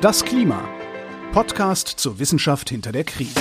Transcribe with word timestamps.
Das 0.00 0.24
Klima. 0.24 0.68
Podcast 1.32 1.88
zur 1.88 2.20
Wissenschaft 2.20 2.70
hinter 2.70 2.92
der 2.92 3.02
Krise. 3.02 3.40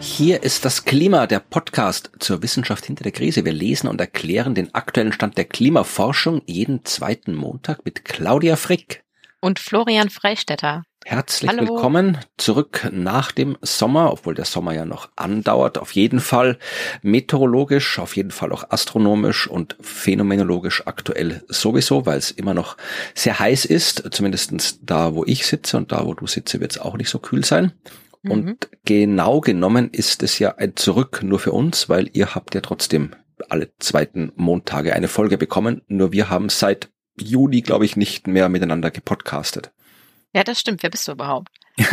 Hier 0.00 0.42
ist 0.42 0.66
das 0.66 0.84
Klima, 0.84 1.26
der 1.26 1.40
Podcast 1.40 2.10
zur 2.18 2.42
Wissenschaft 2.42 2.84
hinter 2.84 3.04
der 3.04 3.12
Krise. 3.12 3.46
Wir 3.46 3.54
lesen 3.54 3.88
und 3.88 3.98
erklären 3.98 4.54
den 4.54 4.74
aktuellen 4.74 5.12
Stand 5.12 5.38
der 5.38 5.46
Klimaforschung 5.46 6.42
jeden 6.44 6.84
zweiten 6.84 7.34
Montag 7.34 7.86
mit 7.86 8.04
Claudia 8.04 8.56
Frick 8.56 9.02
und 9.40 9.60
Florian 9.60 10.10
Freistetter. 10.10 10.82
Herzlich 11.08 11.48
Hallo. 11.52 11.68
willkommen 11.68 12.18
zurück 12.36 12.88
nach 12.90 13.30
dem 13.30 13.56
Sommer, 13.62 14.12
obwohl 14.12 14.34
der 14.34 14.44
Sommer 14.44 14.74
ja 14.74 14.84
noch 14.84 15.08
andauert. 15.14 15.78
Auf 15.78 15.92
jeden 15.92 16.18
Fall 16.18 16.58
meteorologisch, 17.00 18.00
auf 18.00 18.16
jeden 18.16 18.32
Fall 18.32 18.50
auch 18.50 18.70
astronomisch 18.70 19.46
und 19.46 19.76
phänomenologisch 19.80 20.84
aktuell 20.88 21.44
sowieso, 21.46 22.06
weil 22.06 22.18
es 22.18 22.32
immer 22.32 22.54
noch 22.54 22.76
sehr 23.14 23.38
heiß 23.38 23.66
ist. 23.66 24.02
Zumindestens 24.12 24.80
da, 24.82 25.14
wo 25.14 25.24
ich 25.24 25.46
sitze 25.46 25.76
und 25.76 25.92
da, 25.92 26.04
wo 26.04 26.12
du 26.12 26.26
sitze, 26.26 26.58
wird 26.58 26.72
es 26.72 26.78
auch 26.80 26.96
nicht 26.96 27.08
so 27.08 27.20
kühl 27.20 27.44
sein. 27.44 27.70
Mhm. 28.22 28.30
Und 28.32 28.68
genau 28.84 29.40
genommen 29.40 29.90
ist 29.92 30.24
es 30.24 30.40
ja 30.40 30.56
ein 30.56 30.74
Zurück 30.74 31.22
nur 31.22 31.38
für 31.38 31.52
uns, 31.52 31.88
weil 31.88 32.10
ihr 32.14 32.34
habt 32.34 32.56
ja 32.56 32.62
trotzdem 32.62 33.12
alle 33.48 33.70
zweiten 33.78 34.32
Montage 34.34 34.92
eine 34.92 35.06
Folge 35.06 35.38
bekommen. 35.38 35.82
Nur 35.86 36.10
wir 36.10 36.30
haben 36.30 36.48
seit 36.48 36.90
Juli, 37.16 37.62
glaube 37.62 37.84
ich, 37.84 37.96
nicht 37.96 38.26
mehr 38.26 38.48
miteinander 38.48 38.90
gepodcastet. 38.90 39.70
Ja, 40.36 40.44
das 40.44 40.60
stimmt. 40.60 40.82
Wer 40.82 40.90
bist 40.90 41.08
du 41.08 41.12
überhaupt? 41.12 41.48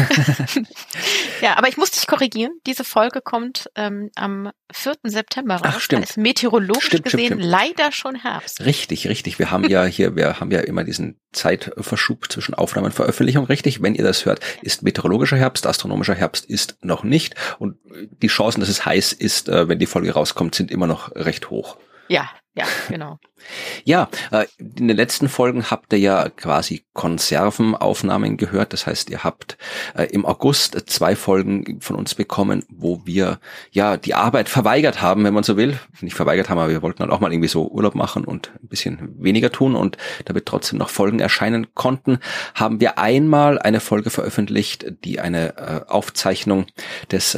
ja, 1.41 1.55
aber 1.55 1.69
ich 1.69 1.77
muss 1.77 1.91
dich 1.91 2.07
korrigieren. 2.07 2.51
Diese 2.67 2.83
Folge 2.83 3.21
kommt 3.21 3.69
ähm, 3.75 4.11
am 4.15 4.51
4. 4.69 4.95
September 5.03 5.55
raus. 5.55 5.63
Ach, 5.63 5.79
stimmt. 5.79 6.03
Da 6.03 6.09
ist 6.09 6.17
meteorologisch 6.17 6.87
stimmt, 6.87 7.05
gesehen 7.05 7.25
stimmt, 7.27 7.41
leider 7.41 7.93
schon 7.93 8.15
Herbst. 8.15 8.65
Richtig, 8.65 9.07
richtig. 9.07 9.39
Wir 9.39 9.49
haben 9.49 9.63
ja 9.69 9.85
hier, 9.85 10.17
wir 10.17 10.41
haben 10.41 10.51
ja 10.51 10.59
immer 10.59 10.83
diesen 10.83 11.21
Zeitverschub 11.31 12.29
zwischen 12.29 12.53
Aufnahme 12.53 12.87
und 12.87 12.93
Veröffentlichung. 12.93 13.45
Richtig, 13.45 13.81
wenn 13.81 13.95
ihr 13.95 14.03
das 14.03 14.25
hört, 14.25 14.41
ist 14.61 14.83
meteorologischer 14.83 15.37
Herbst, 15.37 15.65
astronomischer 15.65 16.15
Herbst 16.15 16.43
ist 16.43 16.75
noch 16.81 17.05
nicht. 17.05 17.35
Und 17.59 17.77
die 18.21 18.27
Chancen, 18.27 18.59
dass 18.59 18.67
es 18.67 18.85
heiß 18.85 19.13
ist, 19.13 19.47
äh, 19.47 19.69
wenn 19.69 19.79
die 19.79 19.85
Folge 19.85 20.11
rauskommt, 20.11 20.53
sind 20.53 20.69
immer 20.69 20.87
noch 20.87 21.15
recht 21.15 21.49
hoch. 21.49 21.77
Ja, 22.09 22.29
ja, 22.55 22.65
genau. 22.87 23.19
Ja, 23.83 24.09
äh, 24.31 24.45
in 24.59 24.87
den 24.87 24.95
letzten 24.95 25.27
Folgen 25.27 25.71
habt 25.71 25.91
ihr 25.91 25.99
ja 25.99 26.29
quasi 26.29 26.85
Konservenaufnahmen 26.93 28.37
gehört. 28.37 28.73
Das 28.73 28.85
heißt, 28.85 29.09
ihr 29.09 29.23
habt 29.23 29.57
äh, 29.95 30.03
im 30.03 30.23
August 30.25 30.89
zwei 30.89 31.15
Folgen 31.15 31.81
von 31.81 31.95
uns 31.95 32.13
bekommen, 32.13 32.63
wo 32.69 33.01
wir 33.05 33.39
ja 33.71 33.97
die 33.97 34.13
Arbeit 34.13 34.49
verweigert 34.49 35.01
haben, 35.01 35.23
wenn 35.23 35.33
man 35.33 35.43
so 35.43 35.57
will. 35.57 35.79
Nicht 36.01 36.15
verweigert 36.15 36.49
haben, 36.49 36.59
aber 36.59 36.69
wir 36.69 36.83
wollten 36.83 36.99
dann 36.99 37.09
auch 37.09 37.19
mal 37.19 37.33
irgendwie 37.33 37.49
so 37.49 37.67
Urlaub 37.67 37.95
machen 37.95 38.23
und 38.23 38.51
ein 38.61 38.67
bisschen 38.67 39.15
weniger 39.17 39.51
tun 39.51 39.75
und 39.75 39.97
damit 40.25 40.45
trotzdem 40.45 40.77
noch 40.77 40.89
Folgen 40.89 41.19
erscheinen 41.19 41.73
konnten, 41.73 42.19
haben 42.53 42.79
wir 42.79 42.99
einmal 42.99 43.57
eine 43.57 43.79
Folge 43.79 44.11
veröffentlicht, 44.11 44.85
die 45.03 45.19
eine 45.19 45.57
äh, 45.57 45.81
Aufzeichnung 45.91 46.67
des 47.11 47.35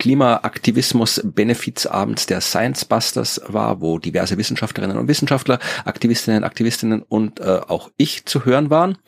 Klimaaktivismus-Benefizabends 0.00 2.26
der 2.26 2.40
Science 2.40 2.84
Busters 2.84 3.40
war, 3.46 3.80
wo 3.80 3.98
diverse 3.98 4.36
Wissenschaftlerinnen 4.38 4.96
und 4.96 5.06
Wissenschaftler, 5.06 5.60
Aktivistinnen, 5.84 6.42
Aktivistinnen 6.42 7.02
und 7.02 7.38
äh, 7.38 7.60
auch 7.68 7.92
ich 7.96 8.26
zu 8.26 8.44
hören 8.44 8.70
waren. 8.70 8.98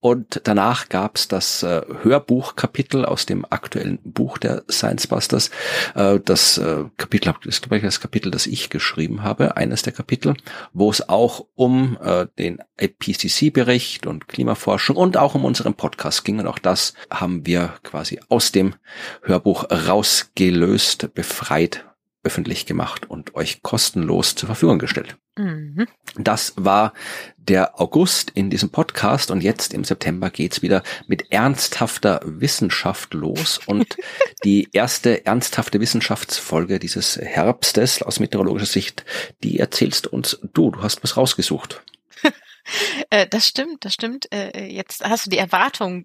Und 0.00 0.40
danach 0.44 0.88
gab's 0.88 1.28
das 1.28 1.62
äh, 1.62 1.82
Hörbuchkapitel 2.02 3.04
aus 3.04 3.26
dem 3.26 3.44
aktuellen 3.48 3.98
Buch 4.02 4.38
der 4.38 4.64
Science 4.70 5.06
Busters. 5.06 5.50
Äh, 5.94 6.20
das 6.24 6.56
äh, 6.56 6.84
Kapitel 6.96 7.34
ist, 7.44 7.62
glaube 7.62 7.76
ich, 7.76 7.82
das 7.82 8.00
Kapitel, 8.00 8.30
das 8.30 8.46
ich 8.46 8.70
geschrieben 8.70 9.22
habe, 9.22 9.58
eines 9.58 9.82
der 9.82 9.92
Kapitel, 9.92 10.34
wo 10.72 10.90
es 10.90 11.06
auch 11.10 11.44
um 11.54 11.98
äh, 12.02 12.26
den 12.38 12.60
IPCC-Bericht 12.80 14.06
und 14.06 14.26
Klimaforschung 14.26 14.96
und 14.96 15.18
auch 15.18 15.34
um 15.34 15.44
unseren 15.44 15.74
Podcast 15.74 16.24
ging. 16.24 16.38
Und 16.38 16.46
auch 16.46 16.58
das 16.58 16.94
haben 17.10 17.44
wir 17.44 17.74
quasi 17.82 18.20
aus 18.30 18.52
dem 18.52 18.76
Hörbuch 19.22 19.66
rausgelöst, 19.70 21.12
befreit 21.12 21.84
öffentlich 22.22 22.66
gemacht 22.66 23.08
und 23.08 23.34
euch 23.34 23.62
kostenlos 23.62 24.34
zur 24.34 24.46
Verfügung 24.46 24.78
gestellt. 24.78 25.16
Mhm. 25.36 25.86
Das 26.16 26.52
war 26.56 26.92
der 27.36 27.80
August 27.80 28.30
in 28.34 28.50
diesem 28.50 28.70
Podcast 28.70 29.30
und 29.30 29.42
jetzt 29.42 29.72
im 29.72 29.84
September 29.84 30.30
geht's 30.30 30.60
wieder 30.60 30.82
mit 31.06 31.32
ernsthafter 31.32 32.20
Wissenschaft 32.24 33.14
los 33.14 33.58
und 33.66 33.96
die 34.44 34.68
erste 34.72 35.24
ernsthafte 35.24 35.80
Wissenschaftsfolge 35.80 36.78
dieses 36.78 37.16
Herbstes 37.16 38.02
aus 38.02 38.20
meteorologischer 38.20 38.66
Sicht, 38.66 39.04
die 39.42 39.58
erzählst 39.58 40.06
uns 40.06 40.38
du. 40.52 40.70
Du 40.70 40.82
hast 40.82 41.02
was 41.02 41.16
rausgesucht. 41.16 41.82
Äh, 43.12 43.26
das 43.26 43.48
stimmt, 43.48 43.84
das 43.84 43.94
stimmt. 43.94 44.32
Äh, 44.32 44.66
jetzt 44.66 45.04
hast 45.04 45.26
du 45.26 45.30
die 45.30 45.38
Erwartung 45.38 46.04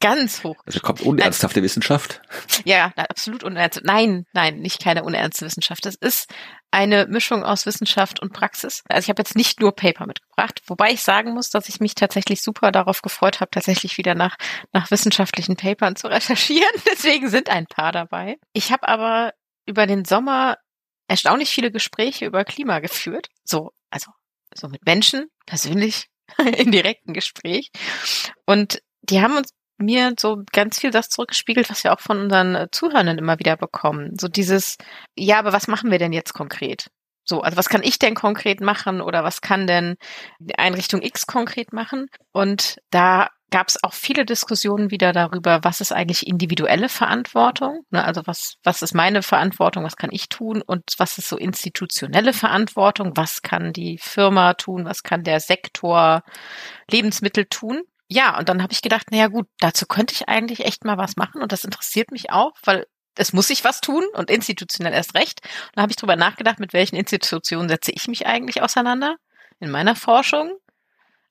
ganz 0.00 0.42
hoch. 0.42 0.56
Also 0.66 0.80
kommt 0.80 1.00
unernsthafte 1.02 1.60
nein. 1.60 1.64
Wissenschaft? 1.64 2.20
Ja, 2.64 2.92
absolut 2.96 3.44
unernst. 3.44 3.82
Nein, 3.84 4.26
nein, 4.32 4.58
nicht 4.58 4.82
keine 4.82 5.04
unernste 5.04 5.46
Wissenschaft. 5.46 5.86
Das 5.86 5.94
ist 5.94 6.32
eine 6.72 7.06
Mischung 7.06 7.44
aus 7.44 7.66
Wissenschaft 7.66 8.20
und 8.20 8.32
Praxis. 8.32 8.82
Also 8.88 9.04
ich 9.04 9.08
habe 9.10 9.20
jetzt 9.20 9.36
nicht 9.36 9.60
nur 9.60 9.76
Paper 9.76 10.06
mitgebracht, 10.06 10.62
wobei 10.66 10.90
ich 10.90 11.02
sagen 11.02 11.34
muss, 11.34 11.50
dass 11.50 11.68
ich 11.68 11.80
mich 11.80 11.94
tatsächlich 11.94 12.42
super 12.42 12.72
darauf 12.72 13.02
gefreut 13.02 13.40
habe, 13.40 13.50
tatsächlich 13.50 13.98
wieder 13.98 14.14
nach, 14.14 14.36
nach 14.72 14.90
wissenschaftlichen 14.90 15.56
Papern 15.56 15.96
zu 15.96 16.08
recherchieren. 16.08 16.72
Deswegen 16.90 17.28
sind 17.28 17.50
ein 17.50 17.66
paar 17.66 17.92
dabei. 17.92 18.38
Ich 18.52 18.72
habe 18.72 18.88
aber 18.88 19.32
über 19.66 19.86
den 19.86 20.04
Sommer 20.04 20.56
erstaunlich 21.08 21.50
viele 21.50 21.70
Gespräche 21.70 22.24
über 22.24 22.44
Klima 22.44 22.80
geführt. 22.80 23.28
So, 23.44 23.72
also 23.90 24.10
so 24.54 24.68
mit 24.68 24.84
Menschen, 24.86 25.26
persönlich, 25.46 26.08
im 26.58 26.70
direkten 26.70 27.12
Gespräch. 27.12 27.70
Und 28.46 28.80
die 29.02 29.20
haben 29.20 29.36
uns 29.36 29.50
mir 29.78 30.14
so 30.18 30.42
ganz 30.52 30.78
viel 30.78 30.90
das 30.90 31.08
zurückgespiegelt, 31.08 31.68
was 31.68 31.84
wir 31.84 31.92
auch 31.92 32.00
von 32.00 32.20
unseren 32.20 32.54
äh, 32.54 32.68
Zuhörern 32.70 33.18
immer 33.18 33.38
wieder 33.38 33.56
bekommen. 33.56 34.16
So 34.18 34.28
dieses, 34.28 34.76
ja, 35.16 35.38
aber 35.38 35.52
was 35.52 35.66
machen 35.66 35.90
wir 35.90 35.98
denn 35.98 36.12
jetzt 36.12 36.32
konkret? 36.34 36.88
So, 37.24 37.40
also 37.40 37.56
was 37.56 37.68
kann 37.68 37.82
ich 37.82 37.98
denn 37.98 38.14
konkret 38.14 38.60
machen 38.60 39.00
oder 39.00 39.22
was 39.24 39.40
kann 39.40 39.66
denn 39.66 39.96
die 40.38 40.58
Einrichtung 40.58 41.02
X 41.02 41.26
konkret 41.26 41.72
machen? 41.72 42.06
Und 42.32 42.78
da 42.90 43.28
gab 43.52 43.68
es 43.68 43.82
auch 43.84 43.92
viele 43.92 44.24
Diskussionen 44.24 44.90
wieder 44.90 45.12
darüber, 45.12 45.60
was 45.62 45.80
ist 45.80 45.92
eigentlich 45.92 46.26
individuelle 46.26 46.88
Verantwortung, 46.88 47.84
ne? 47.90 48.02
also 48.04 48.22
was, 48.24 48.56
was 48.64 48.82
ist 48.82 48.94
meine 48.94 49.22
Verantwortung, 49.22 49.84
was 49.84 49.96
kann 49.96 50.10
ich 50.10 50.28
tun 50.28 50.62
und 50.62 50.82
was 50.98 51.18
ist 51.18 51.28
so 51.28 51.36
institutionelle 51.36 52.32
Verantwortung, 52.32 53.12
was 53.14 53.42
kann 53.42 53.72
die 53.72 53.98
Firma 53.98 54.54
tun, 54.54 54.84
was 54.86 55.04
kann 55.04 55.22
der 55.22 55.38
Sektor 55.38 56.22
Lebensmittel 56.90 57.44
tun. 57.44 57.82
Ja, 58.08 58.38
und 58.38 58.48
dann 58.48 58.62
habe 58.62 58.72
ich 58.72 58.82
gedacht, 58.82 59.10
naja 59.10 59.28
gut, 59.28 59.46
dazu 59.60 59.86
könnte 59.86 60.14
ich 60.14 60.28
eigentlich 60.28 60.64
echt 60.64 60.84
mal 60.84 60.98
was 60.98 61.16
machen 61.16 61.42
und 61.42 61.52
das 61.52 61.64
interessiert 61.64 62.10
mich 62.10 62.30
auch, 62.30 62.52
weil 62.64 62.86
es 63.16 63.32
muss 63.32 63.48
sich 63.48 63.64
was 63.64 63.80
tun 63.80 64.04
und 64.14 64.30
institutionell 64.30 64.94
erst 64.94 65.14
recht. 65.14 65.40
Und 65.42 65.76
da 65.76 65.82
habe 65.82 65.92
ich 65.92 65.96
drüber 65.96 66.16
nachgedacht, 66.16 66.58
mit 66.58 66.72
welchen 66.72 66.96
Institutionen 66.96 67.68
setze 67.68 67.92
ich 67.92 68.08
mich 68.08 68.26
eigentlich 68.26 68.62
auseinander 68.62 69.16
in 69.60 69.70
meiner 69.70 69.94
Forschung 69.94 70.58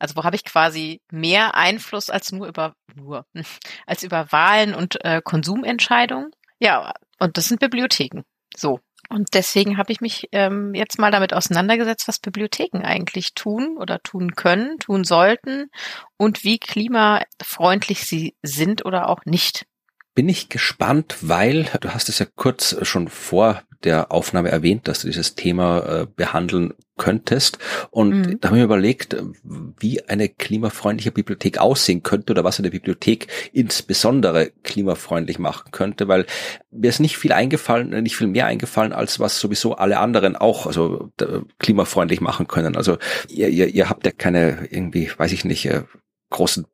also 0.02 0.16
wo 0.16 0.24
habe 0.24 0.36
ich 0.36 0.44
quasi 0.44 1.00
mehr 1.12 1.54
Einfluss 1.56 2.10
als 2.10 2.32
nur 2.32 2.48
über 2.48 2.76
nur 2.96 3.26
als 3.86 4.04
über 4.04 4.32
Wahlen 4.32 4.74
und 4.74 5.04
äh, 5.06 5.22
Konsumentscheidungen? 5.24 6.32
Ja, 6.60 6.94
und 7.20 7.38
das 7.38 7.48
sind 7.48 7.60
Bibliotheken. 7.60 8.24
So. 8.56 8.80
Und 9.10 9.34
deswegen 9.34 9.78
habe 9.78 9.92
ich 9.92 10.00
mich 10.00 10.30
ähm, 10.32 10.74
jetzt 10.74 10.98
mal 10.98 11.12
damit 11.12 11.34
auseinandergesetzt, 11.34 12.08
was 12.08 12.20
Bibliotheken 12.20 12.82
eigentlich 12.84 13.34
tun 13.34 13.78
oder 13.78 14.02
tun 14.02 14.36
können, 14.36 14.80
tun 14.80 15.04
sollten 15.04 15.70
und 16.18 16.44
wie 16.44 16.60
klimafreundlich 16.60 18.06
sie 18.06 18.36
sind 18.42 18.86
oder 18.86 19.10
auch 19.10 19.26
nicht. 19.26 19.66
Bin 20.14 20.28
ich 20.30 20.50
gespannt, 20.50 21.18
weil 21.22 21.70
du 21.80 21.94
hast 21.94 22.10
es 22.10 22.20
ja 22.20 22.26
kurz 22.36 22.76
schon 22.86 23.08
vor 23.08 23.64
der 23.84 24.12
Aufnahme 24.12 24.50
erwähnt, 24.50 24.88
dass 24.88 25.02
du 25.02 25.08
dieses 25.08 25.36
Thema 25.36 25.80
äh, 25.80 26.08
behandeln 26.16 26.74
könntest. 26.98 27.58
Und 27.90 28.10
mhm. 28.10 28.40
da 28.40 28.50
habe 28.50 28.58
ich 28.58 28.62
mir 28.62 28.66
überlegt, 28.66 29.16
wie 29.44 30.08
eine 30.08 30.30
klimafreundliche 30.30 31.12
Bibliothek 31.12 31.58
aussehen 31.58 32.04
könnte 32.04 32.32
oder 32.34 32.44
was 32.44 32.60
eine 32.60 32.70
Bibliothek 32.70 33.28
insbesondere 33.54 34.52
klimafreundlich 34.64 35.40
machen 35.40 35.72
könnte, 35.72 36.08
weil 36.08 36.26
mir 36.70 36.90
ist 36.90 37.00
nicht 37.00 37.18
viel 37.18 37.32
eingefallen, 37.32 37.90
nicht 38.04 38.16
viel 38.16 38.28
mehr 38.28 38.46
eingefallen, 38.46 38.94
als 38.94 39.20
was 39.20 39.40
sowieso 39.40 39.76
alle 39.76 40.00
anderen 40.00 40.36
auch 40.36 40.68
also 40.68 41.10
klimafreundlich 41.58 42.22
machen 42.22 42.48
können. 42.48 42.76
Also 42.76 42.98
ihr, 43.30 43.50
ihr, 43.50 43.68
ihr 43.68 43.90
habt 43.90 44.06
ja 44.06 44.12
keine 44.12 44.68
irgendwie, 44.70 45.10
weiß 45.16 45.32
ich 45.32 45.44
nicht, 45.44 45.66
äh, 45.66 45.84
großen 46.30 46.68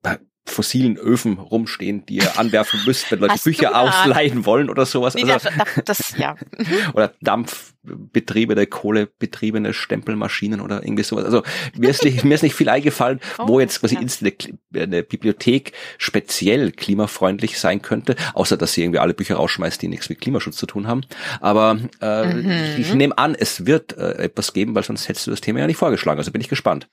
fossilen 0.49 0.97
Öfen 0.97 1.37
rumstehen, 1.37 2.05
die 2.05 2.17
ihr 2.17 2.39
anwerfen 2.39 2.79
müsst, 2.85 3.11
wenn 3.11 3.19
Leute 3.19 3.39
Bücher 3.43 3.79
ausleihen 3.79 4.45
wollen 4.45 4.69
oder 4.69 4.85
sowas. 4.85 5.15
Nee, 5.15 5.31
also, 5.31 5.49
das, 5.85 5.97
das, 5.97 6.17
ja. 6.17 6.35
oder 6.93 7.13
Dampf 7.21 7.73
betriebene, 7.87 8.67
kohlebetriebene 8.67 9.73
Stempelmaschinen 9.73 10.61
oder 10.61 10.83
irgendwie 10.83 11.03
sowas. 11.03 11.25
Also 11.25 11.43
mir 11.75 11.89
ist 11.89 12.03
nicht, 12.03 12.23
mir 12.25 12.35
ist 12.35 12.43
nicht 12.43 12.55
viel 12.55 12.69
eingefallen, 12.69 13.19
oh, 13.39 13.47
wo 13.47 13.59
jetzt 13.59 13.79
quasi 13.79 13.95
ja. 13.95 14.01
eine, 14.01 14.83
eine 14.83 15.03
Bibliothek 15.03 15.73
speziell 15.97 16.71
klimafreundlich 16.71 17.59
sein 17.59 17.81
könnte, 17.81 18.15
außer 18.33 18.57
dass 18.57 18.73
sie 18.73 18.83
irgendwie 18.83 18.99
alle 18.99 19.13
Bücher 19.13 19.35
rausschmeißt, 19.35 19.81
die 19.81 19.87
nichts 19.87 20.09
mit 20.09 20.21
Klimaschutz 20.21 20.57
zu 20.57 20.65
tun 20.65 20.87
haben. 20.87 21.01
Aber 21.39 21.79
äh, 22.01 22.33
mhm. 22.33 22.51
ich, 22.51 22.79
ich 22.79 22.93
nehme 22.93 23.17
an, 23.17 23.35
es 23.35 23.65
wird 23.65 23.97
äh, 23.97 24.23
etwas 24.23 24.53
geben, 24.53 24.75
weil 24.75 24.83
sonst 24.83 25.07
hättest 25.07 25.27
du 25.27 25.31
das 25.31 25.41
Thema 25.41 25.59
ja 25.59 25.67
nicht 25.67 25.77
vorgeschlagen. 25.77 26.19
Also 26.19 26.31
bin 26.31 26.41
ich 26.41 26.49
gespannt. 26.49 26.87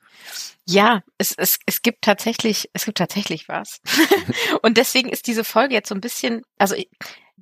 Ja, 0.67 1.03
es, 1.19 1.33
es, 1.37 1.59
es 1.67 1.81
gibt 1.83 2.01
tatsächlich, 2.01 2.69
es 2.73 2.85
gibt 2.85 2.97
tatsächlich 2.97 3.47
was. 3.47 3.81
und 4.63 4.77
deswegen 4.77 5.09
ist 5.09 5.27
diese 5.27 5.43
Folge 5.43 5.75
jetzt 5.75 5.89
so 5.89 5.95
ein 5.95 6.01
bisschen, 6.01 6.41
also 6.57 6.75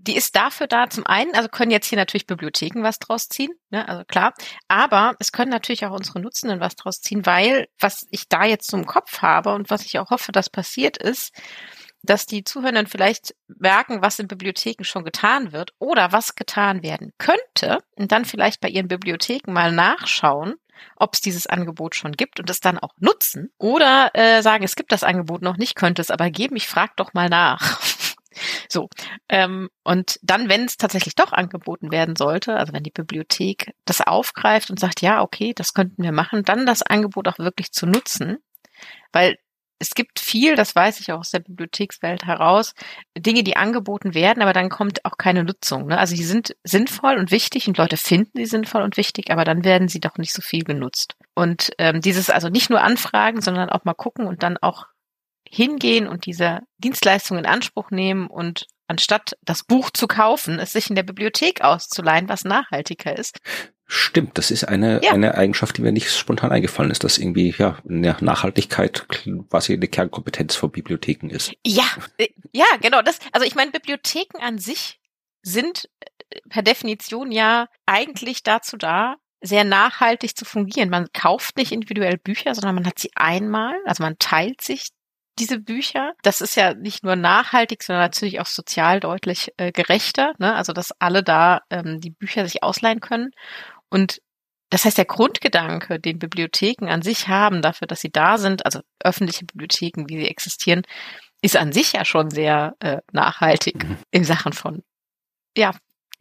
die 0.07 0.15
ist 0.15 0.35
dafür 0.35 0.67
da, 0.67 0.89
zum 0.89 1.05
einen, 1.05 1.33
also 1.33 1.47
können 1.47 1.71
jetzt 1.71 1.87
hier 1.87 1.97
natürlich 1.97 2.27
Bibliotheken 2.27 2.83
was 2.83 2.99
draus 2.99 3.29
ziehen, 3.29 3.51
ne, 3.69 3.87
also 3.87 4.03
klar, 4.05 4.33
aber 4.67 5.15
es 5.19 5.31
können 5.31 5.51
natürlich 5.51 5.85
auch 5.85 5.91
unsere 5.91 6.19
Nutzenden 6.19 6.59
was 6.59 6.75
draus 6.75 7.01
ziehen, 7.01 7.25
weil 7.25 7.67
was 7.79 8.05
ich 8.11 8.27
da 8.27 8.43
jetzt 8.43 8.73
im 8.73 8.85
Kopf 8.85 9.21
habe 9.21 9.53
und 9.53 9.69
was 9.69 9.85
ich 9.85 9.99
auch 9.99 10.09
hoffe, 10.09 10.31
dass 10.31 10.49
passiert 10.49 10.97
ist, 10.97 11.33
dass 12.03 12.25
die 12.25 12.43
Zuhörenden 12.43 12.87
vielleicht 12.87 13.33
merken, 13.47 14.01
was 14.01 14.19
in 14.19 14.27
Bibliotheken 14.27 14.83
schon 14.83 15.05
getan 15.05 15.53
wird 15.53 15.71
oder 15.79 16.11
was 16.11 16.35
getan 16.35 16.83
werden 16.83 17.13
könnte 17.17 17.79
und 17.95 18.11
dann 18.11 18.25
vielleicht 18.25 18.59
bei 18.59 18.67
ihren 18.67 18.89
Bibliotheken 18.89 19.53
mal 19.53 19.71
nachschauen, 19.71 20.55
ob 20.97 21.13
es 21.13 21.21
dieses 21.21 21.47
Angebot 21.47 21.95
schon 21.95 22.11
gibt 22.11 22.41
und 22.41 22.49
es 22.49 22.59
dann 22.59 22.77
auch 22.77 22.93
nutzen 22.97 23.51
oder 23.57 24.11
äh, 24.13 24.41
sagen, 24.41 24.65
es 24.65 24.75
gibt 24.75 24.91
das 24.91 25.03
Angebot 25.03 25.41
noch 25.41 25.55
nicht, 25.55 25.75
könnte 25.75 26.01
es 26.01 26.11
aber 26.11 26.29
geben, 26.29 26.57
ich 26.57 26.67
frage 26.67 26.93
doch 26.97 27.13
mal 27.13 27.29
nach. 27.29 27.79
so, 28.69 28.89
ähm, 29.29 29.69
und 29.83 30.19
dann, 30.21 30.49
wenn 30.49 30.65
es 30.65 30.77
tatsächlich 30.77 31.15
doch 31.15 31.33
angeboten 31.33 31.91
werden 31.91 32.15
sollte, 32.15 32.55
also 32.55 32.73
wenn 32.73 32.83
die 32.83 32.91
Bibliothek 32.91 33.73
das 33.85 34.01
aufgreift 34.01 34.69
und 34.69 34.79
sagt, 34.79 35.01
ja, 35.01 35.21
okay, 35.21 35.53
das 35.55 35.73
könnten 35.73 36.03
wir 36.03 36.11
machen, 36.11 36.43
dann 36.43 36.65
das 36.65 36.83
Angebot 36.83 37.27
auch 37.27 37.39
wirklich 37.39 37.71
zu 37.71 37.85
nutzen, 37.85 38.37
weil 39.11 39.37
es 39.83 39.95
gibt 39.95 40.19
viel, 40.19 40.55
das 40.55 40.75
weiß 40.75 41.01
ich 41.01 41.11
auch 41.11 41.19
aus 41.19 41.31
der 41.31 41.39
Bibliothekswelt 41.39 42.25
heraus, 42.25 42.73
Dinge, 43.17 43.43
die 43.43 43.57
angeboten 43.57 44.13
werden, 44.13 44.41
aber 44.41 44.53
dann 44.53 44.69
kommt 44.69 45.03
auch 45.03 45.17
keine 45.17 45.43
Nutzung. 45.43 45.87
Ne? 45.87 45.97
Also 45.97 46.15
die 46.15 46.23
sind 46.23 46.55
sinnvoll 46.63 47.17
und 47.17 47.31
wichtig 47.31 47.67
und 47.67 47.77
Leute 47.77 47.97
finden 47.97 48.31
sie 48.35 48.45
sinnvoll 48.45 48.81
und 48.81 48.95
wichtig, 48.95 49.29
aber 49.29 49.43
dann 49.43 49.65
werden 49.65 49.89
sie 49.89 49.99
doch 49.99 50.17
nicht 50.17 50.31
so 50.31 50.41
viel 50.41 50.63
genutzt. 50.63 51.15
Und 51.35 51.71
ähm, 51.79 51.99
dieses 51.99 52.29
also 52.29 52.47
nicht 52.47 52.69
nur 52.69 52.81
anfragen, 52.81 53.41
sondern 53.41 53.69
auch 53.69 53.83
mal 53.83 53.93
gucken 53.93 54.25
und 54.25 54.41
dann 54.41 54.57
auch 54.57 54.85
hingehen 55.53 56.07
und 56.07 56.25
diese 56.25 56.61
Dienstleistung 56.79 57.37
in 57.37 57.45
Anspruch 57.45 57.91
nehmen 57.91 58.27
und 58.27 58.65
anstatt 58.87 59.37
das 59.43 59.63
Buch 59.63 59.91
zu 59.91 60.07
kaufen, 60.07 60.59
es 60.59 60.71
sich 60.71 60.89
in 60.89 60.95
der 60.95 61.03
Bibliothek 61.03 61.61
auszuleihen, 61.61 62.27
was 62.27 62.43
nachhaltiger 62.43 63.17
ist. 63.17 63.39
Stimmt, 63.85 64.37
das 64.37 64.49
ist 64.49 64.63
eine, 64.63 65.01
ja. 65.03 65.11
eine 65.11 65.35
Eigenschaft, 65.35 65.77
die 65.77 65.83
mir 65.83 65.91
nicht 65.91 66.09
spontan 66.09 66.51
eingefallen 66.51 66.89
ist, 66.89 67.03
dass 67.03 67.19
irgendwie, 67.19 67.53
ja, 67.57 67.77
eine 67.87 68.17
Nachhaltigkeit 68.21 69.07
quasi 69.49 69.73
eine 69.73 69.87
Kernkompetenz 69.87 70.55
von 70.55 70.71
Bibliotheken 70.71 71.29
ist. 71.29 71.53
Ja, 71.65 71.85
äh, 72.17 72.29
ja, 72.51 72.65
genau, 72.81 73.01
das, 73.03 73.19
also 73.31 73.45
ich 73.45 73.53
meine, 73.53 73.71
Bibliotheken 73.71 74.39
an 74.41 74.57
sich 74.57 74.99
sind 75.43 75.87
äh, 75.99 76.39
per 76.49 76.63
Definition 76.63 77.31
ja 77.31 77.67
eigentlich 77.85 78.41
dazu 78.41 78.77
da, 78.77 79.17
sehr 79.41 79.65
nachhaltig 79.65 80.35
zu 80.35 80.45
fungieren. 80.45 80.89
Man 80.89 81.09
kauft 81.13 81.57
nicht 81.57 81.73
individuell 81.73 82.17
Bücher, 82.17 82.55
sondern 82.55 82.75
man 82.75 82.87
hat 82.87 82.97
sie 82.97 83.11
einmal, 83.15 83.75
also 83.85 84.01
man 84.01 84.17
teilt 84.17 84.61
sich 84.61 84.87
diese 85.39 85.59
Bücher. 85.59 86.13
Das 86.21 86.41
ist 86.41 86.55
ja 86.55 86.73
nicht 86.73 87.03
nur 87.03 87.15
nachhaltig, 87.15 87.83
sondern 87.83 88.03
natürlich 88.03 88.39
auch 88.39 88.45
sozial 88.45 88.99
deutlich 88.99 89.51
äh, 89.57 89.71
gerechter. 89.71 90.33
Ne? 90.37 90.53
Also 90.55 90.73
dass 90.73 90.91
alle 90.99 91.23
da 91.23 91.61
ähm, 91.69 91.99
die 91.99 92.11
Bücher 92.11 92.45
sich 92.45 92.63
ausleihen 92.63 92.99
können. 92.99 93.31
Und 93.89 94.21
das 94.69 94.85
heißt, 94.85 94.97
der 94.97 95.05
Grundgedanke, 95.05 95.99
den 95.99 96.17
Bibliotheken 96.17 96.87
an 96.87 97.03
sich 97.03 97.27
haben, 97.27 97.61
dafür, 97.61 97.87
dass 97.87 98.01
sie 98.01 98.11
da 98.11 98.37
sind, 98.37 98.65
also 98.65 98.79
öffentliche 99.03 99.45
Bibliotheken, 99.45 100.05
wie 100.07 100.17
sie 100.17 100.27
existieren, 100.27 100.81
ist 101.41 101.57
an 101.57 101.71
sich 101.71 101.93
ja 101.93 102.05
schon 102.05 102.29
sehr 102.29 102.75
äh, 102.79 102.97
nachhaltig 103.11 103.83
mhm. 103.83 103.97
in 104.11 104.23
Sachen 104.23 104.53
von 104.53 104.83
ja, 105.55 105.71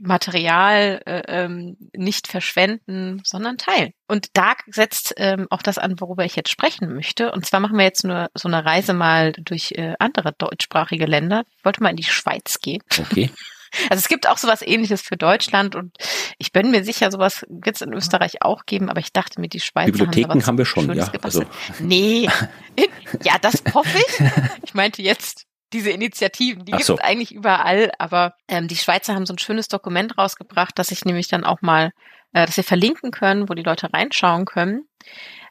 Material 0.02 1.00
äh, 1.06 1.22
ähm, 1.28 1.76
nicht 1.96 2.26
verschwenden, 2.26 3.20
sondern 3.24 3.56
teilen. 3.56 3.92
Und 4.08 4.28
da 4.34 4.54
setzt 4.66 5.14
ähm, 5.16 5.46
auch 5.50 5.62
das 5.62 5.78
an, 5.78 6.00
worüber 6.00 6.24
ich 6.24 6.36
jetzt 6.36 6.50
sprechen 6.50 6.92
möchte. 6.92 7.30
Und 7.30 7.46
zwar 7.46 7.60
machen 7.60 7.78
wir 7.78 7.84
jetzt 7.84 8.04
nur 8.04 8.28
so 8.34 8.48
eine 8.48 8.64
Reise 8.64 8.94
mal 8.94 9.32
durch 9.32 9.72
äh, 9.72 9.94
andere 10.00 10.32
deutschsprachige 10.36 11.06
Länder. 11.06 11.44
Ich 11.56 11.64
wollte 11.64 11.82
mal 11.82 11.90
in 11.90 11.96
die 11.96 12.02
Schweiz 12.02 12.60
gehen. 12.60 12.82
Okay. 12.98 13.30
Also 13.88 14.00
es 14.00 14.08
gibt 14.08 14.28
auch 14.28 14.36
sowas 14.36 14.60
ähnliches 14.60 15.00
für 15.00 15.16
Deutschland 15.16 15.74
und 15.74 15.96
ich 16.36 16.52
bin 16.52 16.70
mir 16.70 16.84
sicher, 16.84 17.10
sowas 17.10 17.46
wird 17.48 17.76
es 17.76 17.80
in 17.80 17.94
Österreich 17.94 18.42
auch 18.42 18.66
geben, 18.66 18.90
aber 18.90 19.00
ich 19.00 19.14
dachte 19.14 19.40
mir, 19.40 19.48
die 19.48 19.60
Schweiz 19.60 19.86
Bibliotheken 19.86 20.28
haben, 20.28 20.46
haben 20.46 20.58
wir 20.58 20.66
schon, 20.66 20.92
ja. 20.92 21.10
Also. 21.22 21.44
Nee, 21.80 22.28
ja, 23.24 23.38
das 23.40 23.62
hoffe 23.72 23.96
ich. 23.96 24.28
Ich 24.62 24.74
meinte 24.74 25.00
jetzt 25.00 25.46
diese 25.72 25.90
Initiativen, 25.90 26.64
die 26.64 26.72
gibt 26.72 26.82
es 26.82 26.86
so. 26.86 26.98
eigentlich 26.98 27.32
überall, 27.32 27.92
aber 27.98 28.34
ähm, 28.48 28.68
die 28.68 28.76
Schweizer 28.76 29.14
haben 29.14 29.26
so 29.26 29.34
ein 29.34 29.38
schönes 29.38 29.68
Dokument 29.68 30.18
rausgebracht, 30.18 30.78
das 30.78 30.90
ich 30.90 31.04
nämlich 31.04 31.28
dann 31.28 31.44
auch 31.44 31.62
mal, 31.62 31.92
äh, 32.32 32.46
dass 32.46 32.56
wir 32.56 32.64
verlinken 32.64 33.10
können, 33.10 33.48
wo 33.48 33.54
die 33.54 33.62
Leute 33.62 33.92
reinschauen 33.92 34.44
können. 34.44 34.86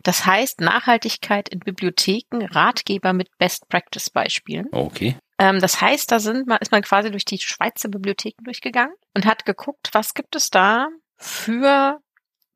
Das 0.03 0.25
heißt 0.25 0.61
Nachhaltigkeit 0.61 1.49
in 1.49 1.59
Bibliotheken, 1.59 2.45
Ratgeber 2.45 3.13
mit 3.13 3.29
Best 3.37 3.67
Practice 3.69 4.09
Beispielen. 4.09 4.67
Okay. 4.71 5.15
Ähm, 5.37 5.59
das 5.59 5.81
heißt, 5.81 6.11
da 6.11 6.19
sind 6.19 6.47
man, 6.47 6.59
ist 6.59 6.71
man 6.71 6.81
quasi 6.81 7.11
durch 7.11 7.25
die 7.25 7.39
Schweizer 7.39 7.89
Bibliotheken 7.89 8.43
durchgegangen 8.43 8.95
und 9.15 9.25
hat 9.25 9.45
geguckt, 9.45 9.89
was 9.93 10.13
gibt 10.13 10.35
es 10.35 10.49
da 10.49 10.87
für 11.17 11.99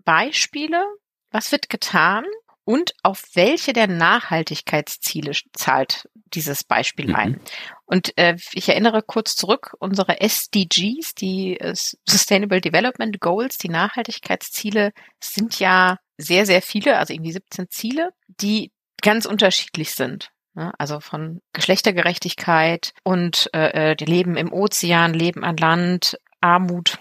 Beispiele, 0.04 0.86
was 1.32 1.52
wird 1.52 1.70
getan 1.70 2.26
und 2.66 2.94
auf 3.04 3.24
welche 3.36 3.74
der 3.74 3.88
Nachhaltigkeitsziele 3.88 5.32
zahlt 5.54 6.10
dieses 6.34 6.64
Beispiel 6.64 7.10
mhm. 7.10 7.16
ein. 7.16 7.42
Und 7.86 8.18
äh, 8.18 8.36
ich 8.54 8.68
erinnere 8.68 9.04
kurz 9.04 9.36
zurück, 9.36 9.76
unsere 9.80 10.20
SDGs, 10.20 11.14
die 11.16 11.60
äh, 11.60 11.74
Sustainable 11.76 12.62
Development 12.62 13.20
Goals, 13.22 13.58
die 13.58 13.70
Nachhaltigkeitsziele 13.70 14.92
sind 15.20 15.60
ja 15.60 16.00
sehr, 16.18 16.46
sehr 16.46 16.62
viele, 16.62 16.98
also 16.98 17.14
irgendwie 17.14 17.32
17 17.32 17.70
Ziele, 17.70 18.10
die 18.28 18.72
ganz 19.02 19.26
unterschiedlich 19.26 19.92
sind. 19.92 20.32
Ne? 20.56 20.74
Also 20.80 21.00
von 21.00 21.42
Geschlechtergerechtigkeit 21.54 22.94
und 23.04 23.50
äh, 23.54 23.92
äh, 23.92 23.96
die 23.96 24.06
Leben 24.06 24.36
im 24.36 24.52
Ozean, 24.52 25.14
Leben 25.14 25.44
an 25.44 25.58
Land, 25.58 26.18
Armut 26.42 26.98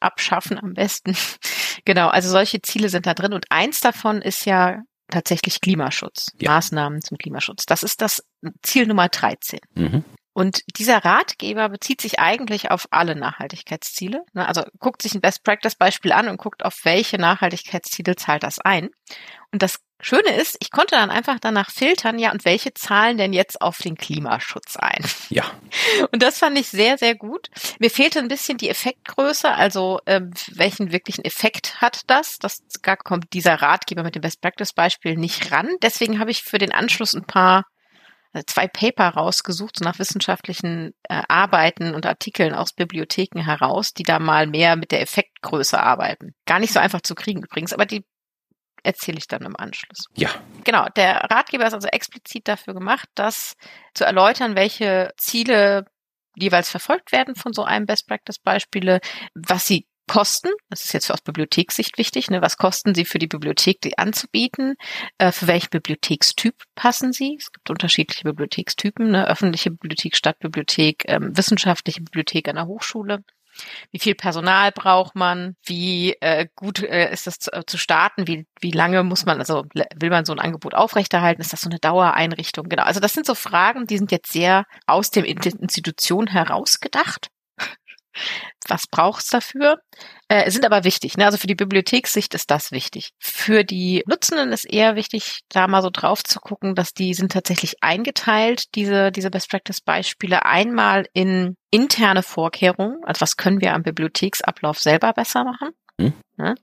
abschaffen 0.00 0.58
am 0.58 0.74
besten. 0.74 1.16
genau, 1.84 2.08
also 2.08 2.28
solche 2.28 2.60
Ziele 2.60 2.88
sind 2.88 3.06
da 3.06 3.14
drin. 3.14 3.32
Und 3.32 3.46
eins 3.50 3.80
davon 3.80 4.20
ist 4.20 4.44
ja 4.44 4.82
tatsächlich 5.10 5.60
Klimaschutz, 5.60 6.32
ja. 6.40 6.52
Maßnahmen 6.52 7.02
zum 7.02 7.18
Klimaschutz. 7.18 7.66
Das 7.66 7.82
ist 7.82 8.00
das 8.02 8.24
Ziel 8.62 8.86
Nummer 8.86 9.08
13. 9.08 9.60
Mhm. 9.74 10.04
Und 10.38 10.62
dieser 10.78 11.04
Ratgeber 11.04 11.68
bezieht 11.68 12.00
sich 12.00 12.20
eigentlich 12.20 12.70
auf 12.70 12.86
alle 12.92 13.16
Nachhaltigkeitsziele. 13.16 14.22
Ne? 14.34 14.46
Also 14.46 14.62
guckt 14.78 15.02
sich 15.02 15.14
ein 15.14 15.20
Best 15.20 15.42
Practice 15.42 15.74
Beispiel 15.74 16.12
an 16.12 16.28
und 16.28 16.36
guckt, 16.36 16.64
auf 16.64 16.84
welche 16.84 17.18
Nachhaltigkeitsziele 17.18 18.14
zahlt 18.14 18.44
das 18.44 18.60
ein. 18.60 18.90
Und 19.52 19.62
das 19.62 19.80
Schöne 20.00 20.36
ist, 20.36 20.56
ich 20.60 20.70
konnte 20.70 20.94
dann 20.94 21.10
einfach 21.10 21.38
danach 21.40 21.70
filtern, 21.70 22.18
ja, 22.18 22.30
und 22.30 22.44
welche 22.44 22.72
zahlen 22.72 23.18
denn 23.18 23.32
jetzt 23.32 23.60
auf 23.60 23.78
den 23.78 23.96
Klimaschutz 23.96 24.76
ein? 24.76 25.04
Ja. 25.28 25.44
Und 26.12 26.22
das 26.22 26.38
fand 26.38 26.56
ich 26.58 26.68
sehr, 26.68 26.98
sehr 26.98 27.14
gut. 27.14 27.48
Mir 27.80 27.90
fehlte 27.90 28.20
ein 28.20 28.28
bisschen 28.28 28.58
die 28.58 28.70
Effektgröße, 28.70 29.50
also 29.50 30.00
ähm, 30.06 30.32
welchen 30.52 30.92
wirklichen 30.92 31.24
Effekt 31.24 31.80
hat 31.80 32.02
das? 32.06 32.38
Das 32.38 32.62
gar 32.82 32.96
kommt 32.96 33.32
dieser 33.32 33.56
Ratgeber 33.56 34.02
mit 34.04 34.14
dem 34.14 34.22
Best 34.22 34.40
Practice 34.40 34.72
Beispiel 34.72 35.16
nicht 35.16 35.50
ran. 35.50 35.68
Deswegen 35.82 36.18
habe 36.18 36.30
ich 36.30 36.42
für 36.42 36.58
den 36.58 36.72
Anschluss 36.72 37.14
ein 37.14 37.24
paar 37.24 37.64
also 38.32 38.44
zwei 38.46 38.68
Paper 38.68 39.08
rausgesucht, 39.08 39.78
so 39.78 39.84
nach 39.84 39.98
wissenschaftlichen 39.98 40.92
äh, 41.08 41.22
Arbeiten 41.28 41.94
und 41.94 42.06
Artikeln 42.06 42.54
aus 42.54 42.72
Bibliotheken 42.72 43.40
heraus, 43.40 43.94
die 43.94 44.02
da 44.02 44.18
mal 44.18 44.46
mehr 44.46 44.76
mit 44.76 44.92
der 44.92 45.00
Effektgröße 45.00 45.80
arbeiten. 45.80 46.34
Gar 46.46 46.60
nicht 46.60 46.72
so 46.72 46.78
einfach 46.78 47.00
zu 47.00 47.14
kriegen 47.14 47.42
übrigens, 47.42 47.72
aber 47.72 47.86
die 47.86 48.04
erzähle 48.82 49.18
ich 49.18 49.26
dann 49.26 49.42
im 49.42 49.56
Anschluss. 49.56 50.06
Ja. 50.14 50.30
Genau, 50.64 50.86
der 50.96 51.16
Ratgeber 51.30 51.66
ist 51.66 51.74
also 51.74 51.88
explizit 51.88 52.48
dafür 52.48 52.74
gemacht, 52.74 53.08
das 53.14 53.56
zu 53.94 54.04
erläutern, 54.04 54.56
welche 54.56 55.12
Ziele 55.16 55.86
jeweils 56.36 56.70
verfolgt 56.70 57.12
werden 57.12 57.34
von 57.34 57.52
so 57.52 57.64
einem 57.64 57.86
Best 57.86 58.06
Practice 58.06 58.38
Beispiele, 58.38 59.00
was 59.34 59.66
sie 59.66 59.86
kosten. 60.08 60.48
Das 60.70 60.84
ist 60.84 60.92
jetzt 60.92 61.12
aus 61.12 61.20
Bibliothekssicht 61.20 61.98
wichtig. 61.98 62.30
Ne? 62.30 62.42
Was 62.42 62.56
kosten 62.56 62.94
sie 62.94 63.04
für 63.04 63.18
die 63.18 63.28
Bibliothek, 63.28 63.80
die 63.82 63.98
anzubieten? 63.98 64.74
Äh, 65.18 65.30
für 65.30 65.46
welchen 65.46 65.70
Bibliothekstyp 65.70 66.54
passen 66.74 67.12
sie? 67.12 67.36
Es 67.38 67.52
gibt 67.52 67.70
unterschiedliche 67.70 68.24
Bibliothekstypen. 68.24 69.10
Ne? 69.10 69.28
Öffentliche 69.28 69.70
Bibliothek, 69.70 70.16
Stadtbibliothek, 70.16 71.04
ähm, 71.06 71.36
wissenschaftliche 71.36 72.00
Bibliothek 72.00 72.48
an 72.48 72.56
der 72.56 72.66
Hochschule. 72.66 73.22
Wie 73.90 73.98
viel 73.98 74.14
Personal 74.14 74.72
braucht 74.72 75.14
man? 75.14 75.56
Wie 75.64 76.14
äh, 76.20 76.46
gut 76.54 76.82
äh, 76.82 77.12
ist 77.12 77.26
das 77.26 77.38
zu, 77.38 77.52
äh, 77.52 77.64
zu, 77.66 77.78
starten? 77.78 78.26
Wie, 78.26 78.46
wie 78.60 78.70
lange 78.70 79.02
muss 79.04 79.26
man, 79.26 79.38
also 79.38 79.64
will 79.72 80.10
man 80.10 80.24
so 80.24 80.32
ein 80.32 80.38
Angebot 80.38 80.74
aufrechterhalten? 80.74 81.40
Ist 81.40 81.52
das 81.52 81.62
so 81.62 81.70
eine 81.70 81.78
Dauereinrichtung? 81.78 82.68
Genau. 82.68 82.84
Also 82.84 83.00
das 83.00 83.12
sind 83.12 83.26
so 83.26 83.34
Fragen, 83.34 83.86
die 83.86 83.98
sind 83.98 84.12
jetzt 84.12 84.32
sehr 84.32 84.64
aus 84.86 85.10
dem 85.10 85.24
Institution 85.24 86.26
herausgedacht. 86.26 87.28
Was 88.68 88.86
braucht's 88.86 89.28
dafür? 89.28 89.80
Äh, 90.28 90.50
sind 90.50 90.66
aber 90.66 90.84
wichtig. 90.84 91.16
Ne? 91.16 91.24
Also 91.24 91.38
für 91.38 91.46
die 91.46 91.54
Bibliothekssicht 91.54 92.34
ist 92.34 92.50
das 92.50 92.70
wichtig. 92.70 93.12
Für 93.18 93.64
die 93.64 94.02
Nutzenden 94.06 94.52
ist 94.52 94.64
eher 94.64 94.94
wichtig, 94.94 95.40
da 95.48 95.66
mal 95.66 95.82
so 95.82 95.90
drauf 95.90 96.22
zu 96.22 96.40
gucken, 96.40 96.74
dass 96.74 96.92
die 96.92 97.14
sind 97.14 97.32
tatsächlich 97.32 97.82
eingeteilt, 97.82 98.74
diese, 98.74 99.10
diese 99.10 99.30
Best 99.30 99.50
Practice 99.50 99.80
Beispiele 99.80 100.44
einmal 100.44 101.06
in 101.12 101.56
interne 101.70 102.22
Vorkehrungen. 102.22 102.98
Also 103.04 103.20
was 103.22 103.36
können 103.36 103.60
wir 103.60 103.74
am 103.74 103.82
Bibliotheksablauf 103.82 104.78
selber 104.78 105.12
besser 105.12 105.44
machen? 105.44 105.70
Hm. 106.00 106.12
Ja? 106.38 106.54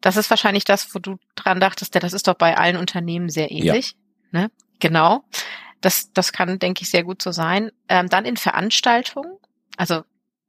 Das 0.00 0.16
ist 0.16 0.30
wahrscheinlich 0.30 0.64
das, 0.64 0.94
wo 0.94 0.98
du 0.98 1.16
dran 1.34 1.60
dachtest, 1.60 1.94
ja, 1.94 2.00
das 2.00 2.12
ist 2.12 2.26
doch 2.26 2.34
bei 2.34 2.56
allen 2.56 2.76
Unternehmen 2.76 3.28
sehr 3.28 3.50
ähnlich. 3.50 3.94
Ja. 4.32 4.40
Ne? 4.40 4.50
Genau. 4.78 5.24
Das, 5.80 6.12
das 6.12 6.32
kann, 6.32 6.58
denke 6.58 6.82
ich, 6.82 6.90
sehr 6.90 7.04
gut 7.04 7.22
so 7.22 7.32
sein. 7.32 7.70
Ähm, 7.88 8.08
dann 8.08 8.24
in 8.24 8.36
Veranstaltungen. 8.36 9.38
Also 9.76 10.02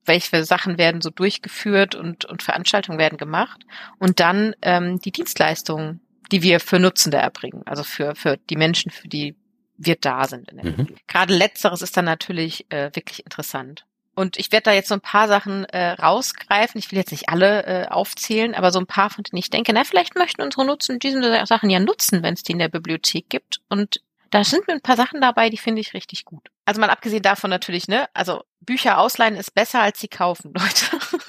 welche 0.06 0.44
Sachen 0.44 0.78
werden 0.78 1.02
so 1.02 1.10
durchgeführt 1.10 1.96
und, 1.96 2.26
und 2.26 2.44
Veranstaltungen 2.44 2.98
werden 2.98 3.18
gemacht. 3.18 3.64
Und 4.00 4.20
dann 4.20 4.56
ähm, 4.62 5.00
die 5.00 5.12
Dienstleistungen, 5.12 6.02
die 6.32 6.42
wir 6.42 6.60
für 6.60 6.80
Nutzende 6.80 7.18
erbringen. 7.18 7.64
Also 7.66 7.84
für, 7.84 8.16
für 8.16 8.38
die 8.38 8.56
Menschen, 8.56 8.92
für 8.92 9.08
die 9.08 9.36
wir 9.78 9.96
da 9.96 10.28
sind. 10.28 10.52
Mhm. 10.54 10.96
Gerade 11.08 11.34
letzteres 11.34 11.82
ist 11.82 11.98
dann 11.98 12.06
natürlich 12.06 12.66
äh, 12.70 12.92
wirklich 12.94 13.24
interessant. 13.26 13.86
Und 14.14 14.38
ich 14.38 14.52
werde 14.52 14.66
da 14.66 14.74
jetzt 14.74 14.90
so 14.90 14.94
ein 14.94 15.02
paar 15.02 15.28
Sachen 15.28 15.64
äh, 15.66 15.92
rausgreifen. 15.92 16.78
Ich 16.78 16.92
will 16.92 17.00
jetzt 17.00 17.12
nicht 17.12 17.30
alle 17.30 17.66
äh, 17.66 17.88
aufzählen, 17.88 18.54
aber 18.54 18.72
so 18.72 18.80
ein 18.80 18.86
paar, 18.86 19.10
von 19.10 19.24
denen 19.24 19.40
ich 19.40 19.50
denke, 19.50 19.72
na, 19.74 19.84
vielleicht 19.84 20.16
möchten 20.16 20.42
unsere 20.42 20.66
Nutzen 20.66 21.00
diese 21.00 21.46
Sachen 21.46 21.70
ja 21.70 21.80
nutzen, 21.80 22.22
wenn 22.22 22.34
es 22.34 22.44
die 22.44 22.52
in 22.52 22.60
der 22.60 22.68
Bibliothek 22.68 23.30
gibt. 23.30 23.62
Und 23.70 24.02
da 24.32 24.44
sind 24.44 24.68
mir 24.68 24.74
ein 24.74 24.82
paar 24.82 24.96
Sachen 24.96 25.22
dabei, 25.22 25.50
die 25.50 25.58
finde 25.58 25.82
ich 25.82 25.94
richtig 25.94 26.26
gut. 26.26 26.50
Also 26.66 26.80
mal 26.80 26.90
abgesehen 26.90 27.22
davon 27.22 27.50
natürlich, 27.50 27.88
ne? 27.88 28.08
Also 28.14 28.44
Bücher 28.62 28.98
ausleihen 28.98 29.36
ist 29.36 29.54
besser 29.54 29.82
als 29.82 30.00
sie 30.00 30.08
kaufen, 30.08 30.54
Leute. 30.58 31.22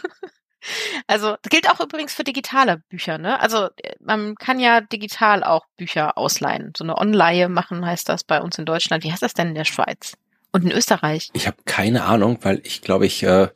also 1.08 1.36
das 1.42 1.50
gilt 1.50 1.68
auch 1.68 1.80
übrigens 1.80 2.14
für 2.14 2.24
digitale 2.24 2.78
Bücher, 2.88 3.18
ne? 3.18 3.40
Also 3.40 3.68
man 4.00 4.36
kann 4.36 4.60
ja 4.60 4.80
digital 4.80 5.42
auch 5.42 5.66
Bücher 5.76 6.16
ausleihen. 6.16 6.72
So 6.76 6.84
eine 6.84 6.96
Online 6.96 7.48
machen 7.48 7.84
heißt 7.84 8.08
das 8.08 8.24
bei 8.24 8.40
uns 8.40 8.56
in 8.58 8.66
Deutschland. 8.66 9.02
Wie 9.04 9.12
heißt 9.12 9.22
das 9.22 9.34
denn 9.34 9.48
in 9.48 9.54
der 9.56 9.64
Schweiz? 9.64 10.16
Und 10.54 10.64
in 10.64 10.70
Österreich? 10.70 11.30
Ich 11.32 11.46
habe 11.46 11.56
keine 11.64 12.04
Ahnung, 12.04 12.38
weil 12.42 12.60
ich 12.64 12.82
glaube, 12.82 13.06
ich 13.06 13.22
äh, 13.22 13.48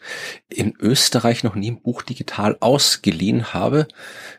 in 0.49 0.75
Österreich 0.79 1.45
noch 1.45 1.55
nie 1.55 1.71
ein 1.71 1.83
Buch 1.83 2.01
digital 2.01 2.57
ausgeliehen 2.61 3.53
habe. 3.53 3.87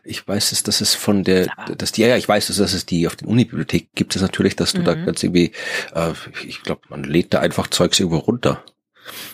Ich 0.02 0.26
weiß 0.26 0.50
es, 0.50 0.64
dass 0.64 0.80
es 0.80 0.96
von 0.96 1.22
der, 1.22 1.46
dass 1.76 1.92
die, 1.92 2.02
ja, 2.02 2.16
ich 2.16 2.28
weiß 2.28 2.50
es, 2.50 2.56
dass 2.56 2.72
es 2.72 2.84
die 2.84 3.06
auf 3.06 3.14
den 3.14 3.28
Unibibliothek 3.28 3.90
gibt 3.94 4.16
es 4.16 4.22
natürlich, 4.22 4.56
dass 4.56 4.72
du 4.72 4.80
mhm. 4.80 4.84
da 4.86 4.94
ganz 4.94 5.22
irgendwie, 5.22 5.52
äh, 5.94 6.12
ich 6.46 6.64
glaube, 6.64 6.82
man 6.88 7.04
lädt 7.04 7.32
da 7.32 7.38
einfach 7.38 7.68
Zeugs 7.68 8.00
irgendwo 8.00 8.18
runter. 8.18 8.64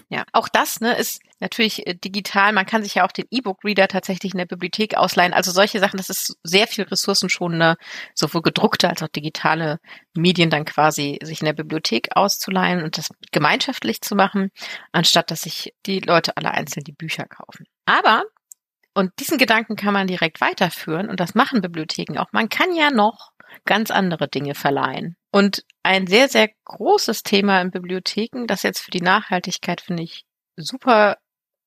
Ja, 0.08 0.24
auch 0.32 0.48
das 0.48 0.80
ne, 0.80 0.96
ist 0.96 1.20
natürlich 1.40 1.86
äh, 1.86 1.94
digital. 1.94 2.52
Man 2.52 2.66
kann 2.66 2.82
sich 2.82 2.96
ja 2.96 3.04
auch 3.04 3.12
den 3.12 3.26
E-Book-Reader 3.30 3.88
tatsächlich 3.88 4.32
in 4.32 4.38
der 4.38 4.46
Bibliothek 4.46 4.96
ausleihen. 4.96 5.32
Also 5.32 5.50
solche 5.50 5.80
Sachen, 5.80 5.96
das 5.96 6.10
ist 6.10 6.36
sehr 6.42 6.66
viel 6.66 6.84
ressourcenschonender, 6.84 7.76
sowohl 8.14 8.42
gedruckte 8.42 8.88
als 8.88 9.02
auch 9.02 9.08
digitale 9.08 9.78
Medien 10.14 10.50
dann 10.50 10.64
quasi 10.64 11.18
sich 11.22 11.40
in 11.40 11.46
der 11.46 11.52
Bibliothek 11.52 12.08
auszuleihen 12.14 12.82
und 12.82 12.98
das 12.98 13.08
gemeinschaftlich 13.32 14.00
zu 14.00 14.14
machen, 14.14 14.50
anstatt 14.92 15.30
dass 15.30 15.42
sich 15.42 15.74
die 15.86 16.00
Leute 16.00 16.36
alle 16.36 16.50
einzeln 16.50 16.84
die 16.84 16.92
Bücher 16.92 17.24
kaufen. 17.24 17.66
Aber 17.86 18.24
und 18.94 19.12
diesen 19.18 19.38
Gedanken 19.38 19.74
kann 19.74 19.92
man 19.92 20.06
direkt 20.06 20.40
weiterführen 20.40 21.08
und 21.08 21.18
das 21.18 21.34
machen 21.34 21.60
Bibliotheken 21.60 22.18
auch. 22.18 22.32
Man 22.32 22.48
kann 22.48 22.74
ja 22.74 22.90
noch 22.90 23.32
ganz 23.64 23.90
andere 23.90 24.28
Dinge 24.28 24.54
verleihen. 24.54 25.16
Und 25.32 25.64
ein 25.84 26.06
sehr, 26.06 26.28
sehr 26.28 26.50
großes 26.64 27.22
Thema 27.22 27.60
in 27.60 27.70
Bibliotheken, 27.70 28.46
das 28.46 28.62
jetzt 28.62 28.80
für 28.80 28.90
die 28.90 29.02
Nachhaltigkeit, 29.02 29.80
finde 29.80 30.02
ich, 30.02 30.24
super 30.56 31.18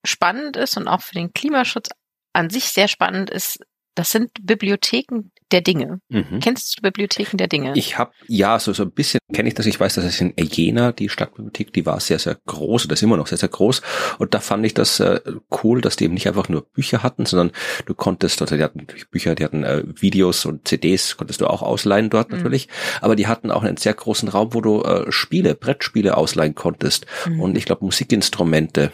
spannend 0.05 0.57
ist 0.57 0.75
und 0.75 0.87
auch 0.87 1.01
für 1.01 1.13
den 1.13 1.33
Klimaschutz 1.33 1.89
an 2.33 2.49
sich 2.49 2.65
sehr 2.65 2.87
spannend 2.87 3.29
ist, 3.29 3.59
das 3.95 4.11
sind 4.11 4.31
Bibliotheken 4.41 5.31
der 5.51 5.61
Dinge. 5.61 6.01
Mhm. 6.09 6.39
Kennst 6.41 6.77
du 6.77 6.81
Bibliotheken 6.81 7.37
der 7.37 7.47
Dinge? 7.47 7.73
Ich 7.75 7.97
habe 7.97 8.11
ja 8.27 8.59
so 8.59 8.73
so 8.73 8.83
ein 8.83 8.91
bisschen 8.91 9.19
kenne 9.33 9.49
ich 9.49 9.55
das. 9.55 9.65
Ich 9.65 9.79
weiß, 9.79 9.95
dass 9.95 10.05
es 10.05 10.19
in 10.19 10.33
Jena 10.37 10.91
die 10.91 11.09
Stadtbibliothek, 11.09 11.73
die 11.73 11.85
war 11.85 11.99
sehr 11.99 12.19
sehr 12.19 12.37
groß, 12.45 12.87
das 12.87 12.99
ist 12.99 13.03
immer 13.03 13.17
noch 13.17 13.27
sehr 13.27 13.37
sehr 13.37 13.49
groß. 13.49 13.81
Und 14.19 14.33
da 14.33 14.39
fand 14.39 14.65
ich 14.65 14.73
das 14.73 14.99
äh, 14.99 15.19
cool, 15.63 15.81
dass 15.81 15.95
die 15.95 16.05
eben 16.05 16.13
nicht 16.13 16.27
einfach 16.27 16.49
nur 16.49 16.61
Bücher 16.61 17.03
hatten, 17.03 17.25
sondern 17.25 17.51
du 17.85 17.93
konntest, 17.93 18.41
also 18.41 18.57
die 18.57 18.63
hatten 18.63 18.87
Bücher, 19.11 19.35
die 19.35 19.43
hatten 19.43 19.63
äh, 19.63 19.83
Videos 19.85 20.45
und 20.45 20.67
CDs, 20.67 21.17
konntest 21.17 21.41
du 21.41 21.47
auch 21.47 21.61
ausleihen 21.61 22.09
dort 22.09 22.29
mhm. 22.29 22.37
natürlich. 22.37 22.67
Aber 23.01 23.15
die 23.15 23.27
hatten 23.27 23.51
auch 23.51 23.63
einen 23.63 23.77
sehr 23.77 23.93
großen 23.93 24.27
Raum, 24.29 24.53
wo 24.53 24.61
du 24.61 24.81
äh, 24.83 25.11
Spiele, 25.11 25.55
Brettspiele 25.55 26.17
ausleihen 26.17 26.55
konntest 26.55 27.05
mhm. 27.27 27.41
und 27.41 27.57
ich 27.57 27.65
glaube 27.65 27.85
Musikinstrumente 27.85 28.91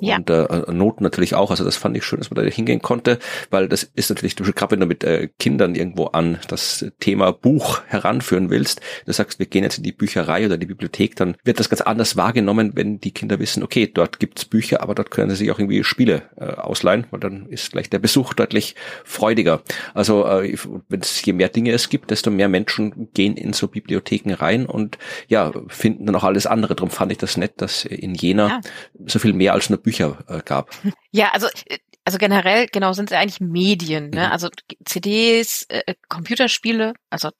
ja. 0.00 0.16
und 0.16 0.28
äh, 0.28 0.72
Noten 0.72 1.02
natürlich 1.02 1.34
auch. 1.34 1.50
Also 1.50 1.64
das 1.64 1.76
fand 1.76 1.96
ich 1.96 2.04
schön, 2.04 2.18
dass 2.18 2.30
man 2.30 2.44
da 2.44 2.50
hingehen 2.50 2.82
konnte, 2.82 3.18
weil 3.50 3.68
das 3.68 3.82
ist 3.82 4.10
natürlich 4.10 4.36
gerade 4.36 4.72
wenn 4.72 4.80
du 4.80 4.86
mit 4.86 5.04
äh, 5.04 5.28
Kindern 5.38 5.74
irgendwie 5.74 5.93
irgendwo 5.94 6.06
an 6.06 6.38
das 6.48 6.84
Thema 6.98 7.32
Buch 7.32 7.82
heranführen 7.86 8.50
willst, 8.50 8.80
du 9.06 9.12
sagst, 9.12 9.38
wir 9.38 9.46
gehen 9.46 9.62
jetzt 9.62 9.78
in 9.78 9.84
die 9.84 9.92
Bücherei 9.92 10.44
oder 10.46 10.58
die 10.58 10.66
Bibliothek, 10.66 11.16
dann 11.16 11.36
wird 11.44 11.60
das 11.60 11.70
ganz 11.70 11.80
anders 11.80 12.16
wahrgenommen, 12.16 12.72
wenn 12.74 12.98
die 12.98 13.12
Kinder 13.12 13.38
wissen, 13.38 13.62
okay, 13.62 13.86
dort 13.86 14.18
gibt's 14.18 14.44
Bücher, 14.44 14.82
aber 14.82 14.94
dort 14.94 15.10
können 15.10 15.30
sie 15.30 15.36
sich 15.36 15.50
auch 15.50 15.58
irgendwie 15.58 15.84
Spiele 15.84 16.22
äh, 16.36 16.44
ausleihen, 16.44 17.06
weil 17.10 17.20
dann 17.20 17.46
ist 17.46 17.72
gleich 17.72 17.88
der 17.90 18.00
Besuch 18.00 18.34
deutlich 18.34 18.74
freudiger. 19.04 19.62
Also 19.94 20.26
äh, 20.26 20.56
wenn 20.88 21.00
es 21.00 21.24
je 21.24 21.32
mehr 21.32 21.48
Dinge 21.48 21.72
es 21.72 21.88
gibt, 21.88 22.10
desto 22.10 22.30
mehr 22.30 22.48
Menschen 22.48 23.12
gehen 23.14 23.36
in 23.36 23.52
so 23.52 23.68
Bibliotheken 23.68 24.34
rein 24.34 24.66
und 24.66 24.98
ja, 25.28 25.52
finden 25.68 26.06
dann 26.06 26.16
auch 26.16 26.24
alles 26.24 26.46
andere. 26.46 26.74
Darum 26.74 26.90
fand 26.90 27.12
ich 27.12 27.18
das 27.18 27.36
nett, 27.36 27.54
dass 27.58 27.84
in 27.84 28.14
Jena 28.14 28.48
ja. 28.48 28.60
so 29.06 29.18
viel 29.18 29.32
mehr 29.32 29.52
als 29.52 29.70
nur 29.70 29.78
Bücher 29.78 30.18
äh, 30.28 30.40
gab. 30.44 30.70
Ja, 31.12 31.30
also 31.32 31.46
äh, 31.68 31.78
also 32.04 32.18
generell, 32.18 32.66
genau, 32.66 32.92
sind 32.92 33.08
sie 33.08 33.16
eigentlich 33.16 33.40
Medien, 33.40 34.10
ne? 34.10 34.26
Mhm. 34.26 34.32
Also 34.32 34.48
CDs, 34.84 35.64
äh, 35.68 35.94
Computerspiele, 36.08 36.92
also 37.10 37.30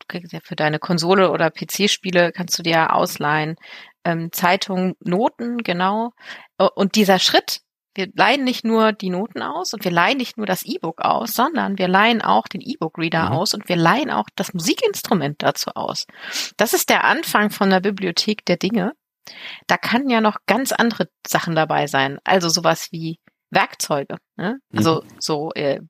für 0.42 0.56
deine 0.56 0.78
Konsole 0.78 1.30
oder 1.30 1.50
PC-Spiele 1.50 2.33
kannst 2.33 2.59
du 2.59 2.62
dir 2.62 2.94
ausleihen, 2.94 3.56
ähm, 4.04 4.33
Zeitungen, 4.33 4.94
Noten, 5.00 5.59
genau. 5.59 6.12
Und 6.75 6.94
dieser 6.97 7.18
Schritt, 7.18 7.61
wir 7.94 8.09
leihen 8.14 8.44
nicht 8.44 8.64
nur 8.64 8.92
die 8.92 9.11
Noten 9.11 9.42
aus 9.42 9.73
und 9.73 9.85
wir 9.85 9.90
leihen 9.90 10.18
nicht 10.18 10.37
nur 10.37 10.47
das 10.47 10.64
E-Book 10.64 11.00
aus, 11.00 11.33
sondern 11.33 11.78
wir 11.78 11.88
leihen 11.88 12.23
auch 12.23 12.49
den 12.49 12.61
E-Book-Reader 12.61 13.30
mhm. 13.30 13.33
aus 13.33 13.54
und 13.54 13.68
wir 13.68 13.76
leihen 13.76 14.11
auch 14.11 14.28
das 14.35 14.52
Musikinstrument 14.52 15.42
dazu 15.42 15.71
aus. 15.75 16.06
Das 16.56 16.73
ist 16.73 16.90
der 16.90 17.04
Anfang 17.04 17.50
von 17.50 17.71
der 17.71 17.80
Bibliothek 17.80 18.44
der 18.47 18.56
Dinge. 18.56 18.92
Da 19.66 19.76
kann 19.76 20.09
ja 20.09 20.21
noch 20.21 20.38
ganz 20.47 20.73
andere 20.73 21.09
Sachen 21.26 21.54
dabei 21.54 21.87
sein. 21.87 22.18
Also 22.25 22.49
sowas 22.49 22.88
wie 22.90 23.18
Werkzeuge. 23.50 24.16
Ne? 24.37 24.59
Also 24.75 25.03
mhm. 25.03 25.09
so 25.21 25.53
äh, 25.55 25.81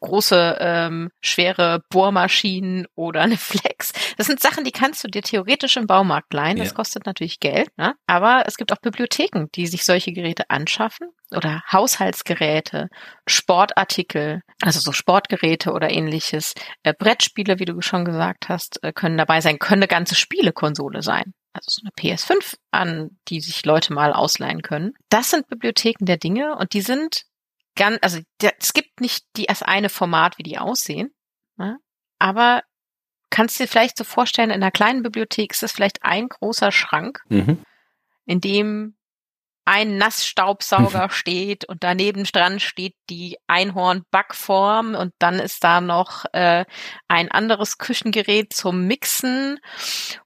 große, 0.00 0.58
ähm, 0.60 1.10
schwere 1.20 1.82
Bohrmaschinen 1.90 2.86
oder 2.94 3.22
eine 3.22 3.36
Flex. 3.36 3.92
Das 4.16 4.26
sind 4.26 4.40
Sachen, 4.40 4.64
die 4.64 4.70
kannst 4.70 5.02
du 5.02 5.08
dir 5.08 5.22
theoretisch 5.22 5.76
im 5.76 5.86
Baumarkt 5.86 6.32
leihen. 6.32 6.58
Ja. 6.58 6.64
Das 6.64 6.74
kostet 6.74 7.06
natürlich 7.06 7.40
Geld. 7.40 7.70
Ne? 7.76 7.94
Aber 8.06 8.44
es 8.46 8.56
gibt 8.56 8.72
auch 8.72 8.80
Bibliotheken, 8.80 9.46
die 9.54 9.66
sich 9.66 9.84
solche 9.84 10.12
Geräte 10.12 10.48
anschaffen 10.48 11.08
oder 11.34 11.62
Haushaltsgeräte, 11.70 12.88
Sportartikel, 13.26 14.42
also 14.62 14.78
so 14.78 14.92
Sportgeräte 14.92 15.72
oder 15.72 15.90
ähnliches. 15.90 16.54
Äh, 16.84 16.94
Brettspiele, 16.96 17.58
wie 17.58 17.64
du 17.64 17.80
schon 17.80 18.04
gesagt 18.04 18.48
hast, 18.48 18.82
äh, 18.84 18.92
können 18.92 19.18
dabei 19.18 19.40
sein, 19.40 19.58
können 19.58 19.82
eine 19.82 19.88
ganze 19.88 20.14
Spielekonsole 20.14 21.02
sein 21.02 21.34
also 21.58 21.66
so 21.70 21.82
eine 21.82 22.14
PS5 22.14 22.56
an, 22.70 23.18
die 23.28 23.40
sich 23.40 23.64
Leute 23.64 23.92
mal 23.92 24.12
ausleihen 24.12 24.62
können. 24.62 24.94
Das 25.08 25.30
sind 25.30 25.48
Bibliotheken 25.48 26.04
der 26.04 26.16
Dinge 26.16 26.56
und 26.56 26.72
die 26.72 26.80
sind 26.80 27.24
ganz, 27.78 27.98
also 28.02 28.20
es 28.42 28.72
gibt 28.74 29.00
nicht 29.00 29.24
die, 29.36 29.46
das 29.46 29.62
eine 29.62 29.88
Format, 29.88 30.36
wie 30.36 30.42
die 30.42 30.58
aussehen, 30.58 31.14
ne? 31.56 31.78
aber 32.18 32.62
kannst 33.30 33.58
dir 33.58 33.68
vielleicht 33.68 33.96
so 33.96 34.04
vorstellen, 34.04 34.50
in 34.50 34.62
einer 34.62 34.70
kleinen 34.70 35.02
Bibliothek 35.02 35.52
ist 35.52 35.62
es 35.62 35.72
vielleicht 35.72 36.02
ein 36.02 36.28
großer 36.28 36.72
Schrank, 36.72 37.20
mhm. 37.28 37.62
in 38.26 38.40
dem 38.40 38.98
ein 39.64 39.98
Nassstaubsauger 39.98 41.10
steht 41.10 41.66
und 41.66 41.84
daneben 41.84 42.24
dran 42.24 42.58
steht 42.58 42.94
die 43.10 43.36
Einhorn-Backform 43.48 44.94
und 44.94 45.12
dann 45.18 45.38
ist 45.38 45.62
da 45.62 45.82
noch 45.82 46.24
äh, 46.32 46.64
ein 47.06 47.30
anderes 47.30 47.76
Küchengerät 47.76 48.54
zum 48.54 48.86
Mixen 48.86 49.60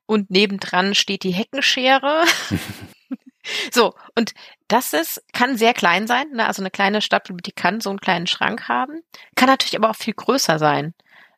und 0.07 0.31
nebendran 0.31 0.95
steht 0.95 1.25
die 1.25 1.33
Heckenschere. 1.33 2.25
so, 3.73 3.95
und 4.17 4.33
das 4.69 4.93
ist, 4.93 5.23
kann 5.33 5.57
sehr 5.57 5.75
klein 5.75 6.07
sein, 6.07 6.31
ne? 6.33 6.47
also 6.47 6.63
eine 6.63 6.71
kleine 6.71 7.01
Stadtbibliothek 7.01 7.57
kann 7.57 7.81
so 7.81 7.91
einen 7.91 8.01
kleinen 8.01 8.27
Schrank 8.27 8.69
haben, 8.69 9.01
kann 9.37 9.49
natürlich 9.49 9.77
aber 9.77 9.91
auch 9.91 9.97
viel 9.97 10.15
größer 10.15 10.59
sein. 10.59 10.95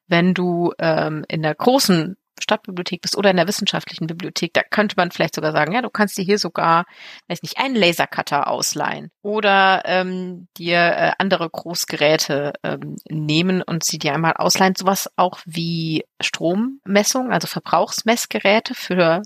Wenn 0.06 0.34
du 0.34 0.72
ähm, 0.78 1.24
in 1.28 1.42
der 1.42 1.54
großen 1.54 2.16
Stadtbibliothek 2.40 3.00
bist 3.00 3.16
oder 3.16 3.30
in 3.30 3.36
der 3.36 3.48
wissenschaftlichen 3.48 4.06
Bibliothek, 4.06 4.52
da 4.52 4.62
könnte 4.62 4.96
man 4.96 5.10
vielleicht 5.10 5.34
sogar 5.34 5.52
sagen, 5.52 5.72
ja, 5.72 5.82
du 5.82 5.90
kannst 5.90 6.18
dir 6.18 6.24
hier 6.24 6.38
sogar, 6.38 6.84
weiß 7.28 7.42
nicht, 7.42 7.58
einen 7.58 7.74
Lasercutter 7.76 8.48
ausleihen 8.48 9.10
oder 9.22 9.82
ähm, 9.86 10.48
dir 10.56 10.78
äh, 10.78 11.12
andere 11.18 11.48
Großgeräte 11.48 12.52
ähm, 12.62 12.96
nehmen 13.08 13.62
und 13.62 13.84
sie 13.84 13.98
dir 13.98 14.14
einmal 14.14 14.34
ausleihen. 14.34 14.74
Sowas 14.76 15.10
auch 15.16 15.40
wie 15.44 16.04
Strommessung, 16.20 17.32
also 17.32 17.46
Verbrauchsmessgeräte 17.46 18.74
für 18.74 19.22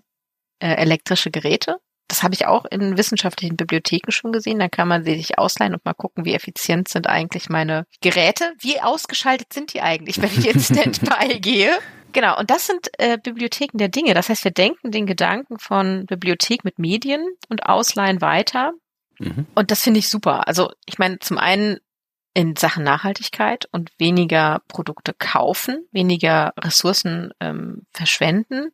äh, 0.60 0.74
elektrische 0.74 1.30
Geräte. 1.30 1.78
Das 2.08 2.22
habe 2.22 2.34
ich 2.34 2.46
auch 2.46 2.64
in 2.64 2.96
wissenschaftlichen 2.96 3.56
Bibliotheken 3.56 4.10
schon 4.10 4.32
gesehen. 4.32 4.58
Da 4.58 4.68
kann 4.68 4.88
man 4.88 5.04
sie 5.04 5.14
sich 5.14 5.38
ausleihen 5.38 5.74
und 5.74 5.84
mal 5.84 5.92
gucken, 5.92 6.24
wie 6.24 6.34
effizient 6.34 6.88
sind 6.88 7.06
eigentlich 7.06 7.50
meine 7.50 7.84
Geräte. 8.00 8.52
Wie 8.60 8.80
ausgeschaltet 8.80 9.52
sind 9.52 9.74
die 9.74 9.82
eigentlich, 9.82 10.20
wenn 10.20 10.30
ich 10.30 10.44
jetzt 10.44 10.66
Standby 10.74 11.38
gehe? 11.40 11.70
Genau, 12.12 12.38
und 12.38 12.50
das 12.50 12.66
sind 12.66 12.88
äh, 12.98 13.18
Bibliotheken 13.22 13.76
der 13.76 13.88
Dinge. 13.88 14.14
Das 14.14 14.30
heißt, 14.30 14.44
wir 14.44 14.50
denken 14.50 14.90
den 14.90 15.06
Gedanken 15.06 15.58
von 15.58 16.06
Bibliothek 16.06 16.64
mit 16.64 16.78
Medien 16.78 17.22
und 17.50 17.66
Ausleihen 17.66 18.22
weiter. 18.22 18.72
Mhm. 19.18 19.46
Und 19.54 19.70
das 19.70 19.82
finde 19.82 19.98
ich 19.98 20.08
super. 20.08 20.48
Also 20.48 20.72
ich 20.86 20.98
meine, 20.98 21.18
zum 21.18 21.36
einen 21.36 21.78
in 22.32 22.56
Sachen 22.56 22.84
Nachhaltigkeit 22.84 23.66
und 23.72 23.90
weniger 23.98 24.62
Produkte 24.68 25.12
kaufen, 25.12 25.86
weniger 25.92 26.54
Ressourcen 26.58 27.32
ähm, 27.40 27.82
verschwenden 27.92 28.70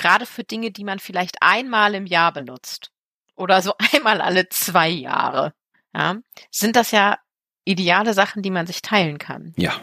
gerade 0.00 0.26
für 0.26 0.44
Dinge, 0.44 0.70
die 0.70 0.84
man 0.84 0.98
vielleicht 0.98 1.42
einmal 1.42 1.94
im 1.94 2.06
Jahr 2.06 2.32
benutzt 2.32 2.90
oder 3.36 3.62
so 3.62 3.74
einmal 3.92 4.20
alle 4.20 4.48
zwei 4.48 4.88
Jahre, 4.88 5.54
ja, 5.94 6.16
sind 6.50 6.76
das 6.76 6.90
ja 6.90 7.18
ideale 7.64 8.14
Sachen, 8.14 8.42
die 8.42 8.50
man 8.50 8.66
sich 8.66 8.82
teilen 8.82 9.18
kann. 9.18 9.52
Ja. 9.56 9.80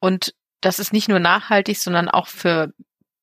Und 0.00 0.34
das 0.60 0.78
ist 0.78 0.92
nicht 0.92 1.08
nur 1.08 1.18
nachhaltig, 1.18 1.78
sondern 1.78 2.08
auch 2.08 2.28
für 2.28 2.72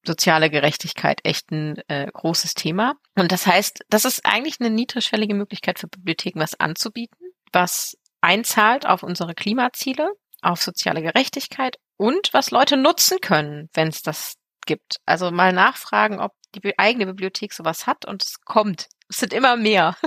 soziale 0.03 0.49
Gerechtigkeit 0.49 1.21
echt 1.23 1.51
ein 1.51 1.77
äh, 1.87 2.07
großes 2.11 2.55
Thema. 2.55 2.95
Und 3.15 3.31
das 3.31 3.45
heißt, 3.45 3.85
das 3.89 4.05
ist 4.05 4.25
eigentlich 4.25 4.59
eine 4.59 4.71
niedrigschwellige 4.71 5.35
Möglichkeit 5.35 5.77
für 5.77 5.87
Bibliotheken, 5.87 6.39
was 6.39 6.59
anzubieten, 6.59 7.17
was 7.53 7.97
einzahlt 8.19 8.87
auf 8.87 9.03
unsere 9.03 9.35
Klimaziele, 9.35 10.11
auf 10.41 10.61
soziale 10.61 11.03
Gerechtigkeit 11.03 11.77
und 11.97 12.33
was 12.33 12.49
Leute 12.49 12.77
nutzen 12.77 13.19
können, 13.21 13.69
wenn 13.73 13.89
es 13.89 14.01
das 14.01 14.37
gibt. 14.71 15.01
Also 15.05 15.31
mal 15.31 15.51
nachfragen, 15.51 16.21
ob 16.21 16.31
die 16.55 16.79
eigene 16.79 17.05
Bibliothek 17.05 17.51
sowas 17.51 17.87
hat 17.87 18.05
und 18.05 18.23
es 18.23 18.39
kommt. 18.45 18.87
Es 19.09 19.17
sind 19.17 19.33
immer 19.33 19.57
mehr. 19.57 19.97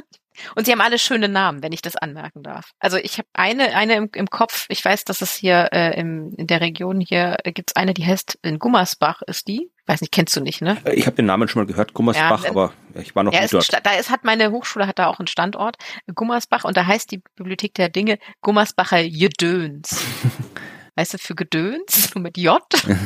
Und 0.56 0.66
sie 0.66 0.72
haben 0.72 0.80
alle 0.80 0.98
schöne 0.98 1.28
Namen, 1.28 1.62
wenn 1.62 1.70
ich 1.70 1.80
das 1.80 1.94
anmerken 1.94 2.42
darf. 2.42 2.72
Also 2.80 2.96
ich 2.96 3.18
habe 3.18 3.28
eine, 3.34 3.76
eine 3.76 3.94
im, 3.94 4.10
im, 4.12 4.28
Kopf. 4.28 4.66
Ich 4.68 4.84
weiß, 4.84 5.04
dass 5.04 5.20
es 5.20 5.32
hier 5.32 5.68
äh, 5.70 5.96
im, 5.96 6.34
in 6.36 6.48
der 6.48 6.60
Region 6.60 7.00
hier 7.00 7.36
äh, 7.44 7.52
gibt's 7.52 7.76
eine, 7.76 7.94
die 7.94 8.04
heißt 8.04 8.40
in 8.42 8.58
Gummersbach 8.58 9.22
ist 9.28 9.46
die. 9.46 9.70
Weiß 9.86 10.00
nicht, 10.00 10.10
kennst 10.10 10.34
du 10.34 10.40
nicht, 10.40 10.60
ne? 10.60 10.76
Äh, 10.84 10.94
ich 10.94 11.06
habe 11.06 11.14
den 11.14 11.26
Namen 11.26 11.46
schon 11.46 11.62
mal 11.62 11.66
gehört, 11.66 11.94
Gummersbach, 11.94 12.42
ja, 12.42 12.50
aber 12.50 12.72
ich 12.94 13.14
war 13.14 13.22
noch 13.22 13.32
ja, 13.32 13.42
nicht 13.42 13.54
dort. 13.54 13.86
Da 13.86 13.92
ist, 13.92 14.10
hat 14.10 14.24
meine 14.24 14.50
Hochschule 14.50 14.88
hat 14.88 14.98
da 14.98 15.06
auch 15.06 15.20
einen 15.20 15.28
Standort, 15.28 15.76
Gummersbach, 16.12 16.64
und 16.64 16.76
da 16.76 16.84
heißt 16.84 17.12
die 17.12 17.22
Bibliothek 17.36 17.74
der 17.74 17.88
Dinge 17.88 18.18
Gummersbacher 18.40 18.98
Jedöns. 18.98 20.04
weißt 20.96 21.14
du, 21.14 21.18
für 21.18 21.34
Gedöns, 21.34 22.10
nur 22.14 22.22
mit 22.22 22.36
J. 22.36 22.62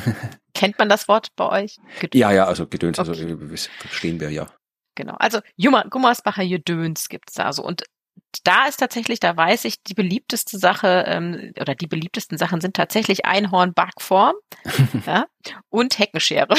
Kennt 0.54 0.78
man 0.78 0.88
das 0.88 1.08
Wort 1.08 1.28
bei 1.36 1.62
euch? 1.62 1.76
Gedöns. 2.00 2.20
Ja, 2.20 2.32
ja, 2.32 2.44
also 2.44 2.66
Gedöns, 2.66 2.98
also 2.98 3.12
okay. 3.12 3.36
also 3.40 3.68
verstehen 3.78 4.20
wir 4.20 4.30
ja. 4.30 4.46
Genau, 4.94 5.14
also 5.14 5.40
Gummersbacher 5.56 6.44
Gedöns 6.44 7.08
gibt's 7.08 7.34
da 7.34 7.52
so. 7.52 7.62
Und 7.62 7.84
da 8.44 8.66
ist 8.66 8.78
tatsächlich, 8.78 9.20
da 9.20 9.36
weiß 9.36 9.64
ich, 9.64 9.82
die 9.82 9.94
beliebteste 9.94 10.58
Sache 10.58 11.04
ähm, 11.06 11.52
oder 11.60 11.74
die 11.74 11.86
beliebtesten 11.86 12.36
Sachen 12.36 12.60
sind 12.60 12.74
tatsächlich 12.74 13.24
Einhorn-Backform 13.24 14.34
ja, 15.06 15.26
und 15.68 15.98
Heckenschere. 15.98 16.54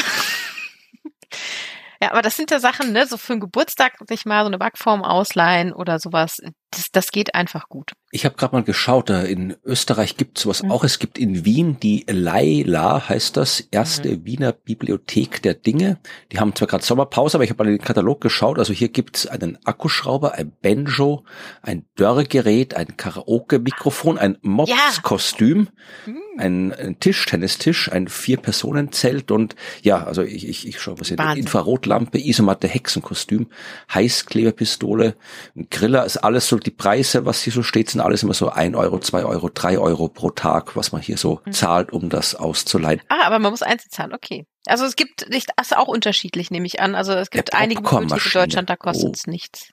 Ja, 2.01 2.11
aber 2.11 2.21
das 2.21 2.37
sind 2.37 2.49
ja 2.51 2.59
Sachen, 2.59 2.93
ne, 2.93 3.05
so 3.05 3.17
für 3.17 3.33
einen 3.33 3.41
Geburtstag 3.41 3.97
sich 4.07 4.25
mal 4.25 4.43
so 4.43 4.47
eine 4.47 4.57
Backform 4.57 5.03
ausleihen 5.03 5.73
oder 5.73 5.99
sowas. 5.99 6.39
Das, 6.71 6.91
das 6.91 7.11
geht 7.11 7.33
einfach 7.33 7.67
gut. 7.67 7.93
Ich 8.11 8.25
habe 8.25 8.35
gerade 8.35 8.55
mal 8.55 8.63
geschaut, 8.63 9.09
in 9.09 9.55
Österreich 9.63 10.17
gibt 10.17 10.37
es 10.37 10.43
sowas 10.43 10.63
mhm. 10.63 10.71
auch. 10.71 10.83
Es 10.83 10.99
gibt 10.99 11.17
in 11.17 11.45
Wien 11.45 11.79
die 11.79 12.05
Leila, 12.07 13.09
heißt 13.09 13.37
das, 13.37 13.59
erste 13.71 14.09
mhm. 14.09 14.25
Wiener 14.25 14.51
Bibliothek 14.51 15.41
der 15.41 15.55
Dinge. 15.55 15.99
Die 16.31 16.39
haben 16.39 16.55
zwar 16.55 16.67
gerade 16.67 16.83
Sommerpause, 16.83 17.37
aber 17.37 17.43
ich 17.43 17.49
habe 17.49 17.63
mal 17.63 17.69
in 17.69 17.77
den 17.77 17.85
Katalog 17.85 18.21
geschaut. 18.21 18.59
Also 18.59 18.73
hier 18.73 18.89
gibt 18.89 19.17
es 19.17 19.27
einen 19.27 19.57
Akkuschrauber, 19.65 20.33
ein 20.33 20.51
Banjo, 20.61 21.23
ein 21.63 21.85
Dörrgerät, 21.95 22.75
ein 22.75 22.97
Karaoke-Mikrofon, 22.97 24.19
ein 24.19 24.37
Mops-Kostüm, 24.41 25.69
ja. 26.05 26.11
mhm. 26.13 26.19
ein, 26.37 26.73
ein 26.73 26.99
Tischtennistisch, 26.99 27.91
ein 27.91 28.07
Vier-Personen-Zelt 28.07 29.31
und 29.31 29.55
ja, 29.81 30.03
also 30.03 30.21
ich, 30.21 30.47
ich, 30.47 30.67
ich 30.67 30.79
schaue 30.79 30.99
was 30.99 31.09
in 31.09 31.17
Infrarotlampe, 31.17 32.19
Isomatte, 32.19 32.67
Hexenkostüm, 32.67 33.47
Heißkleberpistole, 33.93 35.15
ein 35.55 35.67
Griller, 35.69 36.05
ist 36.05 36.17
alles 36.17 36.47
so 36.47 36.58
die 36.59 36.71
Preise, 36.71 37.25
was 37.25 37.41
hier 37.41 37.53
so 37.53 37.63
steht, 37.63 37.89
sind 37.89 38.01
alles 38.01 38.23
immer 38.23 38.33
so 38.33 38.49
ein 38.49 38.75
Euro, 38.75 38.99
zwei 38.99 39.23
Euro, 39.23 39.49
drei 39.53 39.77
Euro 39.77 40.07
pro 40.07 40.29
Tag, 40.29 40.75
was 40.75 40.91
man 40.91 41.01
hier 41.01 41.17
so 41.17 41.41
mhm. 41.45 41.51
zahlt, 41.51 41.91
um 41.91 42.09
das 42.09 42.35
auszuleihen. 42.35 43.01
Ah, 43.09 43.25
aber 43.25 43.39
man 43.39 43.51
muss 43.51 43.61
einzeln 43.61 43.91
zahlen, 43.91 44.13
okay. 44.13 44.45
Also 44.65 44.85
es 44.85 44.95
gibt 44.95 45.29
nicht, 45.29 45.49
das 45.55 45.71
ist 45.71 45.77
auch 45.77 45.87
unterschiedlich, 45.87 46.51
nehme 46.51 46.65
ich 46.65 46.79
an. 46.79 46.95
Also 46.95 47.13
es 47.13 47.29
gibt 47.29 47.53
einige 47.53 47.81
Bibliotheken 47.81 48.15
in 48.15 48.29
Deutschland, 48.33 48.69
da 48.69 48.75
kostet 48.75 49.15
es 49.15 49.23
oh. 49.27 49.31
nichts. 49.31 49.69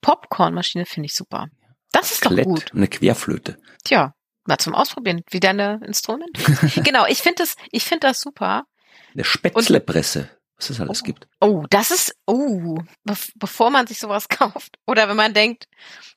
Popcornmaschine 0.00 0.86
finde 0.86 1.06
ich 1.06 1.14
super. 1.14 1.48
Das 1.92 2.10
ist 2.10 2.22
Klett, 2.22 2.46
doch 2.46 2.54
gut. 2.54 2.72
Eine 2.74 2.88
Querflöte. 2.88 3.56
Tja, 3.84 4.14
mal 4.46 4.58
zum 4.58 4.74
Ausprobieren, 4.74 5.22
wie 5.30 5.40
deine 5.40 5.80
Instrument. 5.86 6.36
genau, 6.84 7.06
ich 7.06 7.18
finde 7.18 7.42
das, 7.42 7.56
ich 7.70 7.84
finde 7.84 8.08
das 8.08 8.20
super. 8.20 8.64
Eine 9.14 9.24
Spätzlepresse 9.24 10.28
was 10.56 10.70
es 10.70 10.80
alles 10.80 11.02
oh. 11.02 11.04
gibt. 11.04 11.28
Oh, 11.40 11.64
das 11.70 11.90
ist, 11.90 12.16
oh, 12.26 12.78
be 13.04 13.14
bevor 13.36 13.70
man 13.70 13.86
sich 13.86 13.98
sowas 13.98 14.28
kauft. 14.28 14.78
Oder 14.86 15.08
wenn 15.08 15.16
man 15.16 15.34
denkt, 15.34 15.68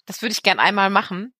das 0.05 0.21
würde 0.21 0.33
ich 0.33 0.43
gern 0.43 0.59
einmal 0.59 0.89
machen, 0.89 1.33